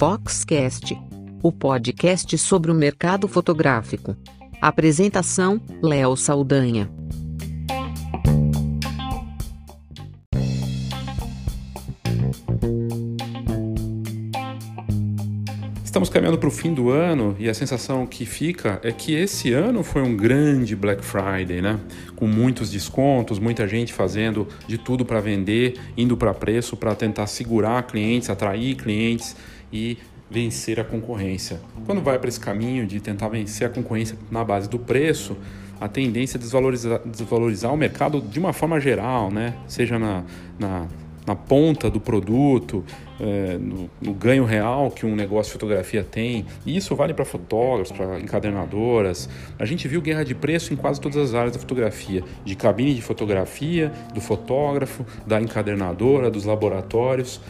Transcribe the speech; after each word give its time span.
Foxcast, 0.00 0.98
o 1.42 1.52
podcast 1.52 2.38
sobre 2.38 2.70
o 2.70 2.74
mercado 2.74 3.28
fotográfico. 3.28 4.16
Apresentação: 4.60 5.60
Léo 5.82 6.16
Saldanha. 6.16 6.90
Estamos 16.10 16.24
caminhando 16.24 16.38
para 16.40 16.48
o 16.48 16.50
fim 16.50 16.74
do 16.74 16.90
ano 16.90 17.36
e 17.38 17.48
a 17.48 17.54
sensação 17.54 18.04
que 18.04 18.26
fica 18.26 18.80
é 18.82 18.90
que 18.90 19.14
esse 19.14 19.52
ano 19.52 19.84
foi 19.84 20.02
um 20.02 20.16
grande 20.16 20.74
Black 20.74 21.04
Friday, 21.04 21.62
né? 21.62 21.78
Com 22.16 22.26
muitos 22.26 22.68
descontos, 22.68 23.38
muita 23.38 23.68
gente 23.68 23.92
fazendo 23.92 24.48
de 24.66 24.76
tudo 24.76 25.04
para 25.04 25.20
vender, 25.20 25.78
indo 25.96 26.16
para 26.16 26.34
preço 26.34 26.76
para 26.76 26.96
tentar 26.96 27.28
segurar 27.28 27.84
clientes, 27.84 28.28
atrair 28.28 28.74
clientes 28.74 29.36
e 29.72 29.98
vencer 30.28 30.80
a 30.80 30.84
concorrência. 30.84 31.60
Quando 31.86 32.02
vai 32.02 32.18
para 32.18 32.28
esse 32.28 32.40
caminho 32.40 32.88
de 32.88 32.98
tentar 32.98 33.28
vencer 33.28 33.68
a 33.68 33.70
concorrência 33.70 34.18
na 34.32 34.42
base 34.42 34.68
do 34.68 34.80
preço, 34.80 35.36
a 35.80 35.86
tendência 35.86 36.38
é 36.38 36.40
desvalorizar, 36.40 37.00
desvalorizar 37.06 37.72
o 37.72 37.76
mercado 37.76 38.20
de 38.20 38.40
uma 38.40 38.52
forma 38.52 38.80
geral, 38.80 39.30
né? 39.30 39.54
Seja 39.68 39.96
na, 39.96 40.24
na 40.58 40.88
na 41.30 41.36
ponta 41.36 41.88
do 41.88 42.00
produto, 42.00 42.84
é, 43.20 43.56
no, 43.56 43.88
no, 44.02 44.12
ganho 44.12 44.44
real 44.44 44.90
que 44.90 45.06
um 45.06 45.14
negócio 45.14 45.50
de 45.50 45.52
fotografia 45.52 46.02
tem. 46.02 46.44
E 46.66 46.76
isso 46.76 46.96
vale 46.96 47.14
para 47.14 47.24
fotógrafos, 47.24 47.96
para 47.96 48.18
encadernadoras. 48.18 49.28
A 49.56 49.64
gente 49.64 49.86
viu 49.86 50.02
guerra 50.02 50.24
de 50.24 50.34
preço 50.34 50.74
em 50.74 50.76
quase 50.76 51.00
todas 51.00 51.18
as 51.18 51.34
áreas 51.34 51.52
da 51.52 51.60
fotografia, 51.60 52.24
de 52.44 52.56
cabine 52.56 52.94
de 52.94 53.02
fotografia, 53.02 53.92
do 54.12 54.20
fotógrafo, 54.20 55.06
da 55.24 55.40
encadernadora, 55.40 56.28
dos 56.30 56.44
laboratórios. 56.44 57.40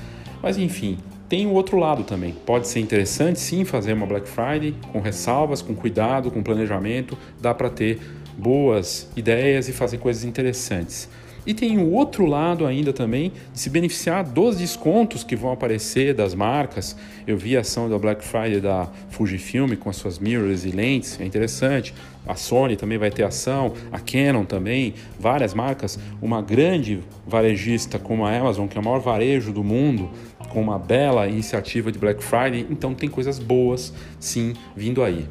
Mas 0.42 0.58
enfim, 0.58 0.98
tem 1.26 1.46
o 1.46 1.52
outro 1.52 1.78
lado 1.78 2.04
também. 2.04 2.34
Pode 2.44 2.68
ser 2.68 2.80
interessante 2.80 3.40
sim 3.40 3.64
fazer 3.64 3.94
uma 3.94 4.04
Black 4.04 4.28
Friday 4.28 4.74
com 4.92 5.00
ressalvas, 5.00 5.62
com 5.62 5.74
cuidado, 5.74 6.30
com 6.30 6.42
planejamento. 6.42 7.16
Dá 7.40 7.54
para 7.54 7.70
ter 7.70 7.98
boas 8.36 9.10
ideias 9.16 9.70
e 9.70 9.72
fazer 9.72 9.96
coisas 9.96 10.24
interessantes. 10.24 11.08
E 11.46 11.54
tem 11.54 11.78
o 11.78 11.90
outro 11.92 12.26
lado 12.26 12.66
ainda 12.66 12.92
também 12.92 13.32
de 13.52 13.60
se 13.60 13.70
beneficiar 13.70 14.24
dos 14.24 14.58
descontos 14.58 15.24
que 15.24 15.34
vão 15.34 15.52
aparecer 15.52 16.14
das 16.14 16.34
marcas. 16.34 16.96
Eu 17.26 17.36
vi 17.36 17.56
a 17.56 17.60
ação 17.60 17.88
da 17.88 17.98
Black 17.98 18.24
Friday 18.24 18.60
da 18.60 18.88
Fujifilm 19.10 19.74
com 19.76 19.88
as 19.88 19.96
suas 19.96 20.18
mirrors 20.18 20.64
e 20.64 20.70
lentes, 20.70 21.18
é 21.20 21.24
interessante. 21.24 21.94
A 22.26 22.34
Sony 22.34 22.76
também 22.76 22.98
vai 22.98 23.10
ter 23.10 23.24
ação, 23.24 23.72
a 23.90 23.98
Canon 23.98 24.44
também, 24.44 24.94
várias 25.18 25.54
marcas. 25.54 25.98
Uma 26.20 26.42
grande 26.42 27.00
varejista 27.26 27.98
como 27.98 28.24
a 28.24 28.36
Amazon, 28.36 28.68
que 28.68 28.76
é 28.76 28.80
o 28.80 28.84
maior 28.84 29.00
varejo 29.00 29.52
do 29.52 29.64
mundo, 29.64 30.10
com 30.50 30.60
uma 30.60 30.78
bela 30.78 31.26
iniciativa 31.26 31.90
de 31.90 31.98
Black 31.98 32.22
Friday. 32.22 32.66
Então 32.70 32.94
tem 32.94 33.08
coisas 33.08 33.38
boas 33.38 33.92
sim 34.18 34.52
vindo 34.76 35.02
aí. 35.02 35.26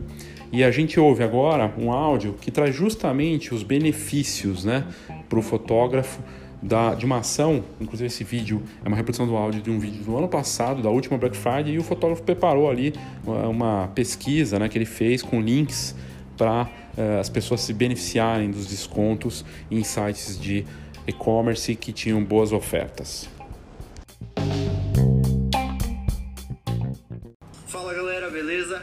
E 0.51 0.63
a 0.63 0.71
gente 0.71 0.99
ouve 0.99 1.23
agora 1.23 1.71
um 1.77 1.91
áudio 1.91 2.33
que 2.33 2.49
traz 2.49 2.75
justamente 2.75 3.53
os 3.53 3.61
benefícios 3.61 4.65
né, 4.65 4.85
para 5.27 5.37
o 5.37 5.41
fotógrafo 5.41 6.21
da, 6.61 6.95
de 6.95 7.05
uma 7.05 7.19
ação. 7.19 7.63
Inclusive, 7.79 8.07
esse 8.07 8.23
vídeo 8.23 8.61
é 8.83 8.87
uma 8.87 8.97
reprodução 8.97 9.27
do 9.27 9.35
áudio 9.35 9.61
de 9.61 9.69
um 9.69 9.79
vídeo 9.79 10.03
do 10.03 10.17
ano 10.17 10.27
passado, 10.27 10.81
da 10.81 10.89
última 10.89 11.17
Black 11.17 11.37
Friday, 11.37 11.73
e 11.73 11.77
o 11.77 11.83
fotógrafo 11.83 12.23
preparou 12.23 12.69
ali 12.69 12.93
uma, 13.25 13.89
pesquisa 13.93 14.57
né, 14.57 14.67
que 14.67 14.77
ele 14.77 14.85
fez 14.85 15.21
com 15.21 15.39
links 15.39 15.95
para 16.35 16.63
uh, 16.97 17.19
as 17.19 17.29
pessoas 17.29 17.61
se 17.61 17.73
beneficiarem 17.73 18.49
dos 18.49 18.65
descontos 18.65 19.45
em 19.69 19.83
sites 19.83 20.39
de 20.39 20.65
e-commerce 21.05 21.75
que 21.75 21.91
tinham 21.91 22.23
boas 22.23 22.51
ofertas. 22.51 23.29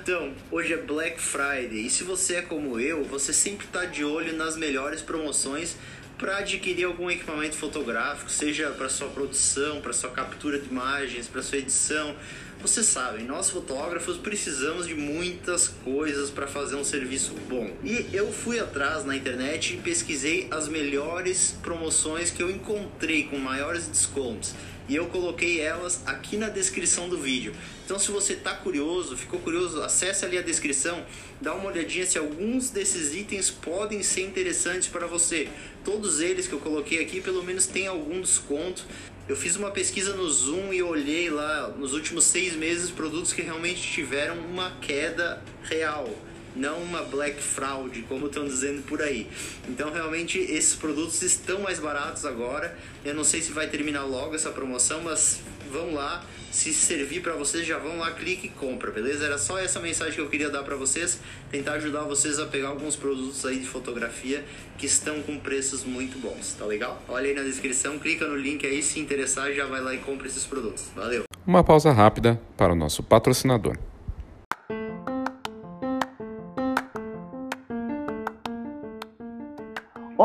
Então, 0.07 0.33
hoje 0.53 0.73
é 0.73 0.77
Black 0.77 1.21
Friday 1.21 1.85
e 1.85 1.91
se 1.91 2.05
você 2.05 2.37
é 2.37 2.43
como 2.43 2.79
eu, 2.79 3.03
você 3.03 3.33
sempre 3.33 3.67
está 3.67 3.85
de 3.87 4.05
olho 4.05 4.37
nas 4.37 4.57
melhores 4.57 5.03
promoções 5.03 5.75
para 6.17 6.39
adquirir 6.39 6.85
algum 6.85 7.11
equipamento 7.11 7.57
fotográfico, 7.57 8.31
seja 8.31 8.71
para 8.71 8.89
sua 8.89 9.09
produção, 9.09 9.81
para 9.81 9.93
sua 9.93 10.11
captura 10.11 10.61
de 10.61 10.69
imagens, 10.69 11.27
para 11.27 11.43
sua 11.43 11.59
edição. 11.59 12.15
Você 12.63 12.85
sabe, 12.85 13.25
nós 13.25 13.51
fotógrafos 13.51 14.17
precisamos 14.17 14.87
de 14.87 14.95
muitas 14.95 15.67
coisas 15.67 16.31
para 16.31 16.47
fazer 16.47 16.77
um 16.77 16.85
serviço 16.85 17.35
bom. 17.49 17.69
E 17.83 18.07
eu 18.13 18.33
fui 18.33 18.61
atrás 18.61 19.05
na 19.05 19.17
internet 19.17 19.75
e 19.75 19.79
pesquisei 19.79 20.47
as 20.53 20.69
melhores 20.69 21.59
promoções 21.61 22.31
que 22.31 22.41
eu 22.41 22.49
encontrei 22.49 23.25
com 23.25 23.39
maiores 23.39 23.89
descontos 23.89 24.55
e 24.89 24.97
eu 24.97 25.07
coloquei 25.07 25.61
elas 25.61 26.01
aqui 26.07 26.37
na 26.37 26.49
descrição 26.49 27.09
do 27.09 27.19
vídeo. 27.19 27.53
Então, 27.85 27.99
se 27.99 28.11
você 28.11 28.35
está 28.35 28.55
curioso, 28.55 29.17
ficou 29.17 29.41
curioso, 29.41 29.83
acesse 29.83 30.25
ali 30.25 30.39
a 30.39 30.43
descrição, 30.43 31.05
dá 31.41 31.55
uma 31.55 31.69
olhadinha 31.71 32.07
se 32.07 32.19
alguns 32.19 32.71
desses 32.71 33.15
itens 33.15 33.51
podem 33.51 34.03
ser 34.03 34.23
interessantes 34.23 34.89
para 34.89 35.07
você. 35.07 35.49
Todos 35.85 36.21
eles 36.21 36.47
que 36.47 36.53
eu 36.53 36.61
coloquei 36.61 37.01
aqui, 37.01 37.21
pelo 37.21 37.43
menos 37.43 37.67
tem 37.67 37.87
algum 37.87 38.21
desconto. 38.21 38.85
Eu 39.29 39.37
fiz 39.37 39.57
uma 39.57 39.71
pesquisa 39.71 40.15
no 40.15 40.29
Zoom 40.31 40.73
e 40.73 40.83
olhei 40.83 41.31
lá 41.31 41.69
nos 41.69 41.93
últimos 41.95 42.25
seis 42.25 42.55
meses 42.55 42.91
produtos 42.91 43.33
que 43.33 43.43
realmente 43.43 43.81
tiveram 43.81 44.39
uma 44.39 44.71
queda 44.81 45.43
real 45.65 46.09
não 46.57 46.79
uma 46.83 47.03
black 47.03 47.41
fraud, 47.41 48.03
como 48.09 48.27
estão 48.27 48.45
dizendo 48.47 48.83
por 48.83 49.03
aí. 49.03 49.27
Então, 49.69 49.93
realmente, 49.93 50.39
esses 50.39 50.75
produtos 50.75 51.23
estão 51.23 51.61
mais 51.61 51.79
baratos 51.79 52.25
agora. 52.25 52.77
Eu 53.05 53.15
não 53.15 53.25
sei 53.25 53.43
se 53.43 53.53
vai 53.53 53.69
terminar 53.69 54.05
logo 54.05 54.35
essa 54.35 54.51
promoção, 54.51 55.03
mas 55.03 55.41
vão 55.71 55.95
lá. 55.95 56.25
Se 56.51 56.73
servir 56.73 57.21
para 57.21 57.35
vocês, 57.35 57.67
já 57.67 57.77
vão 57.77 57.99
lá, 57.99 58.11
clique 58.13 58.47
e 58.47 58.51
compra, 58.51 58.91
beleza? 58.91 59.27
Era 59.27 59.37
só 59.37 59.59
essa 59.59 59.79
mensagem 59.79 60.15
que 60.15 60.21
eu 60.21 60.29
queria 60.29 60.49
dar 60.49 60.63
para 60.63 60.75
vocês, 60.75 61.19
tentar 61.51 61.73
ajudar 61.75 62.05
vocês 62.05 62.39
a 62.39 62.47
pegar 62.47 62.69
alguns 62.69 62.97
produtos 62.97 63.45
aí 63.45 63.59
de 63.59 63.67
fotografia 63.67 64.43
que 64.79 64.87
estão 64.87 65.21
com 65.23 65.39
preços 65.39 65.85
muito 65.85 66.19
bons, 66.19 66.55
tá 66.55 66.65
legal? 66.65 67.03
Olha 67.09 67.29
aí 67.29 67.35
na 67.35 67.43
descrição, 67.43 67.99
clica 67.99 68.27
no 68.27 68.37
link 68.37 68.67
aí, 68.67 68.83
se 68.83 68.99
interessar, 68.99 69.53
já 69.53 69.67
vai 69.67 69.83
lá 69.83 69.95
e 69.95 69.99
compra 69.99 70.27
esses 70.27 70.45
produtos. 70.45 70.87
Valeu! 70.95 71.25
Uma 71.47 71.63
pausa 71.63 71.93
rápida 71.93 72.41
para 72.57 72.73
o 72.73 72.77
nosso 72.77 73.03
patrocinador. 73.03 73.77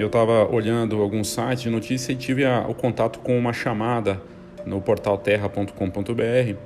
eu 0.00 0.06
estava 0.06 0.50
olhando 0.50 1.02
alguns 1.02 1.28
sites 1.28 1.60
de 1.62 1.68
notícia 1.68 2.12
e 2.12 2.16
tive 2.16 2.46
a, 2.46 2.64
o 2.66 2.74
contato 2.74 3.18
com 3.18 3.38
uma 3.38 3.52
chamada 3.52 4.18
no 4.64 4.80
portal 4.80 5.18
terra.com.br. 5.18 6.56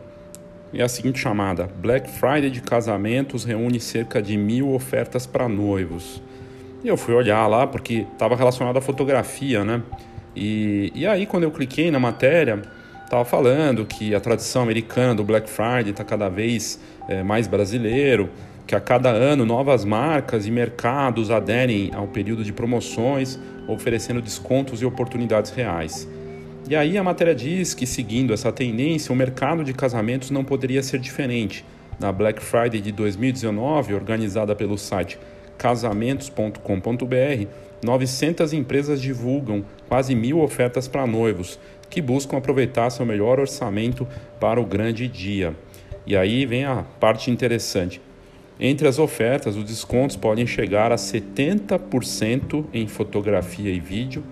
E 0.72 0.80
a 0.80 0.86
seguinte 0.88 1.18
chamada: 1.18 1.68
Black 1.78 2.08
Friday 2.08 2.48
de 2.48 2.60
casamentos 2.60 3.44
reúne 3.44 3.80
cerca 3.80 4.22
de 4.22 4.36
mil 4.36 4.72
ofertas 4.72 5.26
para 5.26 5.48
noivos. 5.48 6.22
E 6.84 6.86
eu 6.88 6.96
fui 6.96 7.12
olhar 7.12 7.44
lá 7.48 7.66
porque 7.66 8.06
estava 8.12 8.36
relacionado 8.36 8.76
à 8.76 8.80
fotografia, 8.80 9.64
né? 9.64 9.82
E, 10.36 10.92
e 10.94 11.04
aí, 11.04 11.26
quando 11.26 11.42
eu 11.42 11.50
cliquei 11.50 11.90
na 11.90 11.98
matéria, 11.98 12.62
estava 13.02 13.24
falando 13.24 13.84
que 13.84 14.14
a 14.14 14.20
tradição 14.20 14.62
americana 14.62 15.12
do 15.12 15.24
Black 15.24 15.50
Friday 15.50 15.90
está 15.90 16.04
cada 16.04 16.28
vez 16.28 16.78
é, 17.08 17.24
mais 17.24 17.48
brasileiro 17.48 18.30
que 18.66 18.74
a 18.74 18.80
cada 18.80 19.10
ano 19.10 19.44
novas 19.44 19.84
marcas 19.84 20.46
e 20.46 20.50
mercados 20.50 21.30
aderem 21.30 21.90
ao 21.94 22.06
período 22.06 22.42
de 22.42 22.52
promoções, 22.52 23.38
oferecendo 23.68 24.22
descontos 24.22 24.80
e 24.80 24.86
oportunidades 24.86 25.50
reais. 25.50 26.08
E 26.68 26.74
aí 26.74 26.96
a 26.96 27.04
matéria 27.04 27.34
diz 27.34 27.74
que, 27.74 27.86
seguindo 27.86 28.32
essa 28.32 28.50
tendência, 28.50 29.12
o 29.12 29.16
mercado 29.16 29.62
de 29.62 29.74
casamentos 29.74 30.30
não 30.30 30.42
poderia 30.42 30.82
ser 30.82 30.98
diferente. 30.98 31.64
Na 32.00 32.10
Black 32.10 32.42
Friday 32.42 32.80
de 32.80 32.90
2019, 32.90 33.94
organizada 33.94 34.56
pelo 34.56 34.78
site 34.78 35.18
casamentos.com.br, 35.58 37.48
900 37.84 38.52
empresas 38.52 39.00
divulgam 39.00 39.64
quase 39.88 40.14
mil 40.14 40.40
ofertas 40.40 40.88
para 40.88 41.06
noivos 41.06 41.60
que 41.88 42.02
buscam 42.02 42.38
aproveitar 42.38 42.90
seu 42.90 43.06
melhor 43.06 43.38
orçamento 43.38 44.06
para 44.40 44.60
o 44.60 44.66
grande 44.66 45.06
dia. 45.06 45.54
E 46.06 46.16
aí 46.16 46.44
vem 46.44 46.64
a 46.64 46.84
parte 46.98 47.30
interessante. 47.30 48.00
Entre 48.58 48.86
as 48.86 48.98
ofertas, 48.98 49.56
os 49.56 49.64
descontos 49.64 50.16
podem 50.16 50.46
chegar 50.46 50.92
a 50.92 50.96
70% 50.96 52.64
em 52.72 52.86
fotografia 52.86 53.72
e 53.72 53.80
vídeo 53.80 54.22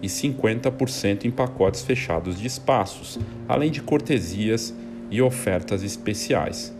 e 0.00 0.06
50% 0.06 1.24
em 1.24 1.30
pacotes 1.30 1.82
fechados 1.82 2.38
de 2.38 2.46
espaços, 2.46 3.18
além 3.48 3.70
de 3.70 3.82
cortesias 3.82 4.74
e 5.10 5.20
ofertas 5.20 5.82
especiais. 5.82 6.72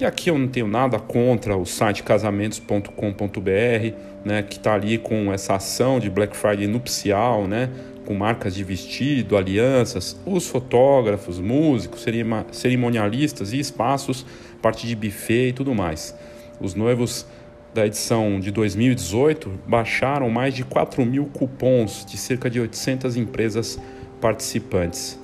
E 0.00 0.04
aqui 0.04 0.30
eu 0.30 0.38
não 0.38 0.48
tenho 0.48 0.66
nada 0.66 0.98
contra 0.98 1.54
o 1.58 1.66
site 1.66 2.02
casamentos.com.br, 2.02 3.94
né, 4.24 4.42
que 4.42 4.56
está 4.56 4.74
ali 4.74 4.96
com 4.96 5.30
essa 5.30 5.56
ação 5.56 6.00
de 6.00 6.08
Black 6.08 6.34
Friday 6.34 6.66
nupcial, 6.66 7.46
né, 7.46 7.68
com 8.06 8.14
marcas 8.14 8.54
de 8.54 8.64
vestido, 8.64 9.36
alianças, 9.36 10.18
os 10.24 10.46
fotógrafos, 10.46 11.38
músicos, 11.38 12.04
cerimonialistas 12.50 13.52
e 13.52 13.58
espaços, 13.58 14.24
parte 14.62 14.86
de 14.86 14.96
buffet 14.96 15.48
e 15.48 15.52
tudo 15.52 15.74
mais. 15.74 16.14
Os 16.60 16.74
noivos 16.74 17.26
da 17.72 17.86
edição 17.86 18.40
de 18.40 18.50
2018 18.50 19.60
baixaram 19.66 20.28
mais 20.28 20.54
de 20.54 20.64
4 20.64 21.04
mil 21.04 21.26
cupons 21.26 22.04
de 22.04 22.16
cerca 22.16 22.50
de 22.50 22.60
800 22.60 23.16
empresas 23.16 23.80
participantes. 24.20 25.18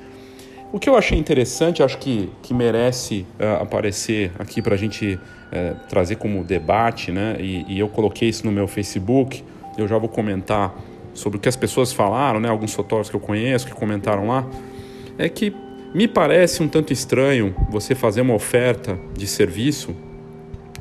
O 0.73 0.81
que 0.81 0.89
eu 0.89 0.97
achei 0.97 1.19
interessante, 1.19 1.83
acho 1.83 1.99
que, 1.99 2.31
que 2.43 2.53
merece 2.53 3.27
uh, 3.39 3.63
aparecer 3.63 4.33
aqui 4.39 4.61
para 4.61 4.75
a 4.75 4.79
gente 4.79 5.15
uh, 5.15 5.77
trazer 5.89 6.17
como 6.17 6.43
debate, 6.43 7.13
né? 7.13 7.37
E, 7.39 7.65
e, 7.69 7.79
eu 7.79 7.89
coloquei 7.89 8.29
isso 8.29 8.45
no 8.45 8.53
meu 8.53 8.67
Facebook. 8.67 9.45
Eu 9.79 9.87
já 9.87 9.97
vou 9.97 10.09
comentar 10.09 10.75
sobre 11.15 11.39
o 11.39 11.41
que 11.41 11.49
as 11.49 11.57
pessoas 11.57 11.93
falaram, 11.93 12.41
né? 12.41 12.49
Alguns 12.49 12.75
fotógrafos 12.75 13.11
que 13.11 13.17
eu 13.17 13.21
conheço 13.21 13.67
que 13.67 13.73
comentaram 13.73 14.27
lá. 14.27 14.47
É 15.17 15.29
que 15.29 15.55
me 15.95 16.09
parece 16.09 16.63
um 16.63 16.69
tanto 16.69 16.93
estranho 16.93 17.55
você 17.71 17.95
fazer 17.95 18.21
uma 18.21 18.35
oferta 18.35 18.99
de 19.17 19.27
serviço 19.27 19.95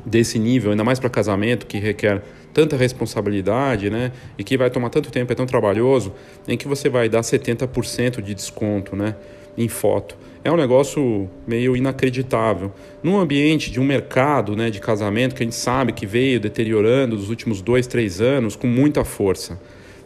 desse 0.06 0.38
nível, 0.38 0.70
ainda 0.70 0.84
mais 0.84 0.98
para 1.00 1.10
casamento 1.10 1.66
que 1.66 1.78
requer 1.78 2.22
tanta 2.54 2.76
responsabilidade, 2.76 3.90
né? 3.90 4.12
E 4.38 4.44
que 4.44 4.56
vai 4.56 4.70
tomar 4.70 4.88
tanto 4.88 5.10
tempo, 5.10 5.32
é 5.32 5.34
tão 5.34 5.44
trabalhoso, 5.44 6.14
em 6.48 6.56
que 6.56 6.68
você 6.68 6.88
vai 6.88 7.08
dar 7.08 7.20
70% 7.20 8.22
de 8.22 8.34
desconto, 8.34 8.94
né? 8.96 9.16
em 9.56 9.68
foto. 9.68 10.16
É 10.44 10.52
um 10.52 10.56
negócio 10.56 11.28
meio 11.46 11.76
inacreditável. 11.76 12.72
Num 13.02 13.18
ambiente 13.18 13.70
de 13.70 13.80
um 13.80 13.84
mercado 13.84 14.54
né, 14.54 14.70
de 14.70 14.80
casamento 14.80 15.34
que 15.34 15.42
a 15.42 15.46
gente 15.46 15.56
sabe 15.56 15.92
que 15.92 16.06
veio 16.06 16.38
deteriorando 16.38 17.16
nos 17.16 17.30
últimos 17.30 17.60
dois, 17.60 17.86
três 17.86 18.20
anos 18.20 18.54
com 18.54 18.66
muita 18.66 19.04
força. 19.04 19.60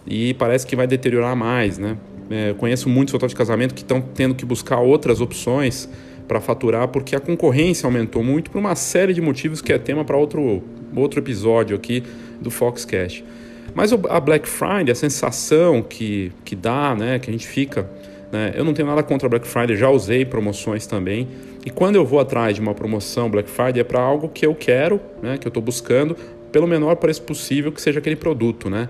E 0.06 0.32
parece 0.34 0.66
que 0.66 0.74
vai 0.74 0.86
deteriorar 0.86 1.36
mais. 1.36 1.76
Né? 1.78 1.96
É, 2.30 2.54
conheço 2.56 2.88
muitos 2.88 3.12
fotógrafos 3.12 3.34
de 3.34 3.38
casamento 3.38 3.74
que 3.74 3.82
estão 3.82 4.00
tendo 4.00 4.34
que 4.34 4.46
buscar 4.46 4.78
outras 4.78 5.20
opções 5.20 5.88
para 6.30 6.40
faturar 6.40 6.86
porque 6.86 7.16
a 7.16 7.20
concorrência 7.20 7.86
aumentou 7.86 8.22
muito 8.22 8.52
por 8.52 8.58
uma 8.58 8.76
série 8.76 9.12
de 9.12 9.20
motivos 9.20 9.60
que 9.60 9.72
é 9.72 9.78
tema 9.78 10.04
para 10.04 10.16
outro, 10.16 10.62
outro 10.94 11.18
episódio 11.18 11.74
aqui 11.74 12.04
do 12.40 12.52
Foxcast. 12.52 13.24
Mas 13.74 13.92
a 13.92 14.20
Black 14.20 14.48
Friday, 14.48 14.92
a 14.92 14.94
sensação 14.94 15.82
que, 15.82 16.30
que 16.44 16.54
dá, 16.54 16.94
né, 16.94 17.18
que 17.18 17.28
a 17.28 17.32
gente 17.32 17.46
fica 17.46 17.88
né? 18.30 18.52
Eu 18.54 18.64
não 18.64 18.72
tenho 18.72 18.86
nada 18.86 19.02
contra 19.02 19.28
Black 19.28 19.46
Friday, 19.46 19.76
já 19.76 19.90
usei 19.90 20.24
promoções 20.24 20.86
também. 20.86 21.26
E 21.64 21.70
quando 21.70 21.96
eu 21.96 22.06
vou 22.06 22.20
atrás 22.20 22.54
de 22.54 22.60
uma 22.60 22.74
promoção 22.74 23.28
Black 23.28 23.50
Friday 23.50 23.80
é 23.80 23.84
para 23.84 24.00
algo 24.00 24.28
que 24.28 24.46
eu 24.46 24.54
quero, 24.54 25.00
né, 25.22 25.36
que 25.36 25.46
eu 25.46 25.50
estou 25.50 25.62
buscando, 25.62 26.16
pelo 26.52 26.66
menor 26.66 26.96
preço 26.96 27.22
possível 27.22 27.72
que 27.72 27.82
seja 27.82 27.98
aquele 27.98 28.16
produto. 28.16 28.70
Né? 28.70 28.88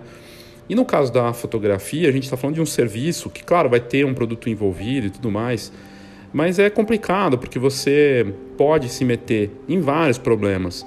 E 0.68 0.74
no 0.74 0.84
caso 0.84 1.12
da 1.12 1.32
fotografia, 1.32 2.08
a 2.08 2.12
gente 2.12 2.24
está 2.24 2.36
falando 2.36 2.56
de 2.56 2.60
um 2.60 2.66
serviço 2.66 3.30
que, 3.30 3.42
claro, 3.42 3.68
vai 3.68 3.80
ter 3.80 4.04
um 4.04 4.14
produto 4.14 4.48
envolvido 4.48 5.06
e 5.06 5.10
tudo 5.10 5.30
mais, 5.30 5.72
mas 6.32 6.58
é 6.58 6.70
complicado 6.70 7.38
porque 7.38 7.58
você 7.58 8.34
pode 8.56 8.88
se 8.88 9.04
meter 9.04 9.50
em 9.68 9.80
vários 9.80 10.18
problemas. 10.18 10.86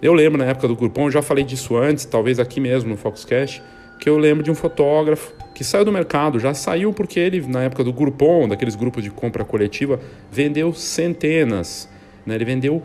Eu 0.00 0.12
lembro 0.12 0.38
na 0.38 0.46
época 0.46 0.66
do 0.66 0.74
Groupon, 0.74 1.10
já 1.10 1.22
falei 1.22 1.44
disso 1.44 1.76
antes, 1.76 2.04
talvez 2.04 2.38
aqui 2.38 2.60
mesmo 2.60 2.90
no 2.90 2.96
Foxcast, 2.96 3.62
que 4.00 4.08
eu 4.08 4.18
lembro 4.18 4.42
de 4.42 4.50
um 4.50 4.54
fotógrafo 4.54 5.32
que 5.54 5.62
saiu 5.62 5.84
do 5.84 5.92
mercado, 5.92 6.40
já 6.40 6.52
saiu 6.52 6.92
porque 6.92 7.20
ele, 7.20 7.40
na 7.46 7.62
época 7.62 7.84
do 7.84 7.92
Groupon, 7.92 8.48
daqueles 8.48 8.74
grupos 8.74 9.04
de 9.04 9.10
compra 9.10 9.44
coletiva, 9.44 10.00
vendeu 10.30 10.72
centenas. 10.72 11.88
Né? 12.26 12.34
Ele 12.34 12.44
vendeu, 12.44 12.82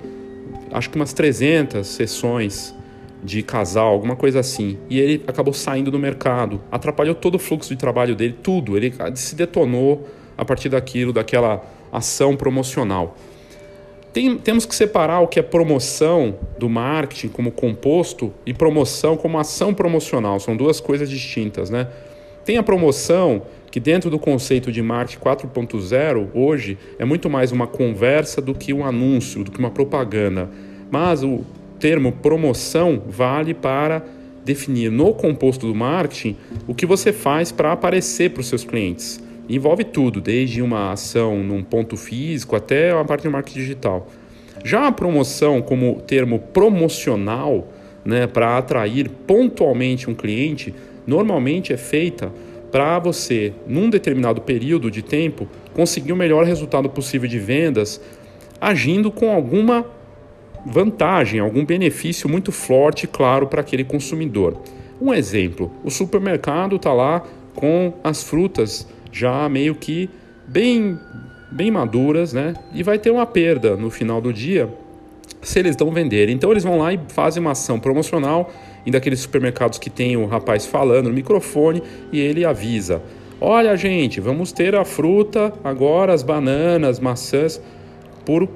acho 0.72 0.90
que 0.90 0.96
umas 0.96 1.14
300 1.14 1.88
sessões 1.88 2.76
de 3.24 3.42
casal, 3.42 3.94
alguma 3.94 4.16
coisa 4.16 4.40
assim. 4.40 4.78
E 4.90 5.00
ele 5.00 5.24
acabou 5.26 5.54
saindo 5.54 5.90
do 5.90 5.98
mercado, 5.98 6.62
atrapalhou 6.72 7.16
todo 7.16 7.36
o 7.36 7.40
fluxo 7.40 7.70
de 7.70 7.78
trabalho 7.78 8.16
dele, 8.16 8.38
tudo. 8.44 8.78
Ele 8.78 8.94
se 9.16 9.36
detonou 9.36 10.08
a 10.38 10.46
partir 10.46 10.70
daquilo, 10.70 11.12
daquela 11.12 11.66
ação 11.98 12.36
promocional. 12.36 13.18
Tem, 14.14 14.38
temos 14.38 14.66
que 14.66 14.74
separar 14.74 15.20
o 15.20 15.28
que 15.28 15.40
é 15.40 15.44
promoção 15.44 16.36
do 16.58 16.68
marketing 16.68 17.28
como 17.28 17.52
composto 17.52 18.34
e 18.46 18.54
promoção 18.54 19.16
como 19.16 19.38
ação 19.38 19.74
promocional. 19.74 20.40
São 20.40 20.58
duas 20.58 20.80
coisas 20.80 21.10
distintas, 21.10 21.70
né? 21.70 21.88
Tem 22.44 22.58
a 22.58 22.64
promoção, 22.64 23.44
que 23.70 23.80
dentro 23.80 24.10
do 24.10 24.18
conceito 24.18 24.72
de 24.72 24.82
marketing 24.82 25.20
4.0, 25.20 26.30
hoje, 26.34 26.78
é 26.98 27.06
muito 27.06 27.30
mais 27.30 27.52
uma 27.52 27.68
conversa 27.68 28.42
do 28.42 28.56
que 28.56 28.74
um 28.74 28.86
anúncio, 28.86 29.44
do 29.44 29.52
que 29.52 29.60
uma 29.60 29.70
propaganda. 29.70 30.50
Mas 30.90 31.24
o 31.24 31.42
termo 31.78 32.12
promoção 32.12 33.04
vale 33.08 33.54
para 33.54 34.04
definir 34.46 34.90
no 34.90 35.14
composto 35.14 35.68
do 35.68 35.76
marketing 35.76 36.38
o 36.66 36.74
que 36.74 36.86
você 36.86 37.12
faz 37.12 37.52
para 37.52 37.74
aparecer 37.74 38.32
para 38.32 38.42
os 38.42 38.48
seus 38.48 38.64
clientes. 38.64 39.22
Envolve 39.50 39.84
tudo, 39.84 40.20
desde 40.20 40.62
uma 40.62 40.92
ação 40.92 41.44
num 41.44 41.64
ponto 41.64 41.96
físico 41.96 42.56
até 42.56 42.92
a 42.92 43.04
parte 43.06 43.24
de 43.24 43.30
marketing 43.30 43.60
digital. 43.60 44.08
Já 44.64 44.88
a 44.88 44.92
promoção, 44.92 45.62
como 45.62 46.02
termo 46.02 46.40
promocional, 46.40 47.68
né, 48.04 48.28
para 48.28 48.58
atrair 48.58 49.10
pontualmente 49.26 50.10
um 50.10 50.16
cliente, 50.16 50.74
normalmente 51.06 51.72
é 51.72 51.78
feita 51.78 52.32
para 52.72 53.00
você, 53.00 53.54
num 53.66 53.90
determinado 53.90 54.42
período 54.42 54.92
de 54.92 55.02
tempo, 55.02 55.48
conseguir 55.74 56.12
o 56.12 56.18
melhor 56.18 56.46
resultado 56.46 56.90
possível 56.90 57.30
de 57.30 57.40
vendas, 57.40 58.02
agindo 58.60 59.10
com 59.10 59.32
alguma 59.32 59.86
vantagem, 60.66 61.40
algum 61.40 61.66
benefício 61.66 62.28
muito 62.28 62.52
forte, 62.52 63.08
claro, 63.08 63.48
para 63.48 63.62
aquele 63.62 63.86
consumidor. 63.86 64.62
Um 65.00 65.14
exemplo: 65.14 65.72
o 65.84 65.90
supermercado 65.90 66.76
está 66.76 66.92
lá 66.92 67.24
com 67.56 67.94
as 68.04 68.24
frutas 68.24 68.88
já 69.12 69.48
meio 69.50 69.76
que 69.76 70.10
bem, 70.48 71.00
bem 71.52 71.72
maduras, 71.72 72.34
né? 72.34 72.54
E 72.74 72.84
vai 72.84 72.98
ter 72.98 73.12
uma 73.12 73.26
perda 73.26 73.76
no 73.76 73.90
final 73.90 74.22
do 74.22 74.32
dia 74.34 74.70
se 75.42 75.60
eles 75.60 75.76
não 75.78 75.92
venderem. 75.92 76.36
Então 76.36 76.52
eles 76.52 76.64
vão 76.64 76.78
lá 76.78 76.94
e 76.94 77.00
fazem 77.10 77.42
uma 77.42 77.52
ação 77.52 77.80
promocional 77.80 78.52
em 78.86 78.92
daqueles 78.92 79.20
supermercados 79.20 79.80
que 79.80 79.90
tem 79.90 80.18
o 80.18 80.26
rapaz 80.26 80.66
falando 80.66 81.08
no 81.08 81.14
microfone 81.14 81.82
e 82.12 82.20
ele 82.20 82.46
avisa: 82.46 83.02
Olha, 83.40 83.76
gente, 83.76 84.20
vamos 84.20 84.52
ter 84.52 84.76
a 84.76 84.84
fruta 84.84 85.54
agora, 85.64 86.14
as 86.14 86.24
bananas, 86.24 87.00
maçãs, 87.00 87.62
por 88.26 88.48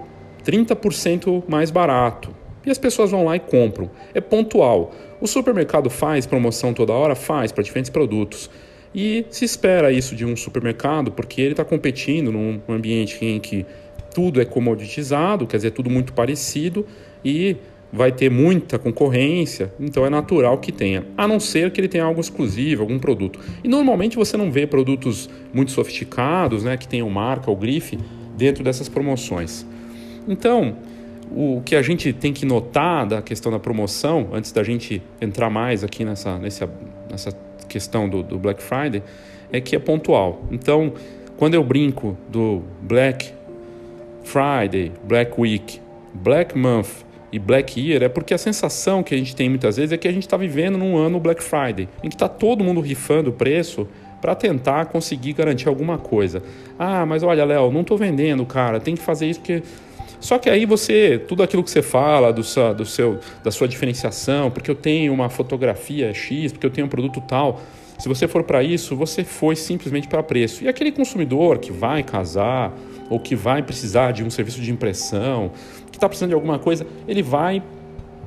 30% 0.45 1.43
mais 1.47 1.69
barato. 1.69 2.29
E 2.65 2.69
as 2.69 2.77
pessoas 2.77 3.11
vão 3.11 3.25
lá 3.25 3.35
e 3.35 3.39
compram. 3.39 3.89
É 4.13 4.21
pontual. 4.21 4.91
O 5.19 5.27
supermercado 5.27 5.89
faz 5.89 6.25
promoção 6.25 6.73
toda 6.73 6.93
hora? 6.93 7.15
Faz, 7.15 7.51
para 7.51 7.63
diferentes 7.63 7.89
produtos. 7.89 8.49
E 8.93 9.25
se 9.29 9.45
espera 9.45 9.91
isso 9.91 10.15
de 10.15 10.25
um 10.25 10.35
supermercado, 10.35 11.11
porque 11.11 11.41
ele 11.41 11.51
está 11.51 11.63
competindo 11.63 12.31
num 12.31 12.59
ambiente 12.67 13.23
em 13.23 13.39
que 13.39 13.65
tudo 14.13 14.41
é 14.41 14.45
comoditizado, 14.45 15.47
quer 15.47 15.57
dizer, 15.57 15.71
tudo 15.71 15.89
muito 15.89 16.11
parecido, 16.11 16.85
e 17.23 17.55
vai 17.93 18.11
ter 18.11 18.29
muita 18.29 18.79
concorrência, 18.79 19.73
então 19.79 20.05
é 20.05 20.09
natural 20.09 20.57
que 20.57 20.71
tenha, 20.71 21.05
a 21.17 21.27
não 21.27 21.39
ser 21.39 21.71
que 21.71 21.81
ele 21.81 21.89
tenha 21.89 22.05
algo 22.05 22.21
exclusivo, 22.21 22.81
algum 22.81 22.97
produto. 22.97 23.39
E 23.63 23.67
normalmente 23.67 24.15
você 24.15 24.37
não 24.37 24.49
vê 24.49 24.65
produtos 24.65 25.29
muito 25.53 25.71
sofisticados, 25.71 26.63
né, 26.63 26.77
que 26.77 26.87
tenham 26.87 27.09
marca 27.09 27.49
ou 27.49 27.57
grife 27.57 27.97
dentro 28.37 28.63
dessas 28.63 28.87
promoções. 28.87 29.65
Então, 30.27 30.77
o 31.31 31.61
que 31.65 31.75
a 31.75 31.81
gente 31.81 32.13
tem 32.13 32.31
que 32.31 32.45
notar 32.45 33.05
da 33.05 33.21
questão 33.21 33.51
da 33.51 33.59
promoção, 33.59 34.29
antes 34.31 34.51
da 34.51 34.63
gente 34.63 35.01
entrar 35.19 35.49
mais 35.49 35.83
aqui 35.83 36.05
nessa, 36.05 36.37
nessa, 36.37 36.69
nessa 37.09 37.31
questão 37.71 38.09
do, 38.09 38.21
do 38.21 38.37
Black 38.37 38.61
Friday, 38.61 39.01
é 39.51 39.61
que 39.61 39.75
é 39.75 39.79
pontual. 39.79 40.43
Então, 40.51 40.93
quando 41.37 41.55
eu 41.55 41.63
brinco 41.63 42.17
do 42.29 42.61
Black 42.81 43.33
Friday, 44.23 44.91
Black 45.03 45.39
Week, 45.39 45.79
Black 46.13 46.57
Month 46.57 47.05
e 47.31 47.39
Black 47.39 47.79
Year 47.79 48.03
é 48.03 48.09
porque 48.09 48.33
a 48.33 48.37
sensação 48.37 49.01
que 49.01 49.15
a 49.15 49.17
gente 49.17 49.35
tem 49.35 49.49
muitas 49.49 49.77
vezes 49.77 49.93
é 49.93 49.97
que 49.97 50.07
a 50.07 50.11
gente 50.11 50.23
está 50.23 50.37
vivendo 50.37 50.77
num 50.77 50.97
ano 50.97 51.19
Black 51.19 51.41
Friday, 51.41 51.87
em 52.03 52.09
que 52.09 52.15
está 52.15 52.27
todo 52.27 52.63
mundo 52.63 52.81
rifando 52.81 53.29
o 53.29 53.33
preço 53.33 53.87
para 54.21 54.35
tentar 54.35 54.85
conseguir 54.85 55.33
garantir 55.33 55.67
alguma 55.67 55.97
coisa. 55.97 56.43
Ah, 56.77 57.05
mas 57.05 57.23
olha, 57.23 57.43
Léo, 57.43 57.71
não 57.71 57.81
estou 57.81 57.97
vendendo, 57.97 58.45
cara, 58.45 58.79
tem 58.79 58.95
que 58.95 59.01
fazer 59.01 59.27
isso 59.27 59.39
porque 59.39 59.63
só 60.21 60.37
que 60.37 60.49
aí 60.49 60.65
você, 60.65 61.17
tudo 61.27 61.41
aquilo 61.41 61.63
que 61.63 61.71
você 61.71 61.81
fala 61.81 62.31
do 62.31 62.43
seu, 62.43 62.75
do 62.75 62.85
seu, 62.85 63.19
da 63.43 63.49
sua 63.49 63.67
diferenciação, 63.67 64.51
porque 64.51 64.69
eu 64.69 64.75
tenho 64.75 65.11
uma 65.11 65.29
fotografia 65.29 66.13
X, 66.13 66.51
porque 66.51 66.65
eu 66.65 66.69
tenho 66.69 66.85
um 66.85 66.89
produto 66.89 67.19
tal, 67.27 67.59
se 67.97 68.07
você 68.07 68.27
for 68.27 68.43
para 68.43 68.63
isso, 68.63 68.95
você 68.95 69.23
foi 69.23 69.55
simplesmente 69.55 70.07
para 70.07 70.21
preço. 70.21 70.63
E 70.63 70.67
aquele 70.67 70.91
consumidor 70.91 71.57
que 71.57 71.71
vai 71.71 72.03
casar 72.03 72.71
ou 73.09 73.19
que 73.19 73.35
vai 73.35 73.63
precisar 73.63 74.11
de 74.11 74.23
um 74.23 74.29
serviço 74.29 74.61
de 74.61 74.71
impressão, 74.71 75.51
que 75.91 75.97
está 75.97 76.07
precisando 76.07 76.29
de 76.29 76.35
alguma 76.35 76.59
coisa, 76.59 76.85
ele 77.07 77.23
vai 77.23 77.61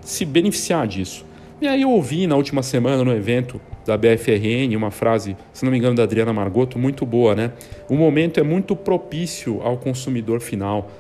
se 0.01 0.25
beneficiar 0.25 0.87
disso. 0.89 1.25
E 1.61 1.69
aí 1.69 1.83
eu 1.83 1.91
ouvi 1.91 2.27
na 2.27 2.35
última 2.35 2.63
semana 2.63 3.05
no 3.05 3.13
evento 3.13 3.61
da 3.87 3.97
BFRN 3.97 4.77
uma 4.77 4.91
frase, 4.91 5.37
se 5.53 5.65
não 5.65 5.71
me 5.71 5.79
engano, 5.79 5.95
da 5.95 6.03
Adriana 6.03 6.33
Margoto, 6.33 6.77
muito 6.79 7.07
boa, 7.07 7.35
né? 7.37 7.53
O 7.89 7.95
momento 7.95 8.41
é 8.41 8.43
muito 8.43 8.75
propício 8.75 9.63
ao 9.63 9.77
consumidor 9.77 10.41
final 10.41 10.91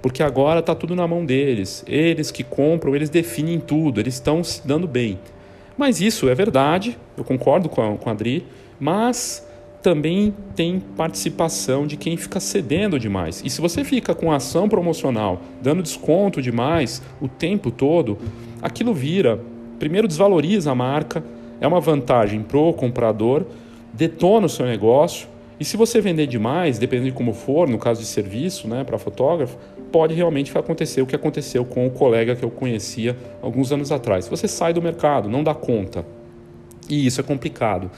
porque 0.00 0.22
agora 0.22 0.60
está 0.60 0.74
tudo 0.74 0.94
na 0.94 1.06
mão 1.06 1.24
deles. 1.24 1.84
Eles 1.86 2.30
que 2.30 2.44
compram, 2.44 2.94
eles 2.94 3.10
definem 3.10 3.58
tudo, 3.58 4.00
eles 4.00 4.14
estão 4.14 4.42
se 4.44 4.66
dando 4.66 4.86
bem. 4.86 5.18
Mas 5.76 6.00
isso 6.00 6.28
é 6.28 6.34
verdade, 6.34 6.98
eu 7.16 7.24
concordo 7.24 7.68
com 7.68 7.80
a, 7.80 7.96
com 7.96 8.08
a 8.08 8.12
Adri, 8.12 8.44
mas 8.80 9.46
também 9.82 10.34
tem 10.56 10.80
participação 10.80 11.86
de 11.86 11.96
quem 11.96 12.16
fica 12.16 12.40
cedendo 12.40 12.98
demais. 12.98 13.42
E 13.44 13.50
se 13.50 13.60
você 13.60 13.84
fica 13.84 14.14
com 14.14 14.32
ação 14.32 14.68
promocional, 14.68 15.40
dando 15.62 15.82
desconto 15.82 16.42
demais 16.42 17.00
o 17.20 17.28
tempo 17.28 17.70
todo, 17.70 18.18
aquilo 18.60 18.92
vira, 18.92 19.40
primeiro 19.78 20.08
desvaloriza 20.08 20.72
a 20.72 20.74
marca, 20.74 21.22
é 21.60 21.66
uma 21.66 21.80
vantagem 21.80 22.42
pro 22.42 22.72
comprador, 22.72 23.46
detona 23.92 24.46
o 24.46 24.50
seu 24.50 24.66
negócio, 24.66 25.28
e 25.60 25.64
se 25.64 25.76
você 25.76 26.00
vender 26.00 26.26
demais, 26.28 26.78
dependendo 26.78 27.10
de 27.10 27.16
como 27.16 27.32
for, 27.32 27.68
no 27.68 27.78
caso 27.78 28.00
de 28.00 28.06
serviço, 28.06 28.68
né, 28.68 28.84
para 28.84 28.96
fotógrafo, 28.96 29.58
pode 29.90 30.14
realmente 30.14 30.56
acontecer 30.56 31.02
o 31.02 31.06
que 31.06 31.16
aconteceu 31.16 31.64
com 31.64 31.86
o 31.86 31.90
colega 31.90 32.36
que 32.36 32.44
eu 32.44 32.50
conhecia 32.50 33.16
alguns 33.42 33.72
anos 33.72 33.90
atrás. 33.90 34.28
Você 34.28 34.46
sai 34.46 34.72
do 34.72 34.80
mercado, 34.80 35.28
não 35.28 35.42
dá 35.42 35.54
conta. 35.54 36.06
E 36.88 37.06
isso 37.06 37.20
é 37.20 37.24
complicado. 37.24 37.90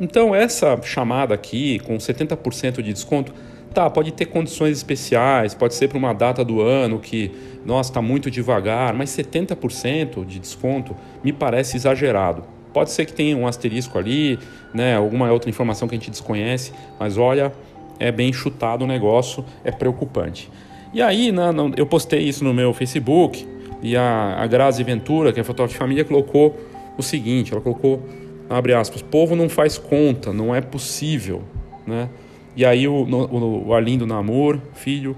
Então, 0.00 0.34
essa 0.34 0.80
chamada 0.82 1.34
aqui, 1.34 1.78
com 1.80 1.96
70% 1.98 2.80
de 2.80 2.92
desconto, 2.92 3.34
tá, 3.72 3.90
pode 3.90 4.12
ter 4.12 4.26
condições 4.26 4.78
especiais, 4.78 5.52
pode 5.52 5.74
ser 5.74 5.88
para 5.88 5.98
uma 5.98 6.12
data 6.12 6.44
do 6.44 6.62
ano 6.62 6.98
que, 6.98 7.30
nossa, 7.66 7.90
está 7.90 8.00
muito 8.00 8.30
devagar, 8.30 8.94
mas 8.94 9.10
70% 9.10 10.24
de 10.24 10.38
desconto 10.38 10.96
me 11.22 11.32
parece 11.32 11.76
exagerado. 11.76 12.53
Pode 12.74 12.90
ser 12.90 13.06
que 13.06 13.12
tenha 13.12 13.36
um 13.36 13.46
asterisco 13.46 13.96
ali, 13.96 14.36
né, 14.74 14.96
alguma 14.96 15.30
outra 15.30 15.48
informação 15.48 15.86
que 15.86 15.94
a 15.94 15.98
gente 15.98 16.10
desconhece, 16.10 16.72
mas 16.98 17.16
olha, 17.16 17.52
é 18.00 18.10
bem 18.10 18.32
chutado 18.32 18.84
o 18.84 18.86
negócio, 18.86 19.44
é 19.62 19.70
preocupante. 19.70 20.50
E 20.92 21.00
aí, 21.00 21.32
eu 21.76 21.86
postei 21.86 22.20
isso 22.20 22.42
no 22.42 22.52
meu 22.52 22.74
Facebook 22.74 23.46
e 23.80 23.96
a, 23.96 24.42
a 24.42 24.46
Grazi 24.48 24.82
Ventura, 24.82 25.32
que 25.32 25.38
é 25.38 25.44
fotógrafa 25.44 25.72
de 25.72 25.78
família, 25.78 26.04
colocou 26.04 26.56
o 26.98 27.02
seguinte: 27.02 27.52
ela 27.52 27.60
colocou, 27.60 28.02
abre 28.50 28.74
aspas, 28.74 29.02
povo 29.02 29.36
não 29.36 29.48
faz 29.48 29.78
conta, 29.78 30.32
não 30.32 30.54
é 30.54 30.60
possível. 30.60 31.42
Né? 31.86 32.08
E 32.56 32.64
aí 32.64 32.88
o, 32.88 33.04
o, 33.04 33.68
o 33.68 33.74
Arlindo 33.74 34.06
Namor, 34.06 34.58
filho, 34.72 35.16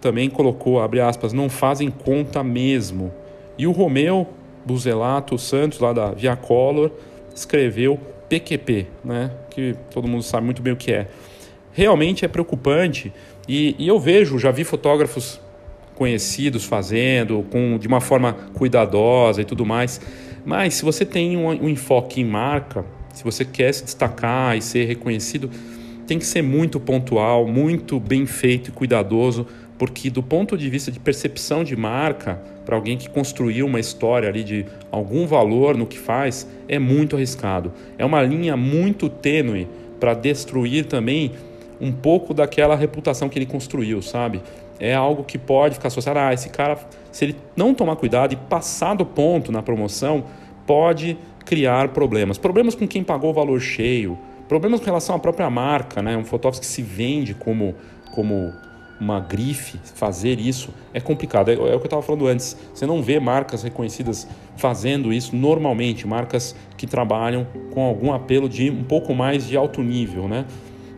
também 0.00 0.28
colocou, 0.28 0.80
abre 0.80 1.00
aspas, 1.00 1.32
não 1.32 1.48
fazem 1.48 1.90
conta 1.90 2.44
mesmo. 2.44 3.12
E 3.56 3.66
o 3.66 3.72
Romeu 3.72 4.26
Buzelato 4.68 5.38
Santos, 5.38 5.78
lá 5.78 5.94
da 5.94 6.10
Via 6.10 6.36
Color, 6.36 6.90
escreveu 7.34 7.98
PQP, 8.28 8.86
né? 9.02 9.30
que 9.48 9.74
todo 9.90 10.06
mundo 10.06 10.22
sabe 10.22 10.44
muito 10.44 10.60
bem 10.60 10.74
o 10.74 10.76
que 10.76 10.92
é. 10.92 11.08
Realmente 11.72 12.24
é 12.24 12.28
preocupante 12.28 13.10
e, 13.48 13.74
e 13.78 13.88
eu 13.88 13.98
vejo, 13.98 14.38
já 14.38 14.50
vi 14.50 14.64
fotógrafos 14.64 15.40
conhecidos 15.94 16.64
fazendo, 16.64 17.44
com, 17.50 17.78
de 17.78 17.88
uma 17.88 18.00
forma 18.00 18.34
cuidadosa 18.52 19.40
e 19.40 19.44
tudo 19.44 19.64
mais. 19.64 20.00
Mas 20.44 20.74
se 20.74 20.84
você 20.84 21.04
tem 21.04 21.36
um, 21.36 21.48
um, 21.48 21.68
enfoque 21.68 22.20
em 22.20 22.24
marca, 22.24 22.84
se 23.14 23.24
você 23.24 23.44
quer 23.44 23.72
se 23.72 23.84
destacar 23.84 24.56
e 24.56 24.62
ser 24.62 24.84
reconhecido, 24.84 25.50
tem 26.06 26.18
que 26.18 26.26
ser 26.26 26.42
muito 26.42 26.78
pontual, 26.78 27.46
muito 27.46 27.98
bem 27.98 28.26
feito 28.26 28.68
e 28.68 28.72
cuidadoso, 28.72 29.46
porque 29.78 30.10
do 30.10 30.22
ponto 30.22 30.58
de 30.58 30.68
vista 30.68 30.90
de 30.90 30.98
percepção 30.98 31.62
de 31.62 31.76
marca, 31.76 32.42
para 32.66 32.76
alguém 32.76 32.98
que 32.98 33.08
construiu 33.08 33.64
uma 33.64 33.78
história 33.78 34.28
ali 34.28 34.42
de 34.42 34.66
algum 34.90 35.26
valor 35.26 35.76
no 35.76 35.86
que 35.86 35.98
faz, 35.98 36.46
é 36.68 36.78
muito 36.78 37.16
arriscado. 37.16 37.72
É 37.96 38.04
uma 38.04 38.20
linha 38.22 38.56
muito 38.56 39.08
tênue 39.08 39.68
para 40.00 40.14
destruir 40.14 40.84
também 40.86 41.32
um 41.80 41.92
pouco 41.92 42.34
daquela 42.34 42.74
reputação 42.74 43.28
que 43.28 43.38
ele 43.38 43.46
construiu, 43.46 44.02
sabe? 44.02 44.42
É 44.80 44.94
algo 44.94 45.24
que 45.24 45.38
pode 45.38 45.76
ficar 45.76 45.88
associado, 45.88 46.18
ah, 46.18 46.34
esse 46.34 46.50
cara, 46.50 46.78
se 47.12 47.24
ele 47.24 47.36
não 47.56 47.72
tomar 47.72 47.96
cuidado 47.96 48.32
e 48.32 48.36
passar 48.36 48.94
do 48.94 49.06
ponto 49.06 49.50
na 49.52 49.62
promoção, 49.62 50.24
pode 50.66 51.16
criar 51.44 51.88
problemas. 51.88 52.36
Problemas 52.36 52.74
com 52.74 52.86
quem 52.86 53.02
pagou 53.02 53.30
o 53.30 53.32
valor 53.32 53.60
cheio, 53.60 54.18
problemas 54.48 54.80
com 54.80 54.86
relação 54.86 55.16
à 55.16 55.18
própria 55.18 55.48
marca, 55.48 56.02
né? 56.02 56.16
Um 56.16 56.24
fotógrafo 56.24 56.60
que 56.60 56.66
se 56.66 56.82
vende 56.82 57.32
como, 57.32 57.74
como 58.14 58.52
uma 59.00 59.20
grife, 59.20 59.78
fazer 59.94 60.40
isso 60.40 60.70
é 60.92 61.00
complicado. 61.00 61.50
É, 61.50 61.54
é 61.54 61.56
o 61.56 61.58
que 61.58 61.68
eu 61.68 61.84
estava 61.84 62.02
falando 62.02 62.26
antes. 62.26 62.56
Você 62.74 62.86
não 62.86 63.02
vê 63.02 63.20
marcas 63.20 63.62
reconhecidas 63.62 64.26
fazendo 64.56 65.12
isso 65.12 65.36
normalmente, 65.36 66.06
marcas 66.06 66.54
que 66.76 66.86
trabalham 66.86 67.46
com 67.72 67.82
algum 67.82 68.12
apelo 68.12 68.48
de 68.48 68.70
um 68.70 68.84
pouco 68.84 69.14
mais 69.14 69.46
de 69.46 69.56
alto 69.56 69.82
nível, 69.82 70.28
né? 70.28 70.44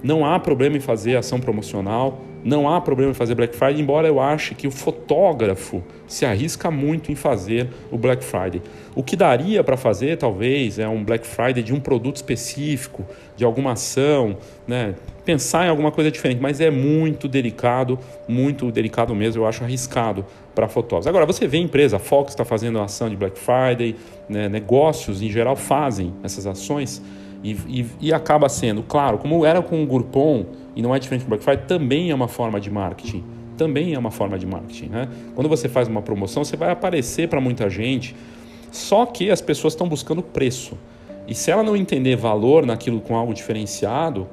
Não 0.03 0.25
há 0.25 0.39
problema 0.39 0.77
em 0.77 0.81
fazer 0.81 1.17
ação 1.17 1.39
promocional, 1.39 2.21
não 2.43 2.69
há 2.69 2.81
problema 2.81 3.11
em 3.11 3.15
fazer 3.15 3.35
Black 3.35 3.55
Friday, 3.55 3.81
embora 3.81 4.09
eu 4.09 4.19
ache 4.19 4.55
que 4.55 4.67
o 4.67 4.71
fotógrafo 4.71 5.83
se 6.07 6.25
arrisca 6.25 6.71
muito 6.71 7.13
em 7.13 7.15
fazer 7.15 7.69
o 7.91 7.99
Black 7.99 8.25
Friday. 8.25 8.63
O 8.95 9.03
que 9.03 9.15
daria 9.15 9.63
para 9.63 9.77
fazer, 9.77 10.17
talvez, 10.17 10.79
é 10.79 10.89
um 10.89 11.05
Black 11.05 11.27
Friday 11.27 11.63
de 11.63 11.75
um 11.75 11.81
produto 11.81 12.17
específico, 12.17 13.05
de 13.37 13.45
alguma 13.45 13.73
ação, 13.73 14.39
né? 14.67 14.95
pensar 15.25 15.67
em 15.67 15.69
alguma 15.69 15.93
coisa 15.93 16.11
diferente, 16.11 16.41
mas 16.41 16.61
é 16.61 16.71
muito 16.71 17.29
delicado, 17.29 17.99
muito 18.27 18.73
delicado 18.73 19.15
mesmo, 19.15 19.43
eu 19.43 19.47
acho 19.47 19.63
arriscado 19.63 20.25
para 20.55 20.67
fotógrafos. 20.67 21.07
Agora, 21.07 21.27
você 21.27 21.47
vê 21.47 21.59
a 21.59 21.61
empresa, 21.61 21.97
a 21.97 22.01
Fox 22.01 22.33
está 22.33 22.45
fazendo 22.45 22.81
ação 22.81 23.09
de 23.09 23.17
Black 23.17 23.39
Friday, 23.39 23.95
né? 24.29 24.49
negócios 24.49 25.21
em 25.21 25.29
geral 25.29 25.57
fazem 25.57 26.13
essas 26.25 26.47
ações 26.47 27.03
e, 27.43 27.53
e, 27.53 27.87
e, 28.01 28.13
acaba 28.13 28.49
sendo, 28.49 28.83
claro, 28.83 29.19
como 29.19 29.47
era 29.47 29.63
com 29.63 29.83
o 29.83 29.87
Groupon 29.87 30.45
e 30.77 30.83
não 30.83 30.95
é 30.95 30.99
diferente 30.99 31.25
do 31.25 31.29
Black 31.29 31.43
Friday, 31.43 31.65
também 31.67 32.11
é 32.11 32.15
uma 32.15 32.29
forma 32.29 32.61
de 32.61 32.71
marketing. 32.71 33.25
Também 33.57 33.95
é 33.95 33.99
uma 33.99 34.11
forma 34.11 34.39
de 34.39 34.47
marketing. 34.47 34.87
Né? 34.87 35.09
Quando 35.35 35.49
você 35.49 35.69
faz 35.69 35.89
uma 35.89 36.03
promoção, 36.03 36.45
você 36.45 36.57
vai 36.57 36.71
aparecer 36.71 37.29
para 37.29 37.41
muita 37.41 37.71
gente, 37.71 38.15
só 38.71 39.07
que 39.07 39.31
as 39.31 39.41
pessoas 39.41 39.73
estão 39.73 39.89
buscando 39.89 40.23
preço. 40.23 40.77
E 41.27 41.35
se 41.35 41.51
ela 41.51 41.63
não 41.63 41.77
entender 41.77 42.17
valor 42.17 42.67
naquilo 42.67 43.01
com 43.01 43.17
algo 43.17 43.33
diferenciado, 43.33 44.27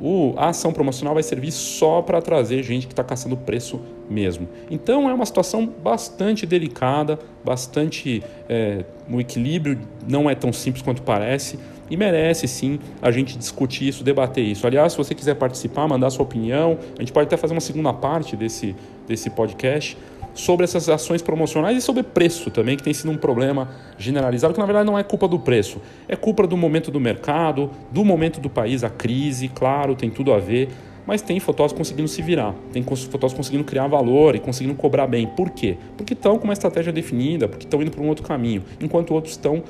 o, 0.00 0.34
a 0.36 0.48
ação 0.48 0.72
promocional 0.72 1.14
vai 1.14 1.22
servir 1.22 1.52
só 1.52 2.02
para 2.02 2.20
trazer 2.20 2.62
gente 2.62 2.86
que 2.86 2.92
está 2.92 3.04
caçando 3.04 3.36
preço 3.36 3.80
mesmo. 4.08 4.48
Então 4.70 5.08
é 5.08 5.14
uma 5.14 5.24
situação 5.24 5.66
bastante 5.66 6.46
delicada, 6.46 7.18
bastante. 7.44 8.22
É, 8.48 8.84
o 9.10 9.20
equilíbrio 9.20 9.78
não 10.08 10.28
é 10.28 10.34
tão 10.34 10.52
simples 10.52 10.82
quanto 10.82 11.02
parece 11.02 11.58
e 11.90 11.96
merece 11.96 12.48
sim 12.48 12.78
a 13.00 13.10
gente 13.10 13.36
discutir 13.36 13.88
isso, 13.88 14.02
debater 14.02 14.44
isso. 14.44 14.66
Aliás, 14.66 14.92
se 14.92 14.98
você 14.98 15.14
quiser 15.14 15.34
participar, 15.34 15.86
mandar 15.86 16.10
sua 16.10 16.24
opinião, 16.24 16.78
a 16.96 17.00
gente 17.00 17.12
pode 17.12 17.26
até 17.26 17.36
fazer 17.36 17.54
uma 17.54 17.60
segunda 17.60 17.92
parte 17.92 18.36
desse, 18.36 18.74
desse 19.06 19.30
podcast 19.30 19.96
sobre 20.34 20.64
essas 20.64 20.88
ações 20.88 21.22
promocionais 21.22 21.78
e 21.78 21.80
sobre 21.80 22.02
preço 22.02 22.50
também, 22.50 22.76
que 22.76 22.82
tem 22.82 22.92
sido 22.92 23.10
um 23.10 23.16
problema 23.16 23.68
generalizado, 23.96 24.52
que 24.52 24.60
na 24.60 24.66
verdade 24.66 24.86
não 24.86 24.98
é 24.98 25.02
culpa 25.02 25.28
do 25.28 25.38
preço, 25.38 25.80
é 26.08 26.16
culpa 26.16 26.46
do 26.46 26.56
momento 26.56 26.90
do 26.90 27.00
mercado, 27.00 27.70
do 27.90 28.04
momento 28.04 28.40
do 28.40 28.50
país, 28.50 28.82
a 28.82 28.90
crise, 28.90 29.48
claro, 29.48 29.94
tem 29.94 30.10
tudo 30.10 30.32
a 30.32 30.38
ver, 30.38 30.68
mas 31.06 31.22
tem 31.22 31.38
fotógrafos 31.38 31.76
conseguindo 31.76 32.08
se 32.08 32.20
virar, 32.20 32.54
tem 32.72 32.82
fotógrafos 32.82 33.34
conseguindo 33.34 33.62
criar 33.62 33.86
valor 33.86 34.34
e 34.34 34.40
conseguindo 34.40 34.74
cobrar 34.74 35.06
bem. 35.06 35.26
Por 35.26 35.50
quê? 35.50 35.76
Porque 35.96 36.14
estão 36.14 36.38
com 36.38 36.44
uma 36.44 36.52
estratégia 36.52 36.92
definida, 36.92 37.46
porque 37.46 37.64
estão 37.64 37.80
indo 37.80 37.90
para 37.90 38.02
um 38.02 38.08
outro 38.08 38.24
caminho, 38.24 38.64
enquanto 38.80 39.12
outros 39.12 39.34
estão 39.34 39.62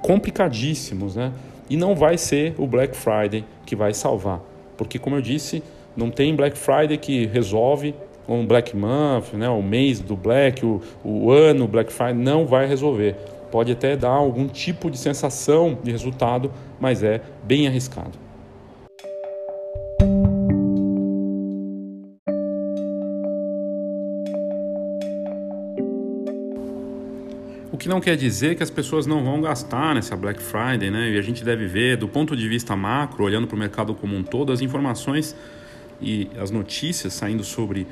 complicadíssimos, 0.00 1.16
né? 1.16 1.32
E 1.72 1.76
não 1.78 1.94
vai 1.94 2.18
ser 2.18 2.54
o 2.58 2.66
Black 2.66 2.94
Friday 2.94 3.46
que 3.64 3.74
vai 3.74 3.94
salvar, 3.94 4.42
porque 4.76 4.98
como 4.98 5.16
eu 5.16 5.22
disse, 5.22 5.62
não 5.96 6.10
tem 6.10 6.36
Black 6.36 6.58
Friday 6.58 6.98
que 6.98 7.24
resolve 7.24 7.94
um 8.28 8.46
Black 8.46 8.76
Month, 8.76 9.32
né, 9.32 9.48
o 9.48 9.62
mês 9.62 9.98
do 9.98 10.14
Black, 10.14 10.66
o, 10.66 10.82
o 11.02 11.30
ano 11.30 11.66
Black 11.66 11.90
Friday, 11.90 12.12
não 12.12 12.44
vai 12.44 12.66
resolver. 12.66 13.16
Pode 13.50 13.72
até 13.72 13.96
dar 13.96 14.10
algum 14.10 14.48
tipo 14.48 14.90
de 14.90 14.98
sensação 14.98 15.78
de 15.82 15.90
resultado, 15.90 16.52
mas 16.78 17.02
é 17.02 17.22
bem 17.42 17.66
arriscado. 17.66 18.18
Que 27.82 27.88
não 27.88 28.00
quer 28.00 28.16
dizer 28.16 28.54
que 28.54 28.62
as 28.62 28.70
pessoas 28.70 29.06
não 29.06 29.24
vão 29.24 29.40
gastar 29.40 29.94
nessa 29.94 30.14
Black 30.14 30.40
Friday, 30.40 30.88
né? 30.88 31.10
E 31.10 31.18
a 31.18 31.22
gente 31.22 31.42
deve 31.42 31.66
ver, 31.66 31.96
do 31.96 32.06
ponto 32.06 32.36
de 32.36 32.48
vista 32.48 32.76
macro, 32.76 33.24
olhando 33.24 33.48
para 33.48 33.56
o 33.56 33.58
mercado 33.58 33.92
como 33.92 34.16
um 34.16 34.22
todo, 34.22 34.52
as 34.52 34.60
informações 34.60 35.34
e 36.00 36.28
as 36.38 36.50
notícias 36.52 37.12
saindo 37.12 37.42
sobre 37.42 37.86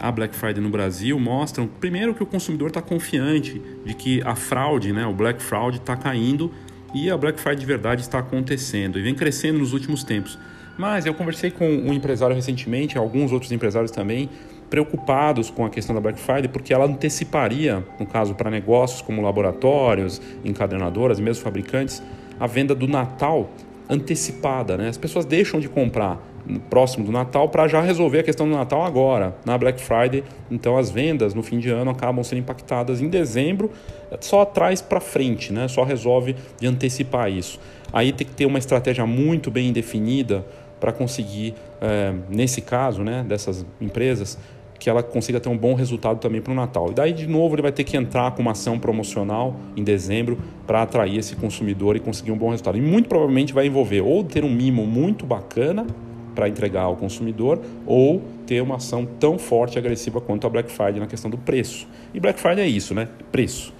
a 0.00 0.10
Black 0.10 0.34
Friday 0.34 0.62
no 0.62 0.70
Brasil 0.70 1.20
mostram, 1.20 1.66
primeiro, 1.66 2.14
que 2.14 2.22
o 2.22 2.26
consumidor 2.26 2.68
está 2.68 2.80
confiante 2.80 3.60
de 3.84 3.94
que 3.94 4.22
a 4.22 4.34
fraude, 4.34 4.92
né, 4.92 5.06
o 5.06 5.12
Black 5.12 5.42
Fraud, 5.42 5.76
está 5.76 5.94
caindo 5.94 6.50
e 6.94 7.10
a 7.10 7.16
Black 7.16 7.38
Friday 7.38 7.60
de 7.60 7.66
verdade 7.66 8.00
está 8.00 8.20
acontecendo 8.20 8.98
e 8.98 9.02
vem 9.02 9.14
crescendo 9.14 9.58
nos 9.58 9.74
últimos 9.74 10.02
tempos. 10.02 10.38
Mas 10.78 11.04
eu 11.04 11.12
conversei 11.12 11.50
com 11.50 11.68
um 11.68 11.92
empresário 11.92 12.34
recentemente, 12.34 12.96
alguns 12.96 13.30
outros 13.30 13.52
empresários 13.52 13.90
também, 13.90 14.28
preocupados 14.74 15.50
com 15.50 15.64
a 15.64 15.70
questão 15.70 15.94
da 15.94 16.00
Black 16.00 16.18
Friday, 16.18 16.48
porque 16.48 16.74
ela 16.74 16.84
anteciparia, 16.84 17.84
no 17.96 18.04
caso 18.04 18.34
para 18.34 18.50
negócios 18.50 19.00
como 19.00 19.22
laboratórios, 19.22 20.20
encadernadoras, 20.44 21.20
mesmo 21.20 21.44
fabricantes, 21.44 22.02
a 22.40 22.48
venda 22.48 22.74
do 22.74 22.88
Natal 22.88 23.50
antecipada. 23.88 24.76
Né? 24.76 24.88
As 24.88 24.98
pessoas 24.98 25.24
deixam 25.24 25.60
de 25.60 25.68
comprar 25.68 26.20
próximo 26.68 27.06
do 27.06 27.12
Natal 27.12 27.48
para 27.48 27.68
já 27.68 27.80
resolver 27.80 28.18
a 28.18 28.22
questão 28.24 28.48
do 28.48 28.56
Natal 28.56 28.82
agora, 28.82 29.36
na 29.46 29.56
Black 29.56 29.80
Friday. 29.80 30.24
Então 30.50 30.76
as 30.76 30.90
vendas 30.90 31.34
no 31.34 31.42
fim 31.44 31.60
de 31.60 31.70
ano 31.70 31.92
acabam 31.92 32.24
sendo 32.24 32.40
impactadas 32.40 33.00
em 33.00 33.08
dezembro, 33.08 33.70
só 34.18 34.44
traz 34.44 34.82
para 34.82 35.00
frente, 35.00 35.52
né? 35.52 35.68
só 35.68 35.84
resolve 35.84 36.34
de 36.58 36.66
antecipar 36.66 37.30
isso. 37.30 37.60
Aí 37.92 38.12
tem 38.12 38.26
que 38.26 38.34
ter 38.34 38.44
uma 38.44 38.58
estratégia 38.58 39.06
muito 39.06 39.52
bem 39.52 39.72
definida 39.72 40.44
para 40.80 40.92
conseguir, 40.92 41.54
é, 41.80 42.12
nesse 42.28 42.60
caso 42.60 43.04
né, 43.04 43.24
dessas 43.26 43.64
empresas, 43.80 44.36
que 44.84 44.90
ela 44.90 45.02
consiga 45.02 45.40
ter 45.40 45.48
um 45.48 45.56
bom 45.56 45.72
resultado 45.72 46.18
também 46.18 46.42
para 46.42 46.52
o 46.52 46.54
Natal. 46.54 46.90
E 46.90 46.94
daí, 46.94 47.10
de 47.14 47.26
novo, 47.26 47.54
ele 47.54 47.62
vai 47.62 47.72
ter 47.72 47.84
que 47.84 47.96
entrar 47.96 48.32
com 48.32 48.42
uma 48.42 48.50
ação 48.50 48.78
promocional 48.78 49.56
em 49.74 49.82
dezembro 49.82 50.38
para 50.66 50.82
atrair 50.82 51.16
esse 51.16 51.34
consumidor 51.36 51.96
e 51.96 52.00
conseguir 52.00 52.32
um 52.32 52.36
bom 52.36 52.50
resultado. 52.50 52.76
E 52.76 52.82
muito 52.82 53.08
provavelmente 53.08 53.54
vai 53.54 53.66
envolver 53.66 54.02
ou 54.02 54.22
ter 54.22 54.44
um 54.44 54.50
mimo 54.50 54.86
muito 54.86 55.24
bacana 55.24 55.86
para 56.34 56.50
entregar 56.50 56.82
ao 56.82 56.96
consumidor 56.96 57.62
ou 57.86 58.20
ter 58.46 58.60
uma 58.60 58.76
ação 58.76 59.08
tão 59.18 59.38
forte 59.38 59.76
e 59.76 59.78
agressiva 59.78 60.20
quanto 60.20 60.46
a 60.46 60.50
Black 60.50 60.70
Friday 60.70 61.00
na 61.00 61.06
questão 61.06 61.30
do 61.30 61.38
preço. 61.38 61.88
E 62.12 62.20
Black 62.20 62.38
Friday 62.38 62.66
é 62.66 62.68
isso, 62.68 62.94
né? 62.94 63.08
Preço. 63.32 63.72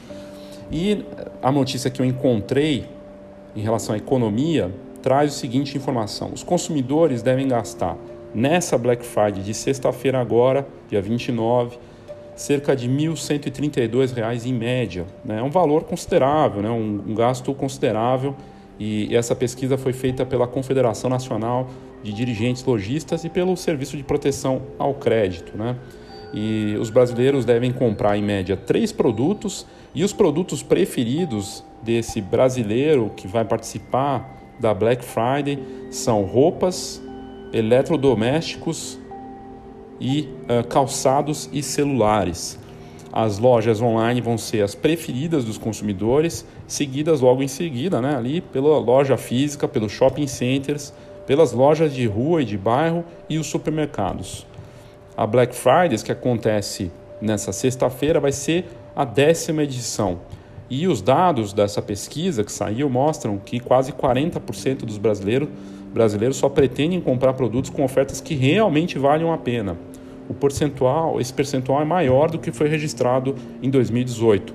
E 0.72 1.04
a 1.42 1.52
notícia 1.52 1.90
que 1.90 2.00
eu 2.00 2.06
encontrei 2.06 2.86
em 3.54 3.60
relação 3.60 3.94
à 3.94 3.98
economia 3.98 4.72
traz 5.02 5.34
o 5.34 5.38
seguinte 5.38 5.76
informação: 5.76 6.30
os 6.32 6.42
consumidores 6.42 7.20
devem 7.20 7.46
gastar 7.46 7.94
nessa 8.34 8.76
Black 8.76 9.04
Friday 9.04 9.42
de 9.42 9.54
sexta-feira 9.54 10.20
agora, 10.20 10.66
dia 10.88 11.00
29, 11.00 11.78
cerca 12.34 12.74
de 12.74 12.88
R$ 12.88 13.08
1.132 13.08 14.46
em 14.46 14.52
média. 14.52 15.06
Né? 15.24 15.38
É 15.38 15.42
um 15.42 15.50
valor 15.50 15.84
considerável, 15.84 16.62
né? 16.62 16.70
um, 16.70 17.02
um 17.06 17.14
gasto 17.14 17.54
considerável. 17.54 18.34
E, 18.78 19.14
essa 19.14 19.36
pesquisa 19.36 19.78
foi 19.78 19.92
feita 19.92 20.26
pela 20.26 20.46
Confederação 20.46 21.08
Nacional 21.08 21.70
de 22.02 22.12
dirigentes 22.12 22.64
lojistas 22.64 23.24
e 23.24 23.28
pelo 23.28 23.56
Serviço 23.56 23.96
de 23.96 24.02
Proteção 24.02 24.62
ao 24.78 24.94
Crédito. 24.94 25.56
Né? 25.56 25.76
E 26.32 26.76
os 26.80 26.90
brasileiros 26.90 27.44
devem 27.44 27.72
comprar, 27.72 28.18
em 28.18 28.22
média, 28.22 28.56
três 28.56 28.90
produtos 28.90 29.64
e 29.94 30.02
os 30.02 30.12
produtos 30.12 30.62
preferidos 30.62 31.64
desse 31.82 32.20
brasileiro 32.20 33.12
que 33.16 33.28
vai 33.28 33.44
participar 33.44 34.34
da 34.58 34.74
Black 34.74 35.04
Friday 35.04 35.58
são 35.90 36.22
roupas, 36.22 37.00
eletrodomésticos 37.54 38.98
e 40.00 40.28
uh, 40.42 40.66
calçados 40.66 41.48
e 41.52 41.62
celulares. 41.62 42.58
As 43.12 43.38
lojas 43.38 43.80
online 43.80 44.20
vão 44.20 44.36
ser 44.36 44.62
as 44.62 44.74
preferidas 44.74 45.44
dos 45.44 45.56
consumidores, 45.56 46.44
seguidas 46.66 47.20
logo 47.20 47.44
em 47.44 47.48
seguida, 47.48 48.00
né, 48.00 48.16
ali 48.16 48.40
pela 48.40 48.76
loja 48.78 49.16
física, 49.16 49.68
pelos 49.68 49.92
shopping 49.92 50.26
centers, 50.26 50.92
pelas 51.24 51.52
lojas 51.52 51.94
de 51.94 52.06
rua 52.06 52.42
e 52.42 52.44
de 52.44 52.58
bairro 52.58 53.04
e 53.30 53.38
os 53.38 53.46
supermercados. 53.46 54.44
A 55.16 55.24
Black 55.24 55.54
Friday, 55.54 55.96
que 56.04 56.10
acontece 56.10 56.90
nessa 57.22 57.52
sexta-feira, 57.52 58.18
vai 58.18 58.32
ser 58.32 58.66
a 58.96 59.04
décima 59.04 59.62
edição. 59.62 60.18
E 60.68 60.88
os 60.88 61.00
dados 61.00 61.52
dessa 61.52 61.80
pesquisa 61.80 62.42
que 62.42 62.50
saiu 62.50 62.90
mostram 62.90 63.38
que 63.38 63.60
quase 63.60 63.92
40% 63.92 64.78
dos 64.78 64.98
brasileiros, 64.98 65.48
brasileiros 65.94 66.36
só 66.36 66.48
pretendem 66.48 67.00
comprar 67.00 67.32
produtos 67.34 67.70
com 67.70 67.84
ofertas 67.84 68.20
que 68.20 68.34
realmente 68.34 68.98
valham 68.98 69.32
a 69.32 69.38
pena. 69.38 69.78
O 70.28 70.34
percentual, 70.34 71.20
esse 71.20 71.32
percentual 71.32 71.80
é 71.80 71.84
maior 71.84 72.30
do 72.30 72.38
que 72.38 72.50
foi 72.50 72.68
registrado 72.68 73.36
em 73.62 73.70
2018. 73.70 74.52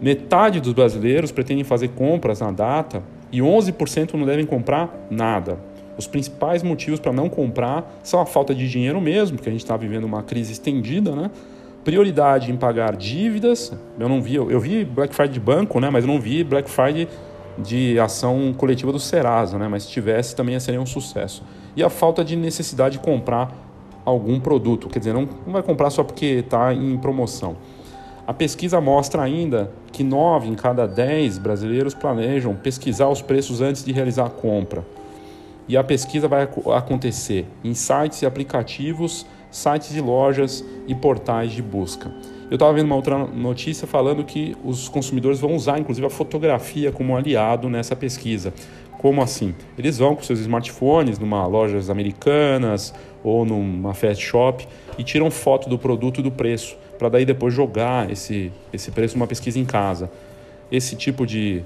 Metade 0.00 0.60
dos 0.60 0.72
brasileiros 0.72 1.32
pretendem 1.32 1.64
fazer 1.64 1.88
compras 1.88 2.40
na 2.40 2.52
data 2.52 3.02
e 3.32 3.40
11% 3.40 4.14
não 4.14 4.24
devem 4.24 4.46
comprar 4.46 5.06
nada. 5.10 5.58
Os 5.98 6.06
principais 6.06 6.62
motivos 6.62 7.00
para 7.00 7.12
não 7.12 7.28
comprar 7.28 7.98
são 8.04 8.20
a 8.20 8.26
falta 8.26 8.54
de 8.54 8.70
dinheiro 8.70 9.00
mesmo, 9.00 9.36
porque 9.36 9.48
a 9.48 9.52
gente 9.52 9.64
está 9.64 9.76
vivendo 9.76 10.04
uma 10.04 10.22
crise 10.22 10.52
estendida, 10.52 11.16
né? 11.16 11.28
Prioridade 11.82 12.52
em 12.52 12.56
pagar 12.56 12.94
dívidas. 12.94 13.72
Eu 13.98 14.08
não 14.08 14.22
vi, 14.22 14.36
eu 14.36 14.60
vi 14.60 14.84
Black 14.84 15.12
Friday 15.12 15.34
de 15.34 15.40
banco, 15.40 15.80
né? 15.80 15.90
Mas 15.90 16.04
eu 16.04 16.08
não 16.08 16.20
vi 16.20 16.44
Black 16.44 16.70
Friday 16.70 17.08
de 17.62 17.98
ação 17.98 18.54
coletiva 18.56 18.92
do 18.92 18.98
Serasa, 18.98 19.58
né? 19.58 19.68
Mas 19.68 19.84
se 19.84 19.90
tivesse 19.90 20.34
também 20.34 20.58
seria 20.60 20.80
um 20.80 20.86
sucesso. 20.86 21.42
E 21.76 21.82
a 21.82 21.90
falta 21.90 22.24
de 22.24 22.36
necessidade 22.36 22.98
de 22.98 23.04
comprar 23.04 23.52
algum 24.04 24.40
produto, 24.40 24.88
quer 24.88 24.98
dizer, 24.98 25.12
não, 25.12 25.28
não 25.46 25.52
vai 25.52 25.62
comprar 25.62 25.90
só 25.90 26.02
porque 26.02 26.26
está 26.26 26.72
em 26.72 26.96
promoção. 26.96 27.56
A 28.26 28.34
pesquisa 28.34 28.80
mostra 28.80 29.22
ainda 29.22 29.70
que 29.90 30.04
9 30.04 30.48
em 30.48 30.54
cada 30.54 30.86
10 30.86 31.38
brasileiros 31.38 31.94
planejam 31.94 32.54
pesquisar 32.54 33.08
os 33.08 33.22
preços 33.22 33.60
antes 33.60 33.84
de 33.84 33.92
realizar 33.92 34.26
a 34.26 34.30
compra. 34.30 34.84
E 35.66 35.76
a 35.76 35.84
pesquisa 35.84 36.28
vai 36.28 36.48
acontecer 36.74 37.46
em 37.64 37.74
sites 37.74 38.22
e 38.22 38.26
aplicativos, 38.26 39.26
sites 39.50 39.90
de 39.90 40.00
lojas 40.00 40.64
e 40.86 40.94
portais 40.94 41.52
de 41.52 41.62
busca. 41.62 42.10
Eu 42.50 42.54
estava 42.54 42.72
vendo 42.72 42.86
uma 42.86 42.96
outra 42.96 43.18
notícia 43.18 43.86
falando 43.86 44.24
que 44.24 44.56
os 44.64 44.88
consumidores 44.88 45.38
vão 45.38 45.54
usar, 45.54 45.78
inclusive, 45.78 46.06
a 46.06 46.10
fotografia 46.10 46.90
como 46.90 47.14
aliado 47.14 47.68
nessa 47.68 47.94
pesquisa. 47.94 48.54
Como 48.98 49.22
assim? 49.22 49.54
Eles 49.76 49.98
vão 49.98 50.16
com 50.16 50.22
seus 50.22 50.40
smartphones 50.40 51.18
numa 51.18 51.46
lojas 51.46 51.90
americanas 51.90 52.94
ou 53.22 53.44
numa 53.44 53.92
fast 53.92 54.24
shop 54.24 54.66
e 54.96 55.04
tiram 55.04 55.30
foto 55.30 55.68
do 55.68 55.78
produto 55.78 56.20
e 56.20 56.22
do 56.22 56.30
preço, 56.30 56.76
para 56.98 57.10
daí 57.10 57.24
depois 57.26 57.52
jogar 57.52 58.10
esse, 58.10 58.50
esse 58.72 58.90
preço 58.90 59.16
numa 59.16 59.26
pesquisa 59.26 59.58
em 59.58 59.64
casa. 59.64 60.10
Esse 60.72 60.96
tipo 60.96 61.26
de 61.26 61.62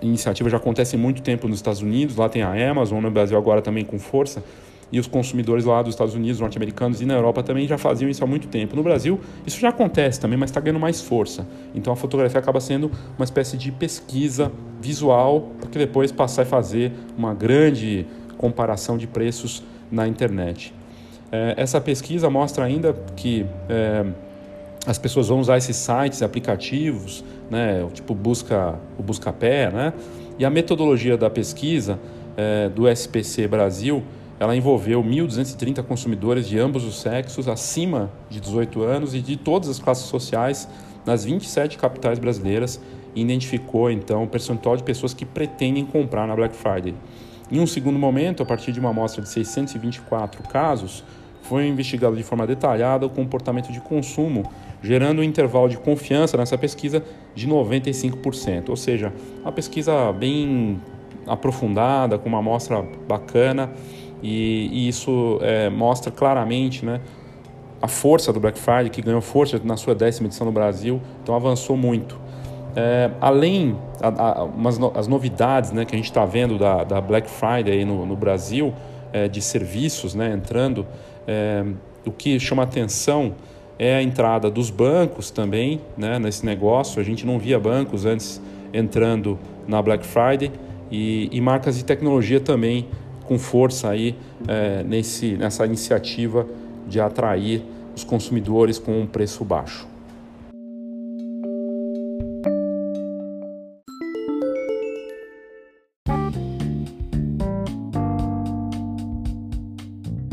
iniciativa 0.00 0.48
já 0.48 0.56
acontece 0.56 0.96
há 0.96 0.98
muito 0.98 1.20
tempo 1.22 1.46
nos 1.46 1.58
Estados 1.58 1.82
Unidos, 1.82 2.16
lá 2.16 2.28
tem 2.28 2.42
a 2.42 2.70
Amazon, 2.70 3.02
no 3.02 3.10
Brasil 3.10 3.36
agora 3.36 3.60
também 3.60 3.84
com 3.84 3.98
força, 3.98 4.42
e 4.92 4.98
os 4.98 5.06
consumidores 5.06 5.64
lá 5.64 5.82
dos 5.82 5.94
Estados 5.94 6.14
Unidos, 6.14 6.40
norte-americanos 6.40 7.00
e 7.00 7.06
na 7.06 7.14
Europa 7.14 7.42
também 7.42 7.66
já 7.66 7.78
faziam 7.78 8.08
isso 8.08 8.22
há 8.24 8.26
muito 8.26 8.48
tempo. 8.48 8.74
No 8.74 8.82
Brasil, 8.82 9.20
isso 9.46 9.60
já 9.60 9.68
acontece 9.68 10.18
também, 10.20 10.38
mas 10.38 10.50
está 10.50 10.60
ganhando 10.60 10.80
mais 10.80 11.00
força. 11.00 11.46
Então 11.74 11.92
a 11.92 11.96
fotografia 11.96 12.40
acaba 12.40 12.60
sendo 12.60 12.90
uma 13.16 13.24
espécie 13.24 13.56
de 13.56 13.70
pesquisa 13.70 14.50
visual, 14.80 15.52
para 15.60 15.68
que 15.68 15.78
depois 15.78 16.10
passar 16.10 16.42
a 16.42 16.46
fazer 16.46 16.92
uma 17.16 17.34
grande 17.34 18.06
comparação 18.36 18.96
de 18.96 19.06
preços 19.06 19.62
na 19.90 20.08
internet. 20.08 20.74
É, 21.30 21.54
essa 21.56 21.80
pesquisa 21.80 22.28
mostra 22.28 22.64
ainda 22.64 22.94
que 23.14 23.46
é, 23.68 24.04
as 24.86 24.98
pessoas 24.98 25.28
vão 25.28 25.40
usar 25.40 25.58
esses 25.58 25.76
sites, 25.76 26.22
aplicativos, 26.22 27.22
né, 27.50 27.86
tipo 27.92 28.14
busca, 28.14 28.78
o 28.98 29.02
Buscapé, 29.02 29.70
né? 29.70 29.92
E 30.38 30.44
a 30.44 30.50
metodologia 30.50 31.16
da 31.18 31.28
pesquisa 31.28 31.98
é, 32.36 32.68
do 32.70 32.88
SPC 32.88 33.46
Brasil, 33.46 34.02
ela 34.40 34.56
envolveu 34.56 35.04
1.230 35.04 35.82
consumidores 35.82 36.48
de 36.48 36.58
ambos 36.58 36.82
os 36.82 36.98
sexos, 36.98 37.46
acima 37.46 38.10
de 38.30 38.40
18 38.40 38.82
anos 38.82 39.14
e 39.14 39.20
de 39.20 39.36
todas 39.36 39.68
as 39.68 39.78
classes 39.78 40.06
sociais, 40.06 40.66
nas 41.04 41.24
27 41.26 41.76
capitais 41.76 42.18
brasileiras, 42.18 42.80
e 43.14 43.20
identificou 43.20 43.90
então 43.90 44.24
o 44.24 44.26
percentual 44.26 44.78
de 44.78 44.82
pessoas 44.82 45.12
que 45.12 45.26
pretendem 45.26 45.84
comprar 45.84 46.26
na 46.26 46.34
Black 46.34 46.56
Friday. 46.56 46.94
Em 47.52 47.60
um 47.60 47.66
segundo 47.66 47.98
momento, 47.98 48.42
a 48.42 48.46
partir 48.46 48.72
de 48.72 48.80
uma 48.80 48.90
amostra 48.90 49.22
de 49.22 49.28
624 49.28 50.42
casos, 50.48 51.04
foi 51.42 51.66
investigado 51.66 52.16
de 52.16 52.22
forma 52.22 52.46
detalhada 52.46 53.04
o 53.04 53.10
comportamento 53.10 53.70
de 53.70 53.80
consumo 53.80 54.50
gerando 54.82 55.20
um 55.20 55.22
intervalo 55.22 55.68
de 55.68 55.76
confiança 55.76 56.38
nessa 56.38 56.56
pesquisa 56.56 57.04
de 57.34 57.46
95%. 57.46 58.70
Ou 58.70 58.76
seja, 58.76 59.12
uma 59.42 59.52
pesquisa 59.52 60.12
bem 60.12 60.80
aprofundada, 61.26 62.18
com 62.18 62.28
uma 62.28 62.38
amostra 62.38 62.82
bacana, 63.06 63.70
e, 64.22 64.68
e 64.72 64.88
isso 64.88 65.38
é, 65.42 65.68
mostra 65.70 66.10
claramente 66.10 66.84
né, 66.84 67.00
a 67.80 67.88
força 67.88 68.32
do 68.32 68.40
Black 68.40 68.58
Friday, 68.58 68.90
que 68.90 69.00
ganhou 69.00 69.20
força 69.20 69.60
na 69.64 69.76
sua 69.76 69.94
décima 69.94 70.26
edição 70.26 70.44
no 70.46 70.52
Brasil, 70.52 71.00
então 71.22 71.34
avançou 71.34 71.76
muito. 71.76 72.18
É, 72.76 73.10
além 73.20 73.76
no, 74.78 74.92
as 74.94 75.08
novidades 75.08 75.72
né, 75.72 75.84
que 75.84 75.94
a 75.94 75.98
gente 75.98 76.08
está 76.08 76.24
vendo 76.24 76.56
da, 76.56 76.84
da, 76.84 77.00
Black 77.00 77.28
Friday 77.28 77.84
no, 77.84 78.06
no 78.06 78.14
Brasil, 78.14 78.72
é, 79.12 79.26
de 79.26 79.40
serviços 79.40 80.14
né, 80.14 80.32
entrando, 80.32 80.86
é, 81.26 81.64
o 82.06 82.12
que 82.12 82.38
chama 82.38 82.62
atenção 82.62 83.34
é 83.78 83.96
a 83.96 84.02
entrada 84.02 84.50
dos 84.50 84.70
bancos 84.70 85.30
também 85.30 85.80
né, 85.96 86.18
nesse 86.18 86.44
negócio. 86.44 87.00
A 87.00 87.04
gente 87.04 87.26
não 87.26 87.38
via 87.38 87.58
bancos 87.58 88.04
antes 88.04 88.40
entrando 88.72 89.38
na 89.66 89.82
Black 89.82 90.06
Friday 90.06 90.52
e, 90.90 91.28
e 91.32 91.40
marcas 91.40 91.76
de 91.76 91.84
tecnologia 91.84 92.38
também 92.38 92.86
com 93.30 93.38
força 93.38 93.90
aí 93.90 94.16
é, 94.48 94.82
nesse, 94.82 95.36
nessa 95.36 95.64
iniciativa 95.64 96.44
de 96.88 97.00
atrair 97.00 97.62
os 97.94 98.02
consumidores 98.02 98.76
com 98.76 99.00
um 99.00 99.06
preço 99.06 99.44
baixo. 99.44 99.86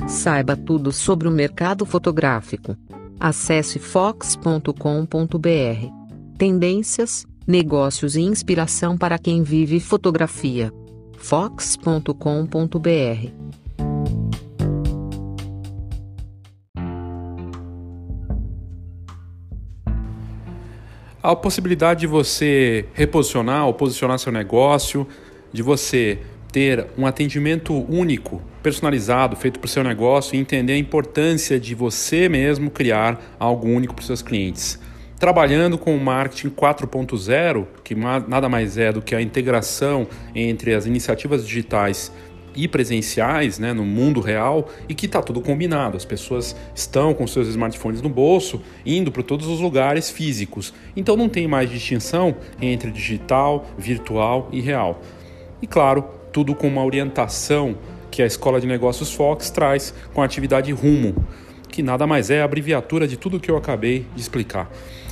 Saiba 0.08 0.58
tudo 0.58 0.92
sobre 0.92 1.28
o 1.28 1.32
mercado 1.32 1.86
fotográfico. 1.86 2.76
Acesse 3.20 3.78
fox.com.br. 3.78 4.72
Tendências, 6.36 7.28
negócios 7.46 8.16
e 8.16 8.22
inspiração 8.22 8.98
para 8.98 9.20
quem 9.20 9.44
vive 9.44 9.80
fotografia. 9.80 10.74
fox.com.br. 11.18 12.08
A 21.22 21.36
possibilidade 21.36 22.02
de 22.02 22.08
você 22.08 22.86
reposicionar 22.94 23.66
ou 23.66 23.74
posicionar 23.74 24.18
seu 24.18 24.32
negócio, 24.32 25.06
de 25.52 25.62
você 25.62 26.20
ter 26.52 26.88
um 26.98 27.06
atendimento 27.06 27.74
único, 27.92 28.42
personalizado, 28.64 29.36
feito 29.36 29.60
para 29.60 29.68
o 29.68 29.70
seu 29.70 29.84
negócio 29.84 30.36
e 30.36 30.40
entender 30.40 30.74
a 30.74 30.78
importância 30.78 31.60
de 31.60 31.76
você 31.76 32.30
mesmo 32.30 32.72
criar 32.72 33.36
algo 33.38 33.68
único 33.68 33.94
para 33.94 34.02
os 34.02 34.08
seus 34.08 34.22
clientes. 34.22 34.80
Trabalhando 35.20 35.80
com 35.80 35.96
o 35.96 36.00
marketing 36.00 36.50
4.0, 36.50 37.66
que 37.84 37.96
nada 37.96 38.48
mais 38.48 38.78
é 38.78 38.92
do 38.92 39.02
que 39.02 39.16
a 39.16 39.22
integração 39.22 40.08
entre 40.36 40.76
as 40.76 40.86
iniciativas 40.86 41.46
digitais 41.46 42.12
e 42.56 42.68
presenciais 42.68 43.58
né, 43.58 43.74
no 43.74 43.84
mundo 43.84 44.20
real 44.20 44.70
e 44.88 44.94
que 44.94 45.08
está 45.08 45.20
tudo 45.22 45.42
combinado. 45.42 45.98
As 45.98 46.06
pessoas 46.06 46.56
estão 46.76 47.16
com 47.16 47.26
seus 47.26 47.48
smartphones 47.48 48.00
no 48.00 48.10
bolso, 48.10 48.62
indo 48.86 49.12
para 49.12 49.24
todos 49.24 49.48
os 49.48 49.60
lugares 49.60 50.12
físicos. 50.12 50.72
Então 50.96 51.18
não 51.18 51.28
tem 51.28 51.48
mais 51.48 51.68
distinção 51.68 52.36
entre 52.62 52.92
digital, 52.92 53.66
virtual 53.76 54.50
e 54.52 54.62
real. 54.62 55.02
E 55.64 55.66
claro, 55.66 56.04
tudo 56.32 56.54
com 56.54 56.68
uma 56.68 56.86
orientação 56.86 57.76
que 58.12 58.22
a 58.22 58.26
Escola 58.28 58.62
de 58.62 58.68
Negócios 58.68 59.12
Fox 59.12 59.50
traz 59.50 59.96
com 60.14 60.22
a 60.22 60.26
atividade 60.26 60.72
Rumo, 60.72 61.16
que 61.70 61.82
nada 61.82 62.06
mais 62.06 62.30
é 62.30 62.42
a 62.42 62.46
abreviatura 62.46 63.08
de 63.08 63.18
tudo 63.18 63.40
que 63.40 63.50
eu 63.50 63.58
acabei 63.58 64.06
de 64.16 64.22
explicar. 64.22 64.70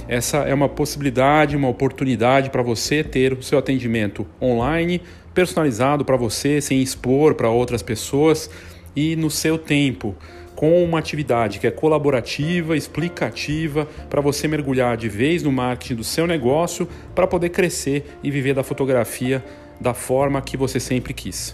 Essa 0.07 0.37
é 0.39 0.53
uma 0.53 0.69
possibilidade, 0.69 1.57
uma 1.57 1.67
oportunidade 1.67 2.51
para 2.51 2.61
você 2.61 3.03
ter 3.03 3.33
o 3.33 3.41
seu 3.41 3.57
atendimento 3.57 4.25
online, 4.39 5.01
personalizado 5.33 6.05
para 6.05 6.15
você, 6.15 6.61
sem 6.61 6.81
expor 6.81 7.33
para 7.33 7.49
outras 7.49 7.81
pessoas 7.81 8.49
e 8.95 9.15
no 9.15 9.31
seu 9.31 9.57
tempo 9.57 10.15
com 10.55 10.81
uma 10.83 10.99
atividade 10.99 11.59
que 11.59 11.67
é 11.67 11.71
colaborativa, 11.71 12.77
explicativa, 12.77 13.87
para 14.09 14.21
você 14.21 14.47
mergulhar 14.47 14.95
de 14.95 15.09
vez 15.09 15.43
no 15.43 15.51
marketing 15.51 15.95
do 15.95 16.03
seu 16.03 16.25
negócio 16.25 16.87
para 17.13 17.27
poder 17.27 17.49
crescer 17.49 18.17
e 18.23 18.31
viver 18.31 18.53
da 18.53 18.63
fotografia 18.63 19.43
da 19.81 19.93
forma 19.93 20.41
que 20.41 20.55
você 20.55 20.79
sempre 20.79 21.13
quis. 21.13 21.53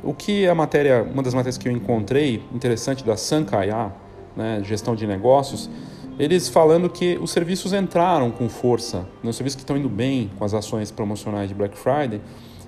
O 0.03 0.13
que 0.13 0.49
a 0.49 0.55
matéria, 0.55 1.05
uma 1.05 1.23
das 1.23 1.33
matérias 1.33 1.57
que 1.57 1.69
eu 1.69 1.73
encontrei 1.73 2.43
interessante 2.53 3.05
da 3.05 3.17
Sankaya, 3.17 3.93
né, 4.37 4.61
gestão 4.65 4.97
de 4.97 5.07
negócios, 5.07 5.71
eles 6.19 6.49
falando 6.49 6.89
que 6.89 7.19
os 7.21 7.31
serviços 7.31 7.73
entraram 7.73 8.31
com 8.31 8.49
força, 8.49 9.07
né? 9.23 9.31
os 9.31 9.37
serviços 9.37 9.57
que 9.57 9.63
estão 9.63 9.77
indo 9.77 9.89
bem 9.89 10.31
com 10.39 10.45
as 10.45 10.55
ações 10.55 10.91
promocionais 10.91 11.49
de 11.49 11.55
Black 11.55 11.77
Friday, 11.77 12.21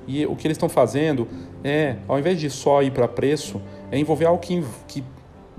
e 0.07 0.25
o 0.27 0.37
que 0.37 0.47
eles 0.47 0.57
estão 0.57 0.69
fazendo 0.69 1.27
é, 1.65 1.97
ao 2.07 2.19
invés 2.19 2.39
de 2.39 2.49
só 2.49 2.83
ir 2.83 2.93
para 2.93 3.09
preço, 3.09 3.61
é 3.91 3.99
envolver 3.99 4.25
algo 4.25 4.41
que, 4.41 4.63
que 4.87 5.03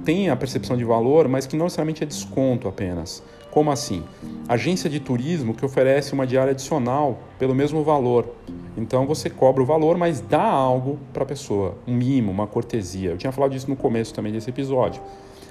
tem 0.03 0.29
a 0.29 0.35
percepção 0.35 0.77
de 0.77 0.83
valor, 0.83 1.27
mas 1.27 1.45
que 1.45 1.55
não 1.55 1.65
necessariamente 1.65 2.03
é 2.03 2.05
desconto 2.05 2.67
apenas. 2.67 3.23
Como 3.51 3.71
assim? 3.71 4.03
Agência 4.47 4.89
de 4.89 4.99
turismo 4.99 5.53
que 5.53 5.65
oferece 5.65 6.13
uma 6.13 6.27
diária 6.27 6.51
adicional 6.51 7.19
pelo 7.39 7.55
mesmo 7.55 7.83
valor. 7.83 8.35
Então 8.77 9.05
você 9.05 9.29
cobra 9.29 9.63
o 9.63 9.65
valor, 9.65 9.97
mas 9.97 10.21
dá 10.21 10.43
algo 10.43 10.99
para 11.11 11.23
a 11.23 11.25
pessoa, 11.25 11.77
um 11.87 11.93
mimo, 11.95 12.31
uma 12.31 12.47
cortesia. 12.47 13.11
Eu 13.11 13.17
tinha 13.17 13.31
falado 13.31 13.51
disso 13.51 13.69
no 13.69 13.75
começo 13.75 14.13
também 14.13 14.31
desse 14.31 14.49
episódio 14.49 15.01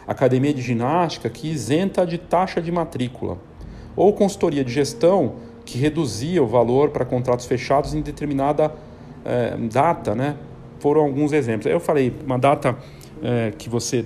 academia 0.06 0.54
de 0.54 0.62
ginástica 0.62 1.28
que 1.28 1.48
isenta 1.50 2.06
de 2.06 2.18
taxa 2.18 2.60
de 2.60 2.70
matrícula, 2.70 3.38
ou 3.94 4.12
consultoria 4.12 4.64
de 4.64 4.72
gestão 4.72 5.34
que 5.64 5.78
reduzia 5.78 6.42
o 6.42 6.46
valor 6.46 6.90
para 6.90 7.04
contratos 7.04 7.46
fechados 7.46 7.92
em 7.92 8.00
determinada 8.00 8.72
é, 9.24 9.56
data, 9.56 10.14
né? 10.14 10.36
Foram 10.78 11.02
alguns 11.02 11.32
exemplos. 11.32 11.66
Eu 11.66 11.80
falei, 11.80 12.14
uma 12.24 12.38
data 12.38 12.76
é, 13.22 13.52
que 13.58 13.68
você 13.68 14.04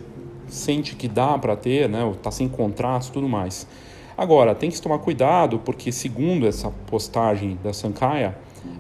sente 0.48 0.96
que 0.96 1.06
dá 1.06 1.36
para 1.36 1.54
ter, 1.54 1.88
né? 1.88 2.08
Está 2.10 2.30
sem 2.30 2.48
contratos 2.48 3.10
tudo 3.10 3.28
mais. 3.28 3.66
Agora, 4.16 4.54
tem 4.54 4.70
que 4.70 4.80
tomar 4.80 4.98
cuidado, 4.98 5.58
porque 5.58 5.92
segundo 5.92 6.46
essa 6.46 6.70
postagem 6.86 7.58
da 7.62 7.72
Sankaya, 7.72 8.36